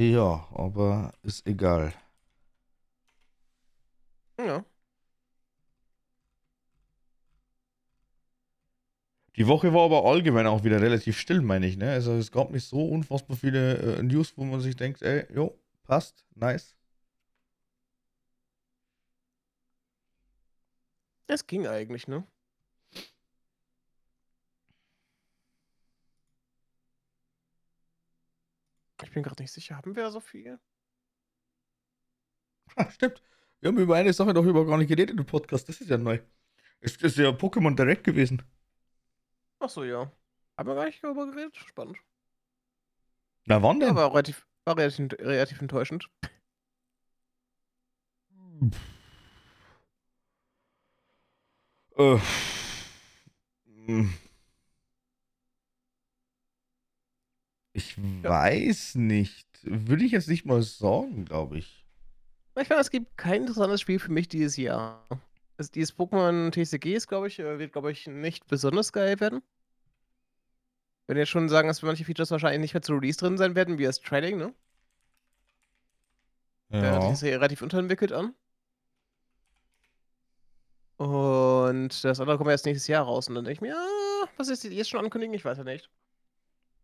Ja, 0.00 0.48
aber 0.52 1.12
ist 1.22 1.46
egal. 1.46 1.92
Ja. 4.38 4.64
Die 9.36 9.46
Woche 9.48 9.72
war 9.74 9.84
aber 9.84 10.04
allgemein 10.04 10.46
auch 10.46 10.62
wieder 10.64 10.80
relativ 10.80 11.18
still, 11.18 11.40
meine 11.40 11.66
ich, 11.66 11.76
ne? 11.76 11.90
Also 11.90 12.12
es 12.14 12.30
gab 12.30 12.50
nicht 12.52 12.64
so 12.64 12.84
unfassbar 12.86 13.36
viele 13.36 13.98
äh, 13.98 14.02
News, 14.02 14.34
wo 14.36 14.44
man 14.44 14.60
sich 14.60 14.76
denkt, 14.76 15.02
ey, 15.02 15.26
jo, 15.34 15.58
passt, 15.84 16.24
nice. 16.34 16.76
Es 21.28 21.46
ging 21.46 21.66
eigentlich, 21.66 22.08
ne? 22.08 22.24
Ich 29.02 29.10
bin 29.12 29.22
gerade 29.22 29.42
nicht 29.42 29.52
sicher, 29.52 29.76
haben 29.76 29.94
wir 29.96 30.10
so 30.10 30.20
viel? 30.20 30.58
Ah, 32.76 32.90
stimmt. 32.90 33.22
Wir 33.60 33.68
haben 33.68 33.78
über 33.78 33.96
eine 33.96 34.12
Sache 34.12 34.32
doch 34.34 34.44
über 34.44 34.66
gar 34.66 34.78
nicht 34.78 34.88
geredet 34.88 35.16
im 35.18 35.26
Podcast. 35.26 35.68
Das 35.68 35.80
ist 35.80 35.88
ja 35.90 35.98
neu. 35.98 36.18
Es 36.80 36.96
ist 36.96 37.16
ja 37.18 37.30
Pokémon 37.30 37.76
Direct 37.76 38.04
gewesen. 38.04 38.42
Ach 39.58 39.68
so, 39.70 39.84
ja. 39.84 40.10
Haben 40.56 40.68
wir 40.68 40.74
gar 40.74 40.84
nicht 40.86 41.02
darüber 41.04 41.26
geredet? 41.30 41.56
Spannend. 41.56 41.98
Na, 43.46 43.62
wann 43.62 43.80
Ja, 43.80 43.86
denn? 43.88 43.96
war 43.96 44.10
relativ, 44.12 44.46
war 44.64 44.76
relativ, 44.78 45.12
relativ 45.20 45.60
enttäuschend. 45.60 46.08
Äh, 51.96 52.18
hm. 53.86 54.10
Ich 57.72 57.96
weiß 58.22 58.96
nicht. 58.96 59.46
Würde 59.62 60.04
ich 60.04 60.12
jetzt 60.12 60.28
nicht 60.28 60.44
mal 60.44 60.62
sagen, 60.62 61.24
glaube 61.24 61.58
ich. 61.58 61.84
Ich 62.58 62.68
meine, 62.68 62.80
es 62.80 62.90
gibt 62.90 63.16
kein 63.16 63.42
interessantes 63.42 63.80
Spiel 63.80 63.98
für 63.98 64.10
mich 64.10 64.28
dieses 64.28 64.56
Jahr. 64.56 65.06
Also 65.56 65.70
dieses 65.72 65.96
Pokémon 65.96 66.50
TCG 66.50 66.94
ist, 66.94 67.06
glaube 67.06 67.28
ich, 67.28 67.38
äh, 67.38 67.58
wird, 67.58 67.72
glaube 67.72 67.92
ich, 67.92 68.06
nicht 68.06 68.46
besonders 68.48 68.92
geil 68.92 69.20
werden. 69.20 69.42
Wenn 71.06 71.16
jetzt 71.16 71.28
schon 71.28 71.48
sagen, 71.48 71.68
dass 71.68 71.82
manche 71.82 72.04
Features 72.04 72.30
wahrscheinlich 72.30 72.60
nicht 72.60 72.74
mehr 72.74 72.82
zu 72.82 72.94
Release 72.94 73.18
drin 73.18 73.36
sein 73.36 73.54
werden, 73.54 73.78
wie 73.78 73.84
das 73.84 74.00
Trading, 74.00 74.38
ne? 74.38 74.54
Ja. 76.70 76.82
Ja. 76.82 76.98
Das 77.00 77.12
ist 77.14 77.22
ja 77.22 77.30
relativ 77.36 77.62
unterentwickelt 77.62 78.12
an. 78.12 78.34
Und 80.96 82.04
das 82.04 82.20
andere 82.20 82.36
kommt 82.36 82.50
erst 82.50 82.66
nächstes 82.66 82.86
Jahr 82.86 83.04
raus. 83.04 83.28
Und 83.28 83.34
dann 83.34 83.44
denke 83.44 83.54
ich 83.54 83.60
mir, 83.60 83.68
ja, 83.68 84.28
was 84.36 84.48
ist 84.48 84.64
die 84.64 84.68
jetzt 84.68 84.90
schon 84.90 85.00
ankündigen? 85.04 85.34
Ich 85.34 85.44
weiß 85.44 85.58
ja 85.58 85.64
nicht. 85.64 85.90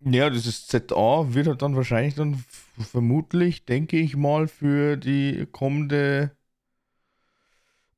Ja, 0.01 0.30
dieses 0.30 0.66
ZA 0.66 1.34
wird 1.34 1.47
halt 1.47 1.62
dann 1.62 1.74
wahrscheinlich 1.76 2.14
dann 2.14 2.44
vermutlich, 2.78 3.64
denke 3.64 3.99
ich 3.99 4.16
mal, 4.16 4.47
für 4.47 4.97
die 4.97 5.47
kommende 5.51 6.36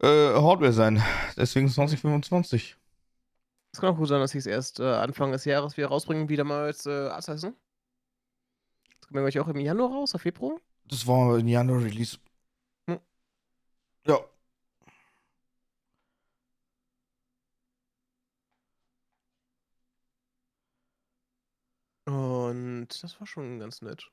äh, 0.01 0.07
Hardware 0.07 0.73
sein. 0.73 1.03
Deswegen 1.37 1.69
2025. 1.69 2.77
Es 3.73 3.81
kann 3.81 3.95
auch 3.95 3.99
gut 3.99 4.09
sein, 4.09 4.21
dass 4.21 4.31
sie 4.31 4.39
es 4.39 4.47
erst 4.47 4.81
äh, 4.81 4.85
Anfang 4.85 5.33
des 5.33 5.45
Jahres 5.45 5.77
wieder 5.77 5.89
rausbringen, 5.89 6.29
wieder 6.29 6.45
mal 6.45 6.65
als 6.65 6.87
äh, 6.87 7.09
Assassin. 7.09 7.55
Das 9.01 9.09
kommt 9.09 9.35
ja, 9.35 9.43
auch 9.43 9.49
im 9.49 9.61
Januar 9.61 9.91
raus, 9.91 10.15
oder 10.15 10.23
Februar. 10.23 10.57
Das 10.89 11.07
war 11.07 11.37
ein 11.37 11.49
Januar-Release. 11.49 12.19
Hm. 12.89 12.99
Ja. 14.07 14.19
Und 22.09 22.89
das 23.03 23.21
war 23.21 23.27
schon 23.27 23.59
ganz 23.61 23.83
nett. 23.83 24.11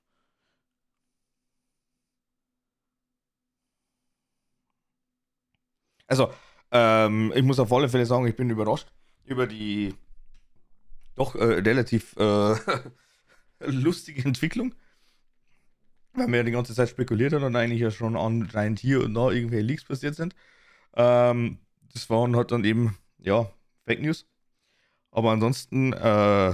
Also, 6.08 6.32
ähm, 6.72 7.32
ich 7.36 7.44
muss 7.44 7.60
auf 7.60 7.72
alle 7.74 7.90
Fälle 7.90 8.06
sagen, 8.06 8.28
ich 8.28 8.36
bin 8.36 8.50
überrascht 8.50 8.92
über 9.26 9.48
die 9.48 9.96
doch 11.16 11.36
äh, 11.36 11.44
relativ 11.44 12.16
äh, 12.18 12.56
lustige 13.66 14.26
Entwicklung. 14.26 14.76
Weil 16.14 16.28
man 16.28 16.36
ja 16.36 16.44
die 16.44 16.52
ganze 16.52 16.74
Zeit 16.74 16.90
spekuliert 16.90 17.34
hat 17.34 17.44
und 17.44 17.56
eigentlich 17.56 17.82
ja 17.82 17.92
schon 17.92 18.16
anscheinend 18.16 18.80
hier 18.80 19.04
und 19.04 19.14
da 19.14 19.32
irgendwelche 19.32 19.66
Leaks 19.66 19.84
passiert 19.84 20.16
sind. 20.16 20.36
Ähm, 20.96 21.60
das 21.94 22.10
waren 22.10 22.36
halt 22.36 22.52
dann 22.52 22.66
eben, 22.66 22.98
ja, 23.20 23.52
Fake 23.86 24.02
News. 24.02 24.28
Aber 25.12 25.32
ansonsten, 25.32 25.94
äh, 25.94 26.54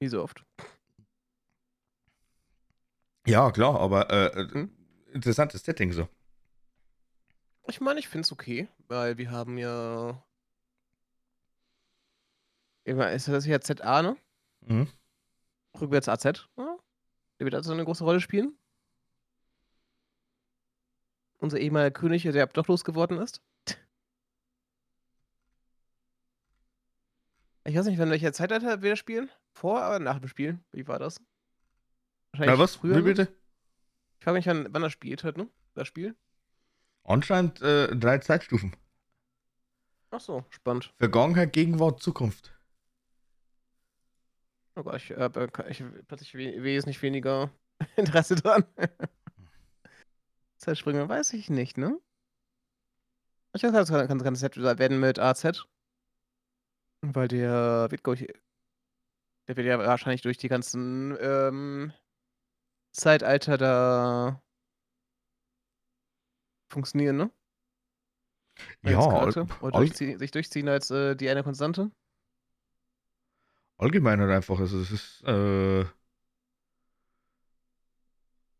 Wie 0.00 0.08
so 0.08 0.22
oft. 0.22 0.44
ja, 3.26 3.50
klar, 3.50 3.78
aber 3.80 4.10
äh, 4.10 4.26
äh, 4.42 4.48
Hm? 4.52 4.70
interessantes 5.12 5.62
Setting 5.64 5.92
so. 5.92 6.08
Ich 7.66 7.80
meine, 7.80 8.00
ich 8.00 8.08
finde 8.08 8.24
es 8.24 8.32
okay, 8.32 8.68
weil 8.88 9.18
wir 9.18 9.30
haben 9.30 9.58
ja. 9.58 10.22
Immer- 12.84 13.10
Ist 13.12 13.28
das 13.28 13.44
hier 13.44 13.60
ZA, 13.60 14.00
ne? 14.02 14.16
Mhm. 14.62 14.88
Rückwärts 15.78 16.08
AZ. 16.08 16.24
Ja? 16.56 16.78
Der 17.38 17.44
wird 17.44 17.54
also 17.54 17.72
eine 17.72 17.84
große 17.84 18.02
Rolle 18.04 18.20
spielen. 18.20 18.56
Unser 21.38 21.58
ehemaliger 21.60 21.90
König, 21.90 22.22
der 22.22 22.46
doch 22.46 22.66
losgeworden 22.68 23.18
ist. 23.18 23.42
Ich 27.68 27.76
weiß 27.76 27.84
nicht, 27.84 27.98
in 27.98 28.08
welcher 28.08 28.32
Zeitalter 28.32 28.80
wir 28.80 28.90
das 28.90 28.98
spielen. 28.98 29.30
Vor 29.52 29.76
oder 29.76 29.98
nach 29.98 30.18
dem 30.18 30.28
Spiel? 30.28 30.58
Wie 30.72 30.88
war 30.88 30.98
das? 30.98 31.20
Na 32.32 32.58
was? 32.58 32.76
früher. 32.76 32.96
Wie 32.96 33.02
bitte? 33.02 33.28
Ich 34.18 34.24
frage 34.24 34.38
mich, 34.38 34.46
wann, 34.46 34.72
wann 34.72 34.80
das 34.80 34.92
spielt 34.92 35.22
halt, 35.22 35.36
ne? 35.36 35.50
Das 35.74 35.86
Spiel. 35.86 36.16
Anscheinend 37.04 37.60
äh, 37.60 37.94
drei 37.94 38.18
Zeitstufen. 38.18 38.74
Ach 40.10 40.20
so, 40.20 40.46
spannend. 40.48 40.94
Vergangenheit, 40.96 41.52
Gegenwart, 41.52 42.00
Zukunft. 42.00 42.58
Oh 44.74 44.82
Gott, 44.82 44.96
ich 44.96 45.10
habe 45.10 45.50
ich, 45.68 45.84
plötzlich 46.06 46.32
we 46.32 46.62
wesentlich 46.62 47.02
weniger 47.02 47.50
Interesse 47.96 48.34
dran. 48.36 48.64
Zeitsprünge 50.56 51.06
weiß 51.06 51.34
ich 51.34 51.50
nicht, 51.50 51.76
ne? 51.76 52.00
Ich 53.52 53.60
das 53.60 53.90
kann, 53.90 54.08
kann, 54.08 54.22
kann 54.22 54.34
das 54.34 54.42
werden 54.42 55.00
mit 55.00 55.18
AZ. 55.18 55.66
Weil 57.00 57.28
der 57.28 57.90
wird, 57.90 58.02
glaub 58.02 58.20
ich, 58.20 58.26
der 59.46 59.56
wird 59.56 59.66
ja 59.66 59.78
wahrscheinlich 59.78 60.22
durch 60.22 60.36
die 60.38 60.48
ganzen 60.48 61.16
ähm, 61.20 61.92
Zeitalter 62.92 63.56
da 63.56 64.42
funktionieren, 66.70 67.16
ne? 67.16 67.30
Ja, 68.82 68.98
Karte 68.98 69.46
oder 69.62 69.78
durchzie 69.78 70.16
sich 70.16 70.30
durchziehen 70.30 70.68
als, 70.68 70.90
äh, 70.90 71.14
die 71.16 71.28
eine 71.28 71.42
Konstante? 71.42 71.90
allgemein 73.78 74.20
halt 74.20 74.30
einfach. 74.30 74.58
Also 74.60 74.80
es 74.80 74.90
ist 74.90 75.24
äh, 75.24 75.84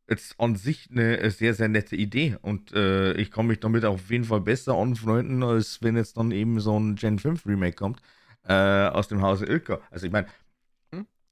jetzt 0.09 0.39
an 0.41 0.57
sich 0.57 0.89
eine 0.91 1.31
sehr, 1.31 1.55
sehr 1.55 1.69
nette 1.69 1.97
Idee. 1.97 2.37
Und 2.41 2.73
äh, 2.73 3.13
ich 3.15 3.31
kann 3.31 3.47
mich 3.47 3.61
damit 3.61 3.85
auf 3.85 4.11
jeden 4.11 4.25
Fall 4.25 4.41
besser 4.41 4.75
anfreunden, 4.75 5.43
als 5.43 5.83
wenn 5.83 5.97
jetzt 5.97 6.17
dann 6.17 6.31
eben 6.31 6.61
so 6.61 6.79
ein 6.79 6.97
Gen 6.97 7.19
5 7.19 7.45
Remake 7.47 7.77
kommt 7.77 8.01
äh, 8.45 8.89
aus 8.89 9.09
dem 9.09 9.23
Hause 9.23 9.47
Ilka. 9.47 9.81
Also 9.91 10.07
ich 10.07 10.13
meine, 10.13 10.29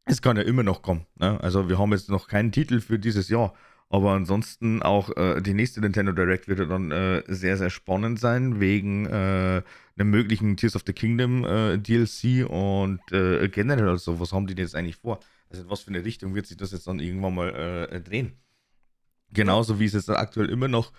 es 0.07 0.23
kann 0.23 0.37
ja 0.37 0.45
immer 0.45 0.63
noch 0.63 0.83
kommen. 0.83 1.07
Ne? 1.17 1.39
Also 1.43 1.69
wir 1.69 1.79
haben 1.79 1.93
jetzt 1.93 2.09
noch 2.09 2.29
keinen 2.29 2.53
Titel 2.53 2.81
für 2.81 2.99
dieses 2.99 3.29
Jahr. 3.29 3.55
Aber 3.89 4.13
ansonsten 4.13 4.83
auch 4.83 5.17
äh, 5.17 5.41
die 5.41 5.55
nächste 5.55 5.81
Nintendo 5.81 6.13
Direct 6.13 6.49
wird 6.49 6.59
ja 6.59 6.65
dann 6.65 6.91
äh, 6.91 7.23
sehr, 7.29 7.57
sehr 7.57 7.71
spannend 7.71 8.19
sein, 8.19 8.59
wegen 8.59 9.07
äh, 9.07 9.63
einem 9.97 10.11
möglichen 10.11 10.57
Tears 10.57 10.75
of 10.75 10.83
the 10.87 10.93
Kingdom 10.93 11.45
äh, 11.45 11.79
DLC 11.79 12.49
und 12.49 13.01
äh, 13.13 13.49
generell, 13.49 13.89
also 13.89 14.19
was 14.19 14.33
haben 14.33 14.49
die 14.49 14.57
denn 14.57 14.65
jetzt 14.65 14.75
eigentlich 14.75 14.97
vor? 14.97 15.21
Also 15.51 15.63
in 15.63 15.71
was 15.71 15.83
für 15.83 15.91
eine 15.91 16.05
Richtung 16.05 16.35
wird 16.35 16.47
sich 16.47 16.57
das 16.57 16.73
jetzt 16.73 16.89
dann 16.89 16.99
irgendwann 16.99 17.35
mal 17.35 18.03
drehen? 18.05 18.33
Genauso 19.33 19.79
wie 19.79 19.85
es 19.85 19.93
jetzt 19.93 20.11
aktuell 20.11 20.51
immer 20.51 20.67
noch 20.67 20.93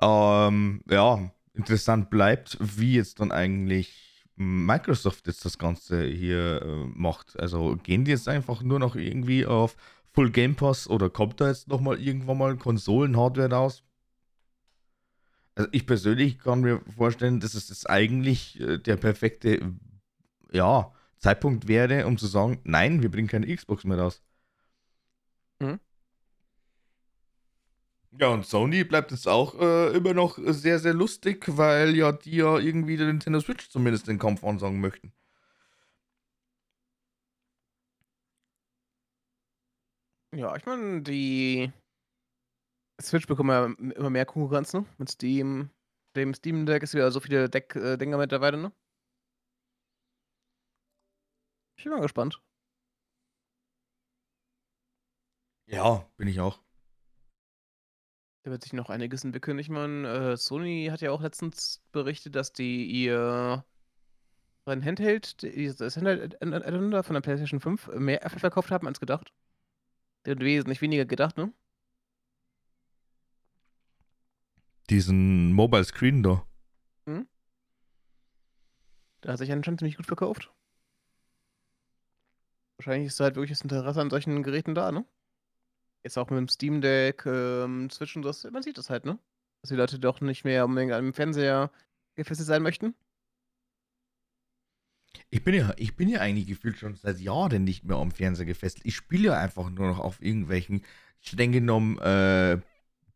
ähm, 0.00 0.82
ja, 0.88 1.32
interessant 1.54 2.10
bleibt, 2.10 2.56
wie 2.60 2.94
jetzt 2.94 3.18
dann 3.18 3.32
eigentlich 3.32 4.09
Microsoft 4.42 5.26
jetzt 5.26 5.44
das 5.44 5.58
Ganze 5.58 6.02
hier 6.02 6.62
äh, 6.62 6.86
macht. 6.94 7.38
Also 7.38 7.76
gehen 7.76 8.06
die 8.06 8.10
jetzt 8.10 8.26
einfach 8.26 8.62
nur 8.62 8.78
noch 8.78 8.96
irgendwie 8.96 9.44
auf 9.44 9.76
Full 10.12 10.30
Game 10.30 10.56
Pass 10.56 10.88
oder 10.88 11.10
kommt 11.10 11.42
da 11.42 11.48
jetzt 11.48 11.68
nochmal 11.68 12.00
irgendwann 12.00 12.38
mal 12.38 12.56
Konsolen-Hardware 12.56 13.50
raus? 13.50 13.84
Also 15.54 15.68
ich 15.72 15.86
persönlich 15.86 16.38
kann 16.38 16.62
mir 16.62 16.80
vorstellen, 16.96 17.40
dass 17.40 17.52
es 17.52 17.68
jetzt 17.68 17.90
eigentlich 17.90 18.58
äh, 18.60 18.78
der 18.78 18.96
perfekte 18.96 19.74
ja, 20.50 20.90
Zeitpunkt 21.18 21.68
wäre, 21.68 22.06
um 22.06 22.16
zu 22.16 22.26
sagen, 22.26 22.60
nein, 22.64 23.02
wir 23.02 23.10
bringen 23.10 23.28
keine 23.28 23.54
Xbox 23.54 23.84
mehr 23.84 23.98
raus. 23.98 24.22
Mhm. 25.60 25.78
Ja, 28.12 28.28
und 28.28 28.44
Sony 28.46 28.84
bleibt 28.84 29.10
jetzt 29.12 29.26
auch 29.28 29.58
äh, 29.60 29.88
immer 29.96 30.14
noch 30.14 30.38
sehr, 30.40 30.78
sehr 30.78 30.94
lustig, 30.94 31.44
weil 31.56 31.96
ja 31.96 32.12
die 32.12 32.36
ja 32.36 32.58
irgendwie 32.58 32.96
der 32.96 33.06
Nintendo 33.06 33.40
Switch 33.40 33.68
zumindest 33.68 34.06
den 34.08 34.18
Kampf 34.18 34.44
ansagen 34.44 34.80
möchten. 34.80 35.12
Ja, 40.32 40.54
ich 40.56 40.64
meine, 40.66 41.02
die 41.02 41.72
Switch 43.00 43.26
bekommen 43.26 43.50
ja 43.50 43.64
immer 43.94 44.10
mehr 44.10 44.26
Konkurrenz, 44.26 44.72
ne? 44.72 44.84
Mit 44.98 45.10
Steam 45.10 45.70
dem 46.16 46.34
Steam 46.34 46.66
Deck 46.66 46.82
ist 46.82 46.94
wieder 46.94 47.10
so 47.12 47.20
viele 47.20 47.48
Deck 47.48 47.74
äh, 47.76 47.96
mittlerweile, 47.96 48.58
ne? 48.58 48.72
Ich 51.76 51.84
bin 51.84 51.92
mal 51.92 52.00
gespannt. 52.00 52.40
Ja, 55.66 56.06
bin 56.18 56.28
ich 56.28 56.38
auch. 56.40 56.60
Da 58.42 58.50
wird 58.50 58.62
sich 58.62 58.72
noch 58.72 58.88
einiges 58.88 59.24
entwickeln. 59.24 59.58
Ich 59.58 59.68
meine, 59.68 60.32
äh, 60.32 60.36
Sony 60.36 60.88
hat 60.90 61.02
ja 61.02 61.10
auch 61.10 61.20
letztens 61.20 61.82
berichtet, 61.92 62.34
dass 62.34 62.52
die 62.52 62.86
ihr 62.86 63.64
sein 64.64 64.84
Handheld, 64.84 65.42
das 65.42 65.96
Handheld 65.96 66.36
von 66.40 67.14
der 67.14 67.20
PlayStation 67.20 67.60
5 67.60 67.88
mehr 67.94 68.20
verkauft 68.30 68.70
haben 68.70 68.86
als 68.86 69.00
gedacht. 69.00 69.32
Der 70.24 70.36
hat 70.36 70.40
wesentlich 70.40 70.80
weniger 70.80 71.04
gedacht, 71.06 71.36
ne? 71.36 71.52
Diesen 74.88 75.52
Mobile 75.52 75.84
Screen 75.84 76.22
da. 76.22 76.44
Der 79.22 79.32
hat 79.32 79.38
sich 79.38 79.52
anscheinend 79.52 79.80
ziemlich 79.80 79.96
gut 79.96 80.06
verkauft. 80.06 80.50
Wahrscheinlich 82.76 83.08
ist 83.08 83.20
halt 83.20 83.36
wirklich 83.36 83.50
das 83.50 83.60
Interesse 83.60 84.00
an 84.00 84.10
solchen 84.10 84.42
Geräten 84.42 84.74
da, 84.74 84.90
ne? 84.92 85.04
Jetzt 86.02 86.16
auch 86.18 86.30
mit 86.30 86.38
dem 86.38 86.48
Steam 86.48 86.80
Deck, 86.80 87.24
ähm, 87.26 87.90
Switch 87.90 88.16
und 88.16 88.22
das, 88.22 88.44
man 88.44 88.62
sieht 88.62 88.78
das 88.78 88.90
halt, 88.90 89.04
ne? 89.04 89.18
Dass 89.60 89.68
die 89.68 89.76
Leute 89.76 89.98
doch 89.98 90.20
nicht 90.20 90.44
mehr 90.44 90.64
unbedingt 90.64 90.92
am 90.92 91.12
Fernseher 91.12 91.70
gefesselt 92.14 92.46
sein 92.46 92.62
möchten. 92.62 92.94
Ich 95.28 95.44
bin 95.44 95.54
ja, 95.54 95.72
ich 95.76 95.96
bin 95.96 96.08
ja 96.08 96.20
eigentlich 96.20 96.46
gefühlt 96.46 96.78
schon 96.78 96.94
seit 96.94 97.18
Jahren 97.20 97.64
nicht 97.64 97.84
mehr 97.84 97.96
am 97.96 98.10
Fernseher 98.10 98.46
gefesselt. 98.46 98.84
Ich 98.86 98.96
spiele 98.96 99.28
ja 99.28 99.38
einfach 99.38 99.68
nur 99.68 99.88
noch 99.88 99.98
auf 99.98 100.22
irgendwelchen 100.22 100.82
streng 101.20 101.52
genommen 101.52 101.98
äh, 101.98 102.58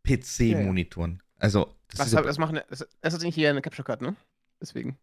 PC-Monitoren. 0.05 1.22
Also, 1.39 1.74
das 1.89 2.01
Was 2.01 2.07
ist 2.09 2.12
ja, 2.14 2.22
das 2.22 2.39
machen, 2.39 2.61
das, 2.68 2.87
das 3.01 3.14
ist 3.14 3.22
nicht 3.22 3.35
hier 3.35 3.51
eine 3.51 3.62
Capture 3.62 3.85
Card, 3.85 4.03
ne? 4.03 4.16
Deswegen. 4.61 4.99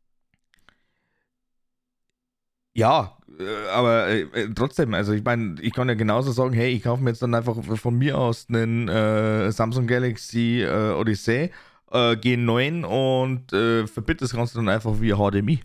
Ja, 2.73 3.17
äh, 3.39 3.69
aber 3.69 4.07
äh, 4.07 4.21
äh, 4.21 4.53
trotzdem, 4.53 4.93
also 4.93 5.13
ich 5.13 5.23
meine, 5.23 5.55
ich 5.61 5.73
kann 5.73 5.89
ja 5.89 5.95
genauso 5.95 6.31
sagen, 6.31 6.53
hey, 6.53 6.71
ich 6.71 6.83
kaufe 6.83 7.03
mir 7.03 7.09
jetzt 7.09 7.21
dann 7.21 7.33
einfach 7.33 7.55
von 7.63 7.97
mir 7.97 8.17
aus 8.17 8.47
einen 8.49 8.87
äh, 8.87 9.51
Samsung 9.51 9.87
Galaxy 9.87 10.61
äh, 10.61 10.91
Odyssey 10.91 11.51
äh, 11.91 12.13
G9 12.13 12.83
und 12.83 13.51
äh, 13.53 13.87
verbinde 13.87 14.21
das 14.21 14.33
Ganze 14.33 14.55
dann 14.55 14.69
einfach 14.69 14.99
via 15.01 15.17
HDMI. 15.17 15.61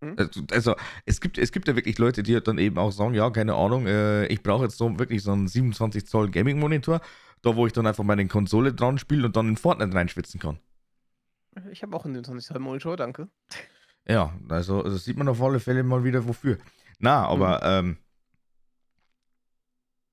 Mhm. 0.00 0.14
Also, 0.16 0.40
also 0.50 0.76
es 1.06 1.20
gibt, 1.20 1.38
es 1.38 1.52
gibt 1.52 1.68
ja 1.68 1.76
wirklich 1.76 1.98
Leute, 1.98 2.22
die 2.22 2.38
dann 2.40 2.58
eben 2.58 2.76
auch 2.78 2.92
sagen, 2.92 3.14
ja, 3.14 3.30
keine 3.30 3.54
Ahnung, 3.54 3.86
ich 3.86 4.42
brauche 4.42 4.64
jetzt 4.64 4.76
so 4.76 4.98
wirklich 4.98 5.22
so 5.22 5.32
einen 5.32 5.48
27 5.48 6.06
Zoll 6.06 6.30
Gaming-Monitor, 6.30 7.00
da 7.42 7.56
wo 7.56 7.66
ich 7.66 7.72
dann 7.72 7.86
einfach 7.86 8.04
meine 8.04 8.26
Konsole 8.26 8.74
dran 8.74 8.98
spiele 8.98 9.26
und 9.26 9.36
dann 9.36 9.48
in 9.48 9.56
Fortnite 9.56 9.94
reinschwitzen 9.94 10.40
kann. 10.40 10.58
Ich 11.70 11.82
habe 11.82 11.94
auch 11.94 12.04
einen 12.04 12.24
20 12.24 12.48
Zoll 12.48 12.58
Monitor, 12.58 12.96
danke. 12.96 13.28
Ja, 14.08 14.32
also 14.48 14.82
das 14.82 15.04
sieht 15.04 15.16
man 15.16 15.28
auf 15.28 15.40
alle 15.40 15.60
Fälle 15.60 15.82
mal 15.82 16.04
wieder 16.04 16.26
wofür. 16.26 16.58
Na, 16.98 17.26
aber 17.26 17.62
ähm, 17.62 17.96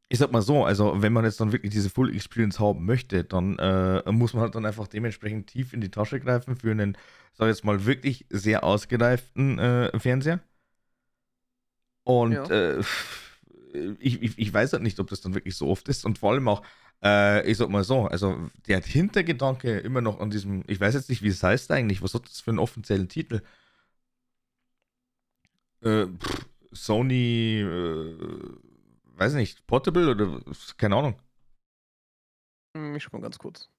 ich 0.09 0.17
sag 0.19 0.31
mal 0.31 0.41
so, 0.41 0.65
also 0.65 1.01
wenn 1.01 1.13
man 1.13 1.23
jetzt 1.23 1.39
dann 1.39 1.51
wirklich 1.51 1.71
diese 1.71 1.89
Full 1.89 2.15
Experience 2.15 2.59
haben 2.59 2.85
möchte, 2.85 3.23
dann 3.23 3.59
äh, 3.59 4.11
muss 4.11 4.33
man 4.33 4.41
halt 4.43 4.55
dann 4.55 4.65
einfach 4.65 4.87
dementsprechend 4.87 5.47
tief 5.47 5.71
in 5.73 5.81
die 5.81 5.91
Tasche 5.91 6.19
greifen 6.19 6.55
für 6.55 6.71
einen, 6.71 6.97
sag 7.33 7.45
ich 7.45 7.55
jetzt 7.55 7.63
mal, 7.63 7.85
wirklich 7.85 8.25
sehr 8.29 8.63
ausgereiften 8.63 9.59
äh, 9.59 9.99
Fernseher. 9.99 10.39
Und 12.03 12.33
Ja. 12.33 12.45
äh, 12.79 12.83
ich, 13.99 14.21
ich, 14.23 14.39
ich 14.39 14.51
weiß 14.53 14.73
halt 14.73 14.81
nicht, 14.81 14.99
ob 14.99 15.09
das 15.09 15.21
dann 15.21 15.35
wirklich 15.35 15.55
so 15.55 15.67
oft 15.67 15.87
ist 15.89 16.05
und 16.05 16.17
vor 16.17 16.31
allem 16.31 16.47
auch, 16.47 16.63
äh, 17.03 17.47
ich 17.49 17.57
sag 17.57 17.69
mal 17.69 17.83
so, 17.83 18.07
also 18.07 18.49
der 18.67 18.81
Hintergedanke 18.81 19.77
immer 19.77 20.01
noch 20.01 20.19
an 20.19 20.31
diesem, 20.31 20.63
ich 20.67 20.79
weiß 20.79 20.95
jetzt 20.95 21.09
nicht, 21.09 21.21
wie 21.21 21.27
es 21.27 21.43
heißt 21.43 21.69
eigentlich, 21.71 22.01
was 22.01 22.15
hat 22.15 22.25
das 22.25 22.41
für 22.41 22.49
einen 22.49 22.59
offiziellen 22.59 23.09
Titel? 23.09 23.41
Äh, 25.81 26.07
pff, 26.07 26.45
Sony, 26.71 27.61
äh, 27.61 28.57
weiß 29.15 29.33
nicht, 29.33 29.65
Portable 29.67 30.11
oder 30.11 30.41
keine 30.77 30.95
Ahnung. 30.95 31.19
Hm, 32.75 32.95
Ich 32.95 33.03
schau 33.03 33.17
mal 33.17 33.21
ganz 33.23 33.37
kurz. 33.37 33.69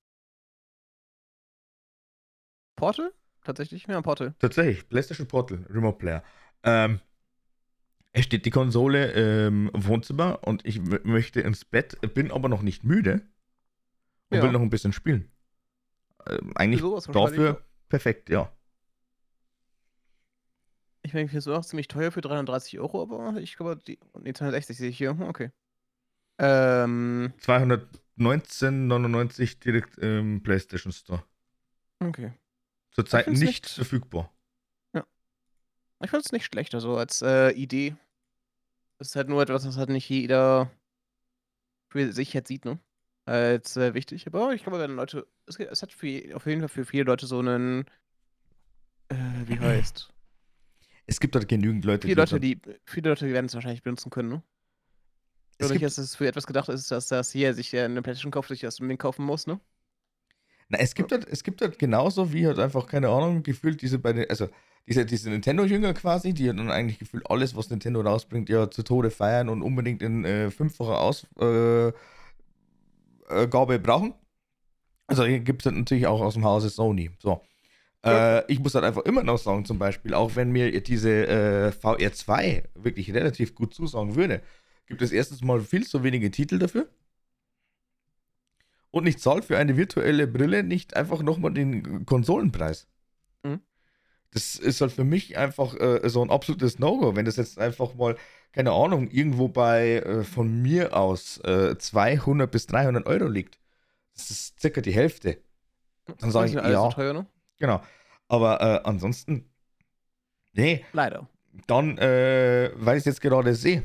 Portal? 2.76 3.12
Tatsächlich? 3.44 3.86
Ja, 3.86 4.01
Portal. 4.03 4.34
Tatsächlich, 4.38 4.88
PlayStation 4.88 5.28
Portal, 5.28 5.66
Remote 5.70 5.98
Player. 5.98 6.22
Ähm, 6.62 7.01
es 8.12 8.24
steht 8.24 8.44
die 8.44 8.51
Konsole 8.51 9.46
im 9.46 9.70
Wohnzimmer 9.72 10.40
und 10.42 10.66
ich 10.66 10.80
möchte 10.80 11.40
ins 11.40 11.64
Bett, 11.64 11.96
bin 12.14 12.32
aber 12.32 12.48
noch 12.48 12.62
nicht 12.62 12.82
müde 12.84 13.22
und 14.30 14.38
Ja. 14.38 14.42
will 14.42 14.51
noch 14.53 14.61
ein 14.61 14.70
bisschen 14.70 14.92
spielen. 14.92 15.30
Ähm, 16.26 16.53
eigentlich 16.57 16.82
dafür 17.12 17.64
perfekt, 17.88 18.28
ja. 18.30 18.53
Ich 21.11 21.14
meine, 21.14 21.28
hier 21.28 21.40
ist 21.40 21.48
auch 21.48 21.64
ziemlich 21.64 21.88
teuer 21.88 22.12
für 22.12 22.20
330 22.20 22.78
Euro, 22.78 23.02
aber 23.02 23.34
ich 23.38 23.56
glaube, 23.56 23.76
die. 23.84 23.98
Nee, 24.20 24.32
260 24.32 24.78
sehe 24.78 24.90
ich 24.90 24.96
hier. 24.96 25.11
Hm, 25.11 25.22
Okay. 25.22 25.50
Ähm, 26.38 27.32
219,99 27.40 29.58
direkt 29.58 29.98
im 29.98 30.40
PlayStation 30.44 30.92
Store. 30.92 31.24
okay. 31.98 32.32
Zurzeit 32.92 33.26
nicht, 33.26 33.42
nicht- 33.42 33.68
verfügbar. 33.68 34.32
Ich 36.02 36.08
fand 36.11 36.24
es 36.24 36.32
nicht 36.32 36.46
schlecht, 36.46 36.74
also 36.76 36.96
als 36.96 37.20
äh, 37.22 37.50
Idee. 37.50 37.94
Das 38.98 39.08
ist 39.08 39.16
halt 39.16 39.28
nur 39.28 39.42
etwas, 39.42 39.66
was 39.66 39.76
halt 39.76 39.90
nicht 39.90 40.08
jeder 40.08 40.70
für 41.88 42.12
sich 42.12 42.32
jetzt 42.34 42.46
sieht, 42.48 42.64
ne? 42.64 42.78
Als 43.26 43.76
äh, 43.76 43.94
wichtig. 43.94 44.28
Aber 44.28 44.54
ich 44.54 44.62
glaube, 44.62 44.78
wenn 44.78 44.94
Leute. 44.94 45.26
Es, 45.46 45.58
es 45.58 45.82
hat 45.82 45.92
für, 45.92 46.36
auf 46.36 46.46
jeden 46.46 46.61
Fall 46.61 46.68
für 46.68 46.84
viele 46.84 47.02
Leute 47.02 47.26
so 47.26 47.40
einen. 47.40 47.84
Äh, 49.08 49.16
wie 49.46 49.58
heißt? 49.58 50.08
Es 51.11 51.18
gibt 51.18 51.34
halt 51.34 51.48
genügend 51.48 51.84
Leute, 51.84 52.06
Viele 52.06 52.22
Leute, 52.22 52.36
dann- 52.36 52.40
die. 52.40 52.61
Viele 52.86 53.08
Leute, 53.11 53.26
die 53.26 53.32
werden 53.32 53.46
es 53.46 53.54
wahrscheinlich 53.54 53.82
benutzen 53.82 54.11
können, 54.11 54.28
ne? 54.28 54.42
Es 55.58 55.66
Oder 55.66 55.74
nicht, 55.74 55.80
gibt- 55.80 55.90
dass 55.90 55.98
es 55.98 56.14
für 56.14 56.28
etwas 56.28 56.46
gedacht 56.46 56.68
ist, 56.68 56.88
dass 56.92 57.08
das 57.08 57.32
hier 57.32 57.52
sich 57.52 57.74
äh, 57.74 57.80
eine 57.82 58.00
PlayStation 58.00 58.30
kauft, 58.30 58.48
sich 58.48 58.61
das 58.61 58.78
unbedingt 58.78 59.00
kaufen 59.00 59.24
muss, 59.24 59.48
ne? 59.48 59.58
Na, 60.68 60.78
es 60.78 60.94
gibt 60.94 61.11
halt, 61.11 61.26
es 61.28 61.42
gibt 61.42 61.62
halt 61.62 61.80
genauso 61.80 62.32
wie 62.32 62.46
halt 62.46 62.61
einfach, 62.61 62.86
keine 62.86 63.08
Ahnung, 63.08 63.42
gefühlt 63.42 63.82
diese 63.82 63.98
bei 63.98 64.12
den, 64.12 64.30
also 64.30 64.48
diese, 64.86 65.04
diese 65.04 65.28
Nintendo-Jünger 65.30 65.94
quasi, 65.94 66.32
die 66.32 66.46
dann 66.46 66.70
eigentlich 66.70 67.00
gefühlt 67.00 67.28
alles, 67.28 67.56
was 67.56 67.68
Nintendo 67.70 68.02
rausbringt, 68.02 68.48
ja 68.48 68.70
zu 68.70 68.84
Tode 68.84 69.11
feiern 69.11 69.48
und 69.48 69.62
unbedingt 69.62 70.00
in 70.02 70.24
äh, 70.24 70.48
fünffacher 70.52 71.00
Ausgabe 71.00 71.94
äh, 73.28 73.48
Gabe 73.48 73.80
brauchen. 73.80 74.14
Also 75.08 75.24
hier 75.24 75.40
gibt 75.40 75.66
es 75.66 75.72
natürlich 75.72 76.06
auch 76.06 76.20
aus 76.20 76.34
dem 76.34 76.44
Hause 76.44 76.70
Sony. 76.70 77.11
So. 77.18 77.42
Äh, 78.05 78.51
ich 78.51 78.61
muss 78.61 78.74
halt 78.74 78.84
einfach 78.84 79.03
immer 79.03 79.22
noch 79.22 79.38
sagen, 79.38 79.64
zum 79.64 79.78
Beispiel, 79.78 80.14
auch 80.14 80.36
wenn 80.36 80.51
mir 80.51 80.80
diese 80.80 81.26
äh, 81.26 81.68
VR2 81.68 82.64
wirklich 82.74 83.12
relativ 83.12 83.55
gut 83.55 83.74
zusagen 83.74 84.16
würde, 84.16 84.42
gibt 84.86 85.03
es 85.03 85.12
erstens 85.12 85.42
mal 85.42 85.61
viel 85.61 85.86
zu 85.86 86.03
wenige 86.03 86.30
Titel 86.30 86.59
dafür. 86.59 86.88
Und 88.90 89.07
ich 89.07 89.18
zahle 89.18 89.42
für 89.42 89.57
eine 89.57 89.76
virtuelle 89.76 90.26
Brille 90.26 90.64
nicht 90.64 90.96
einfach 90.96 91.22
nochmal 91.22 91.53
den 91.53 92.07
Konsolenpreis. 92.07 92.88
Mhm. 93.44 93.61
Das 94.32 94.57
ist 94.57 94.80
halt 94.80 94.92
für 94.92 95.05
mich 95.05 95.36
einfach 95.36 95.74
äh, 95.74 96.09
so 96.09 96.22
ein 96.22 96.30
absolutes 96.30 96.78
No-Go. 96.78 97.14
Wenn 97.14 97.24
das 97.24 97.36
jetzt 97.36 97.59
einfach 97.59 97.94
mal, 97.94 98.16
keine 98.53 98.72
Ahnung, 98.72 99.09
irgendwo 99.09 99.48
bei 99.48 99.98
äh, 99.98 100.24
von 100.24 100.61
mir 100.62 100.96
aus 100.96 101.38
äh, 101.38 101.76
200 101.76 102.51
bis 102.51 102.66
300 102.66 103.07
Euro 103.07 103.26
liegt, 103.26 103.61
das 104.14 104.30
ist 104.30 104.61
circa 104.61 104.80
die 104.80 104.92
Hälfte. 104.92 105.38
Dann 106.18 106.30
sage 106.30 106.48
ich, 106.48 106.55
ja. 106.55 106.82
So 106.82 106.90
teuer, 106.90 107.12
ne? 107.12 107.26
Genau. 107.61 107.80
Aber 108.26 108.61
äh, 108.61 108.80
ansonsten, 108.84 109.48
nee. 110.52 110.84
Leider. 110.92 111.28
Dann, 111.66 111.98
äh, 111.98 112.70
weil 112.74 112.96
ich 112.96 113.02
es 113.02 113.06
jetzt 113.06 113.20
gerade 113.20 113.54
sehe, 113.54 113.84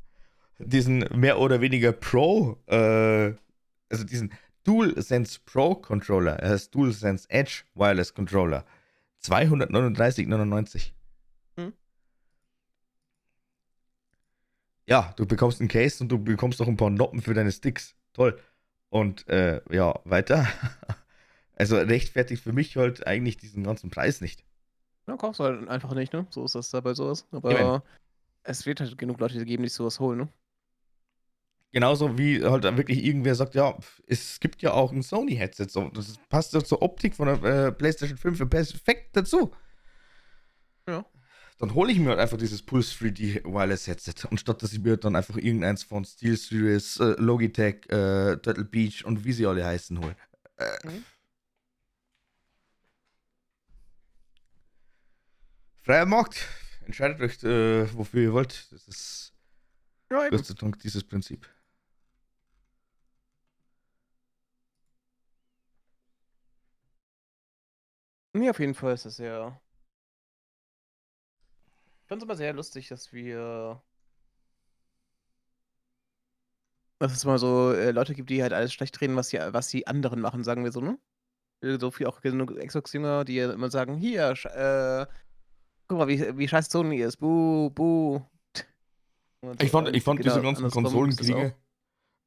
diesen 0.58 1.04
mehr 1.14 1.38
oder 1.38 1.60
weniger 1.60 1.92
Pro, 1.92 2.56
äh, 2.66 3.34
also 3.88 4.04
diesen 4.04 4.32
DualSense 4.64 5.40
Pro 5.44 5.74
Controller, 5.74 6.38
er 6.38 6.50
heißt 6.50 6.74
DualSense 6.74 7.28
Edge 7.30 7.64
Wireless 7.74 8.14
Controller, 8.14 8.64
239,99. 9.22 10.92
Hm. 11.56 11.72
Ja, 14.86 15.12
du 15.16 15.26
bekommst 15.26 15.60
einen 15.60 15.68
Case 15.68 16.02
und 16.02 16.08
du 16.08 16.18
bekommst 16.22 16.60
auch 16.62 16.68
ein 16.68 16.76
paar 16.76 16.90
Noppen 16.90 17.20
für 17.20 17.34
deine 17.34 17.52
Sticks. 17.52 17.96
Toll. 18.12 18.38
Und 18.88 19.28
äh, 19.28 19.60
ja, 19.70 19.98
weiter. 20.04 20.46
Also 21.60 21.76
rechtfertigt 21.76 22.42
für 22.42 22.54
mich 22.54 22.78
halt 22.78 23.06
eigentlich 23.06 23.36
diesen 23.36 23.64
ganzen 23.64 23.90
Preis 23.90 24.22
nicht. 24.22 24.44
Ja, 25.06 25.18
kaufst 25.18 25.40
du 25.40 25.44
halt 25.44 25.68
einfach 25.68 25.92
nicht, 25.92 26.14
ne? 26.14 26.26
So 26.30 26.42
ist 26.42 26.54
das 26.54 26.70
dabei 26.70 26.94
sowas. 26.94 27.26
Aber 27.32 27.52
ja, 27.52 27.82
es 28.44 28.64
wird 28.64 28.80
halt 28.80 28.96
genug 28.96 29.20
Leute 29.20 29.44
geben, 29.44 29.64
die 29.64 29.68
sowas 29.68 30.00
holen, 30.00 30.20
ne? 30.20 30.28
Genauso 31.72 32.16
wie 32.16 32.42
halt 32.42 32.64
wirklich 32.64 33.04
irgendwer 33.04 33.34
sagt, 33.34 33.54
ja, 33.54 33.76
es 34.06 34.40
gibt 34.40 34.62
ja 34.62 34.72
auch 34.72 34.90
ein 34.90 35.02
Sony-Headset. 35.02 35.66
So. 35.68 35.90
Das 35.90 36.14
passt 36.30 36.54
doch 36.54 36.62
zur 36.62 36.80
Optik 36.80 37.14
von 37.14 37.26
der 37.26 37.66
äh, 37.66 37.72
PlayStation 37.72 38.16
5 38.16 38.48
perfekt 38.48 39.14
dazu. 39.14 39.54
Ja. 40.88 41.04
Dann 41.58 41.74
hole 41.74 41.92
ich 41.92 41.98
mir 41.98 42.08
halt 42.08 42.20
einfach 42.20 42.38
dieses 42.38 42.62
Pulse 42.62 43.04
3D 43.04 43.44
Wireless 43.44 43.86
Headset, 43.86 44.14
anstatt 44.30 44.62
dass 44.62 44.72
ich 44.72 44.80
mir 44.80 44.96
dann 44.96 45.14
einfach 45.14 45.36
irgendeins 45.36 45.82
von 45.82 46.06
SteelSeries, 46.06 46.98
äh, 47.00 47.16
Logitech, 47.18 47.84
äh, 47.90 48.38
Turtle 48.38 48.64
Beach 48.64 49.04
und 49.04 49.26
wie 49.26 49.32
sie 49.34 49.46
alle 49.46 49.66
heißen 49.66 49.98
hole. 49.98 50.16
Äh, 50.56 50.86
mhm. 50.86 51.04
Freier 55.82 56.06
Markt. 56.06 56.46
Entscheidet 56.84 57.20
euch, 57.20 57.42
äh, 57.44 57.92
wofür 57.94 58.22
ihr 58.22 58.32
wollt. 58.32 58.70
Das 58.72 58.86
ist 58.88 59.32
ja, 60.10 60.28
Gott 60.28 60.44
sei 60.44 60.54
Dank 60.54 60.78
dieses 60.80 61.04
Prinzip. 61.04 61.48
Nee, 68.32 68.50
auf 68.50 68.60
jeden 68.60 68.74
Fall 68.74 68.94
ist 68.94 69.06
es 69.06 69.18
ja. 69.18 69.60
Ich 72.02 72.08
fand 72.08 72.22
es 72.22 72.24
immer 72.24 72.36
sehr 72.36 72.52
lustig, 72.52 72.88
dass 72.88 73.12
wir. 73.12 73.82
Dass 76.98 77.12
es 77.12 77.24
mal 77.24 77.38
so 77.38 77.72
äh, 77.72 77.92
Leute 77.92 78.14
gibt, 78.14 78.30
die 78.30 78.42
halt 78.42 78.52
alles 78.52 78.72
schlecht 78.72 79.00
reden, 79.00 79.16
was 79.16 79.30
die, 79.30 79.38
was 79.38 79.68
die 79.68 79.86
anderen 79.86 80.20
machen, 80.20 80.44
sagen 80.44 80.64
wir 80.64 80.72
so, 80.72 80.80
ne? 80.80 80.98
So 81.62 81.90
viel 81.90 82.06
auch 82.06 82.20
genug 82.20 82.56
Xbox-Jünger, 82.56 83.24
die 83.24 83.38
immer 83.38 83.70
sagen: 83.70 83.96
Hier, 83.96 84.30
äh, 84.44 85.06
Guck 85.90 85.98
mal, 85.98 86.06
wie, 86.06 86.38
wie 86.38 86.46
scheiß 86.46 86.70
Sony 86.70 86.98
ist. 86.98 87.16
Buh, 87.16 87.68
buh. 87.70 88.20
Und, 89.40 89.60
ich 89.60 89.72
fand, 89.72 89.88
ich 89.88 90.04
fand 90.04 90.20
genau, 90.20 90.30
diese 90.30 90.40
ganzen 90.40 90.70
Konsolenkriege 90.70 91.52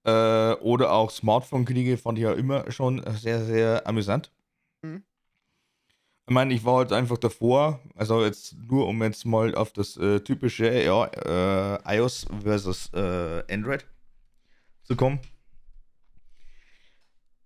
äh, 0.04 0.54
oder 0.56 0.92
auch 0.92 1.10
Smartphone-Kriege 1.10 1.96
fand 1.96 2.18
ich 2.18 2.26
ja 2.26 2.34
immer 2.34 2.70
schon 2.74 3.02
sehr, 3.16 3.46
sehr 3.46 3.88
amüsant. 3.88 4.34
Mhm. 4.82 5.06
Ich 6.28 6.34
meine, 6.34 6.54
ich 6.54 6.66
war 6.66 6.80
halt 6.80 6.92
einfach 6.92 7.18
davor, 7.18 7.80
also 7.96 8.26
jetzt 8.26 8.58
nur 8.58 8.86
um 8.86 9.02
jetzt 9.02 9.24
mal 9.24 9.56
auf 9.56 9.72
das 9.72 9.96
äh, 9.96 10.20
typische 10.20 10.70
ja, 10.84 11.06
äh, 11.06 11.98
iOS 12.00 12.26
versus 12.42 12.92
äh, 12.94 13.44
Android 13.50 13.86
zu 14.84 14.98
kommen. 14.98 15.22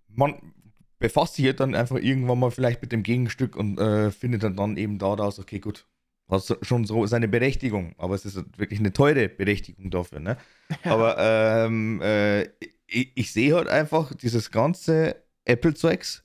Man 0.08 0.52
befasst 0.98 1.36
sich 1.36 1.46
halt 1.46 1.60
dann 1.60 1.76
einfach 1.76 1.98
irgendwann 1.98 2.40
mal 2.40 2.50
vielleicht 2.50 2.82
mit 2.82 2.92
dem 2.92 3.04
Gegenstück 3.04 3.56
und 3.56 3.80
äh, 3.80 4.10
findet 4.10 4.42
dann, 4.42 4.56
dann 4.56 4.78
eben 4.78 4.98
daraus, 4.98 5.38
okay, 5.38 5.60
gut, 5.60 5.86
hat 6.30 6.58
schon 6.62 6.86
so 6.86 7.06
seine 7.06 7.28
Berechtigung, 7.28 7.96
aber 7.98 8.16
es 8.16 8.26
ist 8.26 8.36
wirklich 8.58 8.80
eine 8.80 8.94
teure 8.94 9.30
Berechtigung 9.30 9.90
dafür. 9.90 10.20
Ne? 10.20 10.38
Ja. 10.84 10.94
Aber 10.94 11.18
ähm, 11.18 12.02
äh, 12.02 12.44
ich, 12.88 13.12
ich 13.16 13.32
sehe 13.32 13.56
halt 13.56 13.68
einfach 13.68 14.14
dieses 14.14 14.52
ganze 14.52 15.16
Apple-Zeugs 15.46 16.24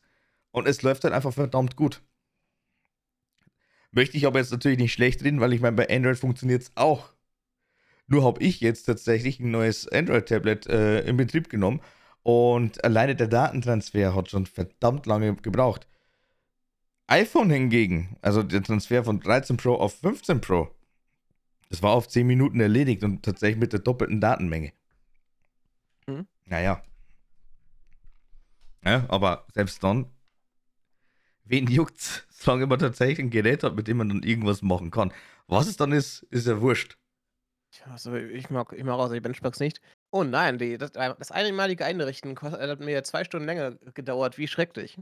und 0.50 0.66
es 0.66 0.82
läuft 0.82 1.04
halt 1.04 1.14
einfach 1.14 1.32
verdammt 1.32 1.76
gut. 1.76 2.02
Möchte 3.92 4.16
ich 4.16 4.26
aber 4.26 4.38
jetzt 4.38 4.50
natürlich 4.50 4.78
nicht 4.78 4.92
schlecht 4.92 5.22
reden, 5.22 5.40
weil 5.40 5.52
ich 5.52 5.60
meine, 5.60 5.76
bei 5.76 5.88
Android 5.88 6.18
funktioniert 6.18 6.62
es 6.62 6.72
auch. 6.74 7.12
Nur 8.06 8.24
habe 8.24 8.42
ich 8.42 8.60
jetzt 8.60 8.84
tatsächlich 8.84 9.38
ein 9.38 9.50
neues 9.50 9.86
Android-Tablet 9.88 10.66
äh, 10.66 11.00
in 11.02 11.16
Betrieb 11.16 11.48
genommen 11.48 11.80
und 12.22 12.84
alleine 12.84 13.14
der 13.14 13.28
Datentransfer 13.28 14.14
hat 14.14 14.30
schon 14.30 14.46
verdammt 14.46 15.06
lange 15.06 15.34
gebraucht 15.36 15.86
iPhone 17.06 17.50
hingegen, 17.50 18.16
also 18.22 18.42
der 18.42 18.62
Transfer 18.62 19.04
von 19.04 19.20
13 19.20 19.56
Pro 19.56 19.74
auf 19.74 19.94
15 20.00 20.40
Pro, 20.40 20.74
das 21.68 21.82
war 21.82 21.92
auf 21.92 22.08
10 22.08 22.26
Minuten 22.26 22.60
erledigt 22.60 23.02
und 23.02 23.22
tatsächlich 23.22 23.58
mit 23.58 23.72
der 23.72 23.80
doppelten 23.80 24.20
Datenmenge. 24.20 24.72
Mhm. 26.06 26.26
Naja. 26.46 26.82
Ja, 28.84 29.04
aber 29.08 29.46
selbst 29.54 29.82
dann, 29.82 30.06
wen 31.44 31.66
juckt's, 31.66 32.26
solange 32.30 32.66
man 32.66 32.78
tatsächlich 32.78 33.20
ein 33.20 33.30
Gerät 33.30 33.62
hat, 33.62 33.76
mit 33.76 33.88
dem 33.88 33.98
man 33.98 34.08
dann 34.08 34.22
irgendwas 34.22 34.62
machen 34.62 34.90
kann. 34.90 35.12
Was 35.46 35.66
es 35.66 35.76
dann 35.76 35.92
ist, 35.92 36.22
ist 36.24 36.46
ja 36.46 36.60
wurscht. 36.60 36.98
Ja, 37.72 37.92
also 37.92 38.14
ich 38.14 38.50
mag, 38.50 38.72
ich 38.76 38.84
mag 38.84 38.98
auch 38.98 39.10
die 39.10 39.20
Benchmarks 39.20 39.60
nicht. 39.60 39.80
Oh 40.10 40.24
nein, 40.24 40.58
die, 40.58 40.76
das, 40.76 40.92
das 40.92 41.30
einmalige 41.30 41.86
Einrichten 41.86 42.38
hat 42.38 42.80
mir 42.80 43.02
zwei 43.02 43.24
Stunden 43.24 43.46
länger 43.46 43.72
gedauert. 43.94 44.36
Wie 44.36 44.46
schrecklich. 44.46 44.98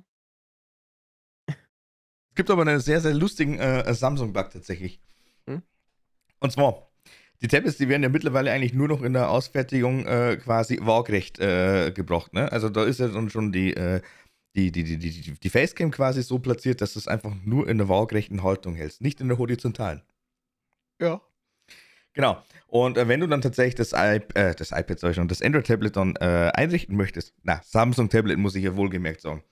Es 2.31 2.37
gibt 2.37 2.51
aber 2.51 2.63
einen 2.63 2.81
sehr, 2.81 3.01
sehr 3.01 3.15
lustigen 3.15 3.59
äh, 3.59 3.93
Samsung-Bug 3.93 4.51
tatsächlich. 4.51 5.01
Hm? 5.47 5.63
Und 6.39 6.53
zwar, 6.53 6.91
die 7.43 7.49
Tablets, 7.49 7.79
die 7.79 7.89
werden 7.89 8.03
ja 8.03 8.09
mittlerweile 8.09 8.53
eigentlich 8.53 8.75
nur 8.75 8.89
noch 8.89 9.03
in 9.03 9.13
der 9.13 9.31
Ausfertigung 9.31 10.07
äh, 10.07 10.37
quasi 10.37 10.79
waagrecht 10.83 11.39
äh, 11.41 11.91
gebracht. 11.91 12.33
Ne? 12.33 12.51
Also 12.53 12.69
da 12.69 12.85
ist 12.85 13.01
ja 13.01 13.09
dann 13.09 13.31
schon 13.31 13.51
die, 13.53 13.75
äh, 13.75 14.01
die, 14.55 14.71
die, 14.73 14.85
die, 14.85 14.99
die, 14.99 15.33
die 15.33 15.51
Facecam 15.51 15.91
quasi 15.91 16.23
so 16.23 16.39
platziert, 16.39 16.81
dass 16.81 16.93
du 16.93 16.99
es 16.99 17.09
einfach 17.09 17.35
nur 17.45 17.69
in 17.69 17.79
der 17.79 17.89
waagrechten 17.89 18.43
Haltung 18.43 18.75
hältst, 18.75 19.01
nicht 19.01 19.21
in 19.21 19.29
der 19.29 19.39
horizontalen. 19.39 20.03
Ja. 21.01 21.21
Genau. 22.13 22.43
Und 22.67 22.99
äh, 22.99 23.09
wenn 23.09 23.21
du 23.21 23.27
dann 23.27 23.41
tatsächlich 23.41 23.77
das, 23.77 23.93
iP 23.93 24.37
äh, 24.37 24.55
das 24.55 24.73
iPad, 24.73 24.99
sag 24.99 25.11
ich 25.11 25.17
schon, 25.17 25.29
das 25.29 25.43
Android-Tablet 25.43 25.97
dann 25.97 26.17
äh, 26.17 26.51
einrichten 26.55 26.97
möchtest, 26.97 27.35
na, 27.43 27.61
Samsung-Tablet 27.65 28.39
muss 28.39 28.55
ich 28.55 28.65
ja 28.65 28.77
wohlgemerkt 28.77 29.21
sagen, 29.21 29.43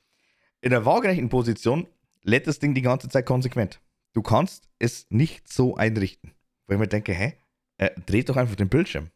in 0.60 0.70
der 0.70 0.84
waagrechten 0.84 1.28
Position 1.28 1.86
lädt 2.28 2.46
das 2.46 2.58
Ding 2.58 2.74
die 2.74 2.82
ganze 2.82 3.08
Zeit 3.08 3.26
konsequent. 3.26 3.80
Du 4.12 4.22
kannst 4.22 4.68
es 4.78 5.06
nicht 5.10 5.52
so 5.52 5.76
einrichten. 5.76 6.34
Wo 6.66 6.74
ich 6.74 6.78
mir 6.78 6.86
denke, 6.86 7.12
hä? 7.12 7.34
Äh, 7.78 7.90
dreht 8.06 8.28
doch 8.28 8.36
einfach 8.36 8.56
den 8.56 8.68
Bildschirm. 8.68 9.10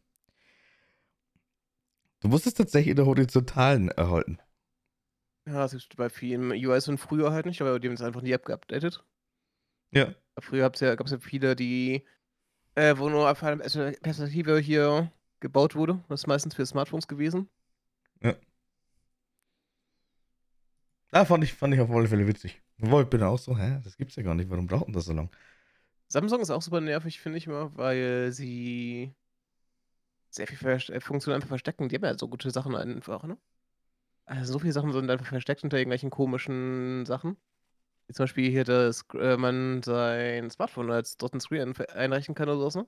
Du 2.20 2.28
musst 2.28 2.46
es 2.46 2.54
tatsächlich 2.54 2.90
in 2.90 2.96
der 2.96 3.06
horizontalen 3.06 3.88
erhalten. 3.88 4.38
Ja, 5.46 5.54
das 5.54 5.74
ist 5.74 5.96
bei 5.96 6.08
vielen 6.08 6.52
UIs 6.52 6.88
und 6.88 6.98
früher 6.98 7.32
halt 7.32 7.46
nicht, 7.46 7.60
aber 7.60 7.80
die 7.80 7.88
haben 7.88 7.94
es 7.94 8.00
einfach 8.00 8.22
nie 8.22 8.32
abgeupdatet. 8.32 9.04
Ja. 9.90 10.14
Früher 10.38 10.62
gab 10.62 10.74
es 10.74 10.80
ja, 10.80 10.94
ja 10.94 11.18
viele, 11.18 11.56
die, 11.56 12.06
äh, 12.76 12.96
wo 12.96 13.08
nur 13.08 13.28
auf 13.28 13.42
eine 13.42 13.58
Perspektive 13.58 14.58
hier 14.58 15.10
gebaut 15.40 15.74
wurde. 15.74 16.02
Das 16.08 16.20
ist 16.20 16.26
meistens 16.28 16.54
für 16.54 16.64
Smartphones 16.64 17.08
gewesen. 17.08 17.50
Ja. 18.22 18.36
Ah, 21.12 21.26
fand 21.26 21.44
ich, 21.44 21.52
fand 21.52 21.74
ich 21.74 21.80
auf 21.80 21.90
alle 21.90 22.08
Fälle 22.08 22.26
witzig. 22.26 22.60
Wo 22.78 23.00
ich 23.00 23.08
bin 23.08 23.22
auch 23.22 23.38
so, 23.38 23.56
hä, 23.56 23.80
das 23.84 23.96
gibt's 23.98 24.16
ja 24.16 24.22
gar 24.22 24.34
nicht, 24.34 24.48
warum 24.48 24.66
brauchen 24.66 24.92
das 24.92 25.04
so 25.04 25.12
lange? 25.12 25.28
Samsung 26.08 26.40
ist 26.40 26.50
auch 26.50 26.62
super 26.62 26.80
nervig, 26.80 27.20
finde 27.20 27.38
ich 27.38 27.46
immer, 27.46 27.76
weil 27.76 28.32
sie 28.32 29.14
sehr 30.30 30.46
viel 30.46 30.56
Ver 30.56 30.76
äh, 30.88 31.00
Funktionen 31.00 31.36
einfach 31.36 31.48
verstecken. 31.48 31.88
Die 31.88 31.96
haben 31.96 32.04
ja 32.04 32.16
so 32.16 32.28
gute 32.28 32.50
Sachen 32.50 32.74
einfach, 32.74 33.24
ne? 33.24 33.36
Also 34.24 34.54
so 34.54 34.58
viele 34.58 34.72
Sachen 34.72 34.92
sind 34.92 35.10
einfach 35.10 35.26
versteckt 35.26 35.60
hinter 35.62 35.78
irgendwelchen 35.78 36.10
komischen 36.10 37.04
Sachen. 37.06 37.36
Wie 38.06 38.14
zum 38.14 38.24
Beispiel 38.24 38.50
hier, 38.50 38.64
dass 38.64 39.04
äh, 39.14 39.36
man 39.36 39.82
sein 39.82 40.50
Smartphone 40.50 40.90
als 40.90 41.16
dritten 41.18 41.40
Screen 41.40 41.74
einrichten 41.94 42.34
kann 42.34 42.48
oder 42.48 42.58
sowas, 42.58 42.76
ne? 42.76 42.86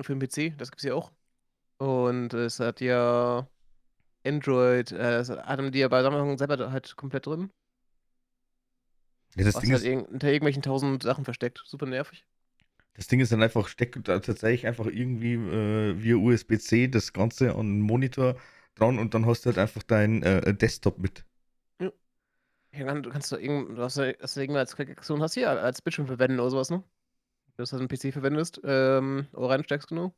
für 0.00 0.14
den 0.14 0.20
PC, 0.20 0.54
das 0.56 0.70
gibt's 0.70 0.84
ja 0.84 0.94
auch. 0.94 1.12
Und 1.78 2.34
es 2.34 2.60
hat 2.60 2.80
ja 2.80 3.48
Android, 4.26 4.92
äh, 4.92 5.24
haben 5.24 5.72
die 5.72 5.78
ja 5.80 5.88
bei 5.88 6.02
Samsung 6.02 6.38
selber 6.38 6.70
halt 6.72 6.96
komplett 6.96 7.26
drin. 7.26 7.50
Ja, 9.36 9.44
das 9.44 9.54
Was 9.54 9.62
Ding 9.62 9.72
halt 9.72 9.82
ist, 9.82 9.84
irg 9.84 10.08
hinter 10.10 10.28
irgendwelchen 10.28 10.62
tausend 10.62 11.02
Sachen 11.02 11.24
versteckt. 11.24 11.62
Super 11.66 11.86
nervig. 11.86 12.24
das 12.94 13.06
Ding 13.06 13.20
ist 13.20 13.32
dann 13.32 13.42
einfach, 13.42 13.68
steckt 13.68 14.08
da 14.08 14.18
tatsächlich 14.20 14.66
einfach 14.66 14.86
irgendwie 14.86 15.34
äh, 15.34 16.02
via 16.02 16.16
USB-C 16.16 16.88
das 16.88 17.12
Ganze 17.12 17.54
an 17.54 17.66
den 17.66 17.80
Monitor 17.80 18.36
dran 18.74 18.98
und 18.98 19.14
dann 19.14 19.26
hast 19.26 19.42
du 19.44 19.46
halt 19.48 19.58
einfach 19.58 19.82
deinen 19.82 20.22
äh, 20.22 20.54
Desktop 20.54 20.98
mit. 20.98 21.24
Ja, 22.74 22.84
dann 22.86 23.02
kannst 23.10 23.30
du 23.32 23.36
irgend 23.36 23.76
du 23.78 23.82
hast 23.82 23.98
ja 23.98 24.12
hast 24.20 24.36
du 24.36 24.40
irgendwann 24.40 24.60
als 24.60 24.74
Klickaktion 24.76 25.20
hast 25.22 25.34
ja 25.36 25.50
als 25.54 25.82
Bildschirm 25.82 26.06
verwenden 26.06 26.40
oder 26.40 26.50
sowas, 26.50 26.70
ne? 26.70 26.78
Wenn 26.78 26.84
du 27.56 27.62
das 27.64 27.72
halt 27.72 27.82
'n 27.82 27.88
PC 27.88 28.12
verwendest, 28.12 28.60
ähm, 28.64 29.28
oder 29.34 29.50
reinsteckst, 29.50 29.88
genau. 29.88 30.14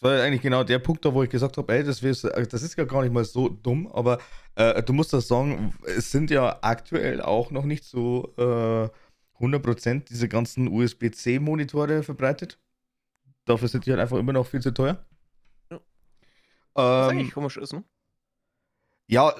Das 0.00 0.10
war 0.10 0.22
eigentlich 0.22 0.42
genau 0.42 0.62
der 0.62 0.78
Punkt, 0.78 1.04
da 1.04 1.12
wo 1.12 1.24
ich 1.24 1.30
gesagt 1.30 1.56
habe, 1.56 1.72
ey, 1.72 1.82
das, 1.82 2.00
das 2.00 2.62
ist 2.62 2.78
ja 2.78 2.84
gar 2.84 3.02
nicht 3.02 3.12
mal 3.12 3.24
so 3.24 3.48
dumm, 3.48 3.88
aber 3.88 4.18
äh, 4.54 4.80
du 4.82 4.92
musst 4.92 5.12
das 5.12 5.26
sagen, 5.26 5.74
es 5.84 6.12
sind 6.12 6.30
ja 6.30 6.58
aktuell 6.62 7.20
auch 7.20 7.50
noch 7.50 7.64
nicht 7.64 7.82
so 7.84 8.32
äh, 8.36 8.88
100% 9.42 10.04
diese 10.08 10.28
ganzen 10.28 10.68
USB-C-Monitore 10.68 12.04
verbreitet. 12.04 12.60
Dafür 13.44 13.68
sind 13.68 13.86
die 13.86 13.90
halt 13.90 14.00
einfach 14.00 14.18
immer 14.18 14.32
noch 14.32 14.46
viel 14.46 14.60
zu 14.60 14.72
teuer. 14.72 15.04
Ja. 15.70 15.80
Was 16.74 17.10
Ähm, 17.10 17.18
eigentlich 17.18 17.32
komisch 17.32 17.56
ist, 17.56 17.72
ne? 17.72 17.82
ja, 19.08 19.34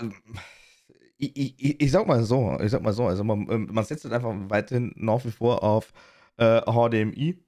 ich, 1.18 1.36
ich, 1.36 1.80
ich 1.80 1.90
sag 1.90 2.06
mal 2.06 2.22
so, 2.24 2.58
ich 2.60 2.70
sag 2.70 2.82
mal 2.82 2.92
so, 2.92 3.06
also 3.06 3.22
man, 3.22 3.48
ähm, 3.50 3.68
man 3.70 3.84
setzt 3.84 4.04
halt 4.04 4.14
einfach 4.14 4.34
weiterhin 4.50 4.92
nach 4.96 5.24
wie 5.24 5.30
vor 5.30 5.62
auf 5.62 5.92
äh, 6.36 6.60
HDMI. 6.62 7.38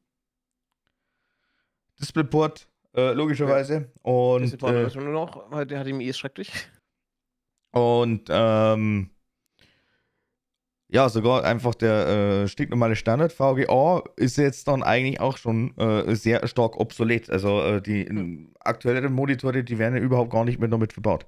Displayport, 2.00 2.68
äh, 2.94 3.12
logischerweise. 3.12 3.92
Und, 4.02 4.62
Das 4.62 4.94
äh, 4.94 4.98
nur 4.98 5.12
noch, 5.12 5.50
weil 5.50 5.66
der 5.66 5.84
HDMI 5.84 6.06
ist 6.06 6.18
schrecklich. 6.18 6.50
Und 7.72 8.28
ähm, 8.30 9.10
ja, 10.88 11.08
sogar 11.08 11.44
einfach 11.44 11.74
der 11.76 12.42
äh, 12.44 12.48
stinknormale 12.48 12.96
Standard 12.96 13.32
VGA 13.32 14.02
ist 14.16 14.36
jetzt 14.38 14.66
dann 14.66 14.82
eigentlich 14.82 15.20
auch 15.20 15.36
schon 15.36 15.76
äh, 15.78 16.14
sehr 16.16 16.46
stark 16.48 16.76
obsolet. 16.78 17.30
Also 17.30 17.60
äh, 17.62 17.80
die 17.82 18.06
Hm. 18.06 18.54
aktuelleren 18.58 19.12
Monitore, 19.12 19.62
die 19.62 19.78
werden 19.78 19.94
ja 19.96 20.02
überhaupt 20.02 20.32
gar 20.32 20.44
nicht 20.44 20.58
mehr 20.58 20.68
damit 20.68 20.92
verbaut. 20.92 21.26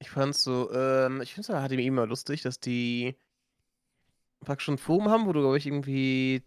Ich 0.00 0.10
fand's 0.10 0.42
so, 0.44 0.70
ähm 0.72 1.20
ich 1.22 1.34
finde 1.34 1.52
ja 1.52 1.66
HDMI 1.66 1.86
immer 1.86 2.06
lustig, 2.06 2.42
dass 2.42 2.60
die 2.60 3.16
praktisch 4.40 4.66
schon 4.66 4.78
Forum 4.78 5.08
haben, 5.08 5.26
wo 5.26 5.32
du, 5.32 5.40
glaube 5.40 5.58
ich, 5.58 5.66
irgendwie 5.66 6.42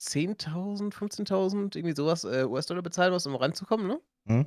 10.000, 0.00 0.92
15.000, 0.92 1.76
irgendwie 1.76 1.94
sowas 1.94 2.24
äh, 2.24 2.44
US-Dollar 2.44 2.82
bezahlen 2.82 3.12
musst, 3.12 3.26
um 3.26 3.34
reinzukommen, 3.34 3.86
ne? 3.86 4.00
Hm? 4.26 4.46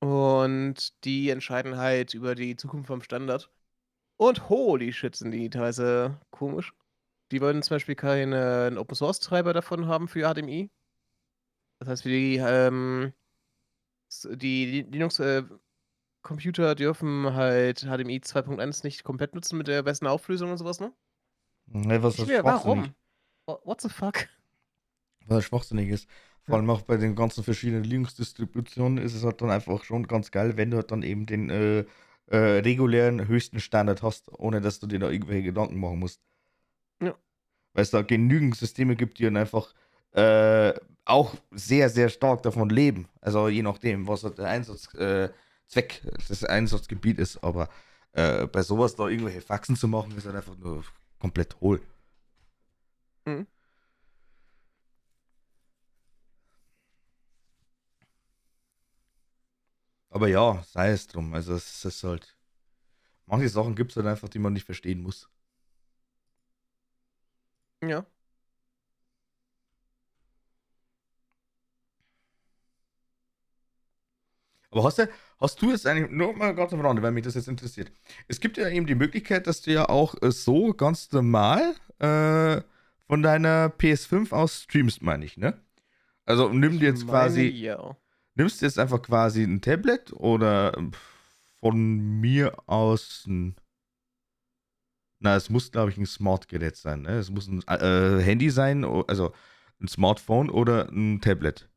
Und 0.00 1.04
die 1.04 1.28
entscheiden 1.28 1.76
halt 1.76 2.14
über 2.14 2.34
die 2.34 2.56
Zukunft 2.56 2.86
vom 2.88 3.02
Standard. 3.02 3.50
Und 4.16 4.48
holy 4.48 4.92
shit, 4.92 5.14
sind 5.14 5.30
die 5.30 5.50
teilweise 5.50 6.20
komisch. 6.30 6.74
Die 7.30 7.40
wollen 7.40 7.62
zum 7.62 7.76
Beispiel 7.76 7.94
keinen 7.94 8.78
Open-Source-Treiber 8.78 9.52
davon 9.52 9.86
haben 9.86 10.08
für 10.08 10.32
HDMI. 10.32 10.70
Das 11.78 11.88
heißt, 11.88 12.02
für 12.02 12.08
die, 12.08 12.36
ähm 12.36 13.12
die 14.24 14.82
Linux, 14.82 15.20
äh, 15.20 15.44
Computer 16.22 16.74
dürfen 16.74 17.32
halt 17.34 17.80
HDMI 17.80 18.20
2.1 18.20 18.84
nicht 18.84 19.04
komplett 19.04 19.34
nutzen 19.34 19.56
mit 19.56 19.68
der 19.68 19.82
besten 19.82 20.06
Auflösung 20.06 20.50
und 20.50 20.58
sowas, 20.58 20.80
ne? 20.80 20.92
Ne, 21.66 22.02
was 22.02 22.18
Ich 22.18 22.26
das 22.26 22.44
warum? 22.44 22.94
Wha 23.50 23.58
what 23.64 23.80
the 23.80 23.88
fuck? 23.88 24.28
was 25.26 25.38
das 25.38 25.44
schwachsinnig 25.44 25.88
ist. 25.88 26.08
Vor 26.46 26.56
allem 26.56 26.70
auch 26.70 26.82
bei 26.82 26.96
den 26.96 27.14
ganzen 27.14 27.44
verschiedenen 27.44 27.84
Linux-Distributionen 27.84 28.98
ist 28.98 29.14
es 29.14 29.24
halt 29.24 29.40
dann 29.40 29.50
einfach 29.50 29.84
schon 29.84 30.06
ganz 30.06 30.30
geil, 30.30 30.56
wenn 30.56 30.70
du 30.70 30.78
halt 30.78 30.90
dann 30.90 31.02
eben 31.02 31.26
den 31.26 31.50
äh, 31.50 31.84
äh, 32.26 32.36
regulären 32.36 33.28
höchsten 33.28 33.60
Standard 33.60 34.02
hast, 34.02 34.30
ohne 34.38 34.60
dass 34.60 34.80
du 34.80 34.86
dir 34.86 34.98
da 34.98 35.10
irgendwelche 35.10 35.44
Gedanken 35.44 35.78
machen 35.78 35.98
musst. 35.98 36.20
Ja. 37.00 37.14
Weil 37.74 37.82
es 37.82 37.90
da 37.90 38.02
genügend 38.02 38.56
Systeme 38.56 38.96
gibt, 38.96 39.18
die 39.18 39.24
dann 39.24 39.36
einfach 39.36 39.74
äh, 40.12 40.72
auch 41.04 41.34
sehr, 41.50 41.88
sehr 41.90 42.08
stark 42.08 42.42
davon 42.42 42.70
leben. 42.70 43.08
Also 43.20 43.48
je 43.48 43.62
nachdem, 43.62 44.08
was 44.08 44.24
halt 44.24 44.38
der 44.38 44.46
Einsatzzweck, 44.46 46.04
äh, 46.04 46.10
das 46.28 46.44
Einsatzgebiet 46.44 47.18
ist. 47.18 47.44
Aber 47.44 47.68
äh, 48.12 48.46
bei 48.46 48.62
sowas 48.62 48.96
da 48.96 49.08
irgendwelche 49.08 49.40
Faxen 49.40 49.76
zu 49.76 49.88
machen, 49.88 50.16
ist 50.16 50.26
halt 50.26 50.36
einfach 50.36 50.56
nur 50.56 50.84
komplett 51.18 51.60
hohl. 51.60 51.80
Mhm. 53.26 53.46
Aber 60.10 60.28
ja, 60.28 60.62
sei 60.68 60.90
es 60.90 61.06
drum. 61.08 61.34
Also 61.34 61.54
es 61.54 61.84
ist 61.84 62.04
halt. 62.04 62.36
Manche 63.26 63.48
Sachen 63.48 63.76
gibt 63.76 63.92
es 63.92 63.96
halt 63.96 64.06
einfach, 64.08 64.28
die 64.28 64.38
man 64.40 64.52
nicht 64.54 64.66
verstehen 64.66 65.02
muss. 65.02 65.30
Ja. 67.82 68.04
Aber 74.70 74.84
hast 74.84 74.98
du, 74.98 75.08
hast 75.40 75.60
du 75.62 75.70
jetzt 75.70 75.86
eigentlich, 75.86 76.10
nur 76.10 76.32
mal 76.36 76.54
ganz 76.54 76.72
am 76.72 76.80
Rande, 76.80 77.02
weil 77.02 77.10
mich 77.12 77.24
das 77.24 77.34
jetzt 77.34 77.48
interessiert. 77.48 77.90
Es 78.28 78.40
gibt 78.40 78.56
ja 78.56 78.68
eben 78.68 78.86
die 78.86 78.94
Möglichkeit, 78.94 79.46
dass 79.46 79.62
du 79.62 79.72
ja 79.72 79.88
auch 79.88 80.14
äh, 80.22 80.30
so 80.30 80.72
ganz 80.74 81.10
normal 81.12 81.74
äh, 81.98 82.62
von 83.10 83.24
deiner 83.24 83.70
PS5 83.70 84.30
aus 84.30 84.62
streamst, 84.62 85.02
meine 85.02 85.24
ich, 85.24 85.36
ne? 85.36 85.60
Also 86.26 86.48
nimm 86.48 86.78
dir 86.78 86.90
jetzt 86.90 87.08
quasi, 87.08 87.48
ja. 87.48 87.96
nimmst 88.36 88.62
du 88.62 88.66
jetzt 88.66 88.78
einfach 88.78 89.02
quasi 89.02 89.42
ein 89.42 89.60
Tablet 89.60 90.12
oder 90.12 90.78
äh, 90.78 90.90
von 91.58 92.20
mir 92.20 92.56
aus 92.68 93.24
ein. 93.26 93.56
Na, 95.18 95.34
es 95.34 95.50
muss, 95.50 95.72
glaube 95.72 95.90
ich, 95.90 95.98
ein 95.98 96.06
Smart-Gerät 96.06 96.76
sein, 96.76 97.02
ne? 97.02 97.18
Es 97.18 97.30
muss 97.30 97.48
ein 97.48 97.62
äh, 97.66 98.22
Handy 98.22 98.48
sein, 98.48 98.84
also 98.84 99.34
ein 99.80 99.88
Smartphone 99.88 100.48
oder 100.48 100.88
ein 100.90 101.20
Tablet. 101.20 101.68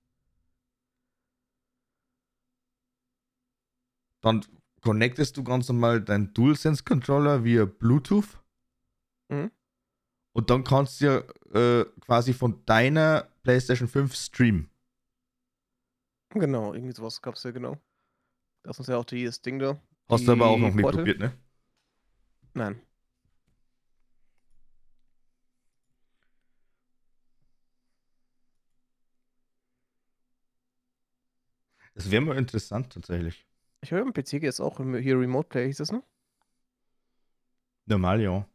Dann 4.21 4.45
connectest 4.81 5.36
du 5.36 5.43
ganz 5.43 5.67
normal 5.67 5.99
deinen 5.99 6.31
DualSense-Controller 6.36 7.43
via 7.43 7.65
Bluetooth. 7.65 8.39
Mhm. 9.29 9.49
Und 10.34 10.49
dann 10.49 10.63
kannst 10.63 10.99
du 10.99 11.05
ja 11.05 11.17
äh, 11.53 11.86
quasi 12.01 12.34
von 12.34 12.65
deiner 12.65 13.27
PlayStation 13.43 13.88
5 13.88 14.15
streamen. 14.15 14.69
Genau, 16.29 16.73
irgendwie 16.73 16.93
sowas 16.93 17.21
gab's 17.21 17.43
ja 17.43 17.51
genau. 17.51 17.77
Das 18.63 18.79
ist 18.79 18.88
ja 18.88 18.97
auch 18.97 19.05
dieses 19.05 19.41
Ding 19.41 19.59
da. 19.59 19.79
Hast 20.09 20.27
du 20.27 20.31
aber 20.31 20.47
auch 20.47 20.57
noch 20.57 20.73
nicht 20.73 20.81
Portal. 20.81 21.01
probiert, 21.01 21.19
ne? 21.19 21.38
Nein. 22.55 22.81
Das 31.93 32.09
wäre 32.09 32.21
mal 32.21 32.38
interessant 32.38 32.91
tatsächlich. 32.91 33.45
Ich 33.81 33.91
höre 33.91 34.01
im 34.01 34.13
PC 34.13 34.43
es 34.43 34.59
auch 34.59 34.77
hier 34.77 35.19
Remote 35.19 35.47
Play, 35.49 35.67
hieß 35.67 35.77
das, 35.77 35.91
ne? 35.91 36.01
Normal, 37.86 38.21
ja. 38.21 38.47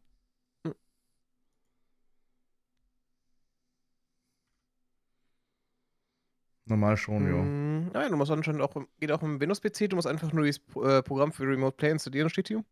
Normal 6.69 6.97
schon, 6.99 7.27
ja. 7.27 7.41
Hm, 7.41 7.91
ah 7.95 8.03
ja, 8.03 8.09
du 8.11 8.17
musst 8.17 8.31
anscheinend 8.31 8.61
auch 8.61 8.75
geht 9.01 9.11
auch 9.11 9.23
im 9.23 9.41
Windows-PC, 9.41 9.89
du 9.89 9.97
musst 9.97 10.07
einfach 10.07 10.33
nur 10.33 10.45
P 10.45 10.81
äh, 10.81 11.03
Programm 11.03 11.33
für 11.33 11.45
Remote 11.45 11.77
Play 11.77 11.91
installieren, 11.91 12.29
steht 12.29 12.49
hier. 12.49 12.65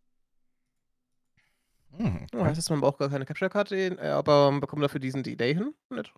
Hm, 1.96 2.26
Ja, 2.32 2.38
okay. 2.40 2.48
heißt 2.48 2.58
das, 2.58 2.68
man 2.70 2.80
braucht 2.80 2.98
gar 2.98 3.08
keine 3.08 3.24
Capture-Karte, 3.24 3.76
äh, 3.76 4.08
aber 4.08 4.50
man 4.50 4.60
bekommt 4.60 4.82
dafür 4.82 5.00
diesen 5.00 5.22
Delay 5.22 5.54
hin. 5.54 5.74
Nett. 5.88 6.12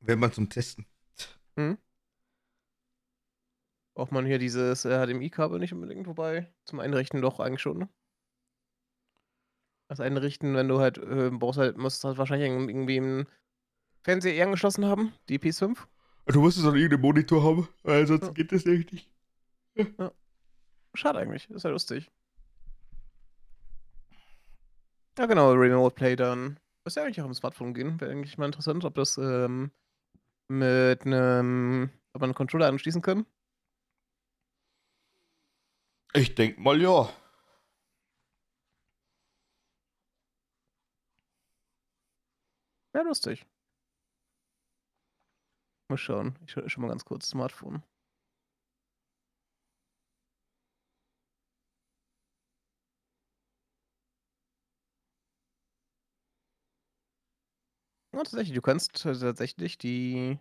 Wäre 0.00 0.16
mal 0.18 0.32
zum 0.32 0.48
Testen. 0.48 0.86
Mhm. 1.56 1.78
Braucht 3.94 4.12
man 4.12 4.24
hier 4.26 4.38
dieses, 4.38 4.84
äh, 4.84 5.06
HDMI-Kabel 5.06 5.58
nicht 5.60 5.72
unbedingt, 5.74 6.06
wobei 6.06 6.52
zum 6.64 6.80
Einrichten 6.80 7.20
doch 7.20 7.38
eigentlich 7.38 7.60
schon, 7.60 7.78
ne? 7.78 7.88
Das 9.90 9.98
Einrichten, 9.98 10.54
wenn 10.54 10.68
du 10.68 10.78
halt, 10.78 10.98
äh, 10.98 11.30
brauchst 11.32 11.58
halt 11.58 11.76
musst 11.76 12.04
halt 12.04 12.16
wahrscheinlich 12.16 12.48
irgen 12.48 12.68
irgendwie 12.68 12.98
'n 12.98 13.26
Fernseher 14.04 14.34
eh 14.34 14.42
angeschlossen 14.42 14.86
haben, 14.86 15.12
die 15.28 15.38
PS5. 15.38 15.88
Du 16.26 16.40
musst 16.40 16.58
es 16.58 16.64
an 16.64 16.74
irgendeinem 16.76 17.00
Monitor 17.02 17.42
haben, 17.42 17.68
weil 17.82 18.06
sonst 18.06 18.26
Ja. 18.28 18.32
geht 18.32 18.52
das 18.52 18.66
echt 18.66 18.92
nicht. 18.92 19.10
Ja. 19.98 20.12
Schade 20.94 21.18
eigentlich, 21.20 21.50
ist 21.50 21.64
ja 21.64 21.70
lustig. 21.70 22.10
Ja 25.18 25.26
genau, 25.26 25.52
Remote 25.52 25.94
Play 25.94 26.14
dann 26.16 26.58
müsste 26.84 27.00
ja 27.00 27.06
eigentlich 27.06 27.20
auch 27.20 27.26
im 27.26 27.34
Smartphone 27.34 27.74
gehen. 27.74 28.00
Wäre 28.00 28.10
eigentlich 28.12 28.38
mal 28.38 28.46
interessant, 28.46 28.84
ob 28.84 28.94
das, 28.94 29.18
ähm, 29.18 29.70
mit 30.48 31.06
'nem 31.06 31.90
ob 32.14 32.20
man 32.22 32.30
'n 32.30 32.34
Controller 32.34 32.68
anschließen 32.68 33.02
kann. 33.02 33.26
Ich 36.14 36.34
denke 36.34 36.60
mal, 36.60 36.80
ja. 36.80 37.08
Wäre 42.92 43.04
lustig. 43.04 43.46
Mal 45.90 45.98
schauen. 45.98 46.38
Ich 46.46 46.52
schaue 46.52 46.70
schon 46.70 46.82
mal 46.82 46.88
ganz 46.88 47.04
kurz 47.04 47.28
Smartphone. 47.28 47.82
Ja, 58.12 58.18
tatsächlich, 58.24 58.54
du 58.54 58.62
kannst 58.62 58.92
tatsächlich 59.02 59.78
die 59.78 60.38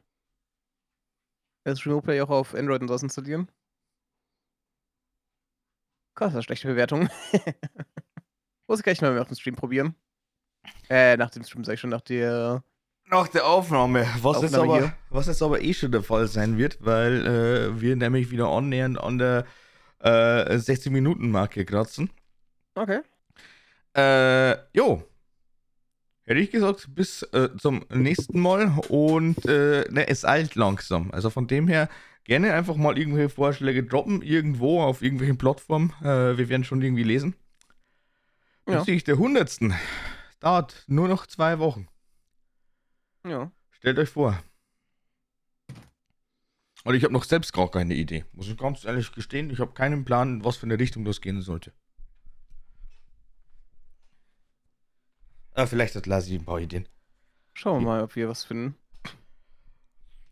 das 1.64 1.86
Remote 1.86 2.04
Play 2.06 2.22
auch 2.22 2.30
auf 2.30 2.54
Android 2.54 2.82
und 2.82 2.88
so 2.90 2.94
was 2.96 3.04
installieren. 3.04 3.50
Krass, 6.16 6.34
das 6.34 6.46
schlechte 6.46 6.68
Bewertung. 6.68 7.10
Muss 8.68 8.80
ich 8.80 8.84
gleich 8.84 9.02
mal 9.02 9.14
nach 9.16 9.28
dem 9.28 9.36
Stream 9.36 9.56
probieren. 9.56 9.96
Äh, 10.90 11.18
nach 11.18 11.30
dem 11.30 11.44
Stream 11.44 11.64
sage 11.64 11.76
ich 11.76 11.80
schon, 11.80 11.90
nach 11.90 12.02
der 12.02 12.64
Nach 13.06 13.28
der 13.28 13.46
Aufnahme, 13.46 14.08
was, 14.22 14.42
jetzt 14.42 14.56
Aufnahme 14.56 14.74
aber, 14.74 14.80
hier. 14.80 14.94
was 15.10 15.28
jetzt 15.28 15.42
aber 15.42 15.62
eh 15.62 15.74
schon 15.74 15.92
der 15.92 16.04
Fall 16.04 16.28
sein 16.28 16.58
wird, 16.58 16.78
weil 16.82 17.26
äh, 17.26 17.82
wir 17.82 17.96
nämlich 17.96 18.32
wieder 18.32 18.48
annähernd 18.48 19.00
an 19.00 19.18
der 19.18 19.46
äh, 20.00 20.56
60-Minuten-Marke 20.56 21.66
kratzen. 21.66 22.10
Okay. 22.76 23.00
Äh, 23.96 24.58
jo. 24.74 25.04
Hätte 26.26 26.40
ich 26.42 26.52
gesagt, 26.52 26.94
bis 26.94 27.24
äh, 27.34 27.50
zum 27.58 27.86
nächsten 27.92 28.40
Mal 28.40 28.72
und 28.90 29.46
äh, 29.46 29.86
ne, 29.90 30.08
es 30.08 30.26
eilt 30.26 30.56
langsam. 30.56 31.10
Also 31.12 31.32
von 31.32 31.48
dem 31.48 31.68
her 31.68 31.90
gerne 32.24 32.54
einfach 32.54 32.76
mal 32.76 32.98
irgendwelche 32.98 33.30
Vorschläge 33.30 33.84
droppen, 33.84 34.22
irgendwo 34.22 34.82
auf 34.82 35.02
irgendwelchen 35.02 35.40
Plattformen. 35.40 35.92
Äh, 36.02 36.38
wir 36.38 36.48
werden 36.50 36.64
schon 36.64 36.82
irgendwie 36.84 37.04
lesen. 37.04 37.34
Ja. 38.68 38.80
Bezüglich 38.80 39.04
der 39.04 39.18
hundertsten. 39.18 39.74
Dauert 40.40 40.84
nur 40.88 41.08
noch 41.08 41.28
zwei 41.28 41.60
Wochen. 41.60 41.88
Ja. 43.26 43.52
Stellt 43.72 44.00
euch 44.00 44.10
vor. 44.10 44.42
Und 46.86 46.96
ich 46.96 47.04
habe 47.04 47.14
noch 47.14 47.26
selbst 47.26 47.52
gar 47.52 47.70
keine 47.70 47.94
Idee. 47.94 48.26
Muss 48.32 48.48
ich 48.48 48.58
ganz 48.58 48.86
ehrlich 48.86 49.12
gestehen. 49.12 49.50
Ich 49.50 49.60
habe 49.60 49.74
keinen 49.74 50.06
Plan, 50.06 50.44
was 50.44 50.58
für 50.58 50.66
eine 50.66 50.80
Richtung 50.80 51.04
das 51.04 51.20
gehen 51.20 51.42
sollte. 51.42 51.74
Ah, 55.54 55.66
vielleicht 55.66 55.96
hat 55.96 56.06
Lassi 56.06 56.36
ein 56.36 56.46
paar 56.46 56.60
Ideen. 56.60 56.88
Schauen 57.54 57.82
wir 57.82 57.86
mal, 57.86 58.04
ob 58.04 58.16
wir 58.16 58.30
was 58.30 58.46
finden. 58.46 58.76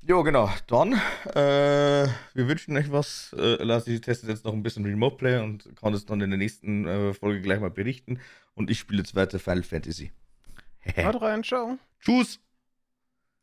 Jo, 0.01 0.23
genau. 0.23 0.49
Dann, 0.67 0.93
äh, 0.93 2.07
wir 2.33 2.47
wünschen 2.47 2.77
euch 2.77 2.91
was. 2.91 3.35
Äh, 3.37 3.61
Lassi 3.63 3.99
testet 3.99 4.29
jetzt 4.29 4.45
noch 4.45 4.53
ein 4.53 4.63
bisschen 4.63 4.85
Remote 4.85 5.17
Play 5.17 5.39
und 5.39 5.75
kann 5.75 5.93
es 5.93 6.05
dann 6.05 6.21
in 6.21 6.29
der 6.29 6.37
nächsten 6.39 6.87
äh, 6.87 7.13
Folge 7.13 7.41
gleich 7.41 7.59
mal 7.59 7.69
berichten. 7.71 8.19
Und 8.55 8.69
ich 8.69 8.79
spiele 8.79 8.99
jetzt 8.99 9.15
weiter 9.15 9.39
Final 9.39 9.63
Fantasy. 9.63 10.11
Haut 10.97 11.21
rein, 11.21 11.43
ciao. 11.43 11.77
Tschüss. 11.99 12.39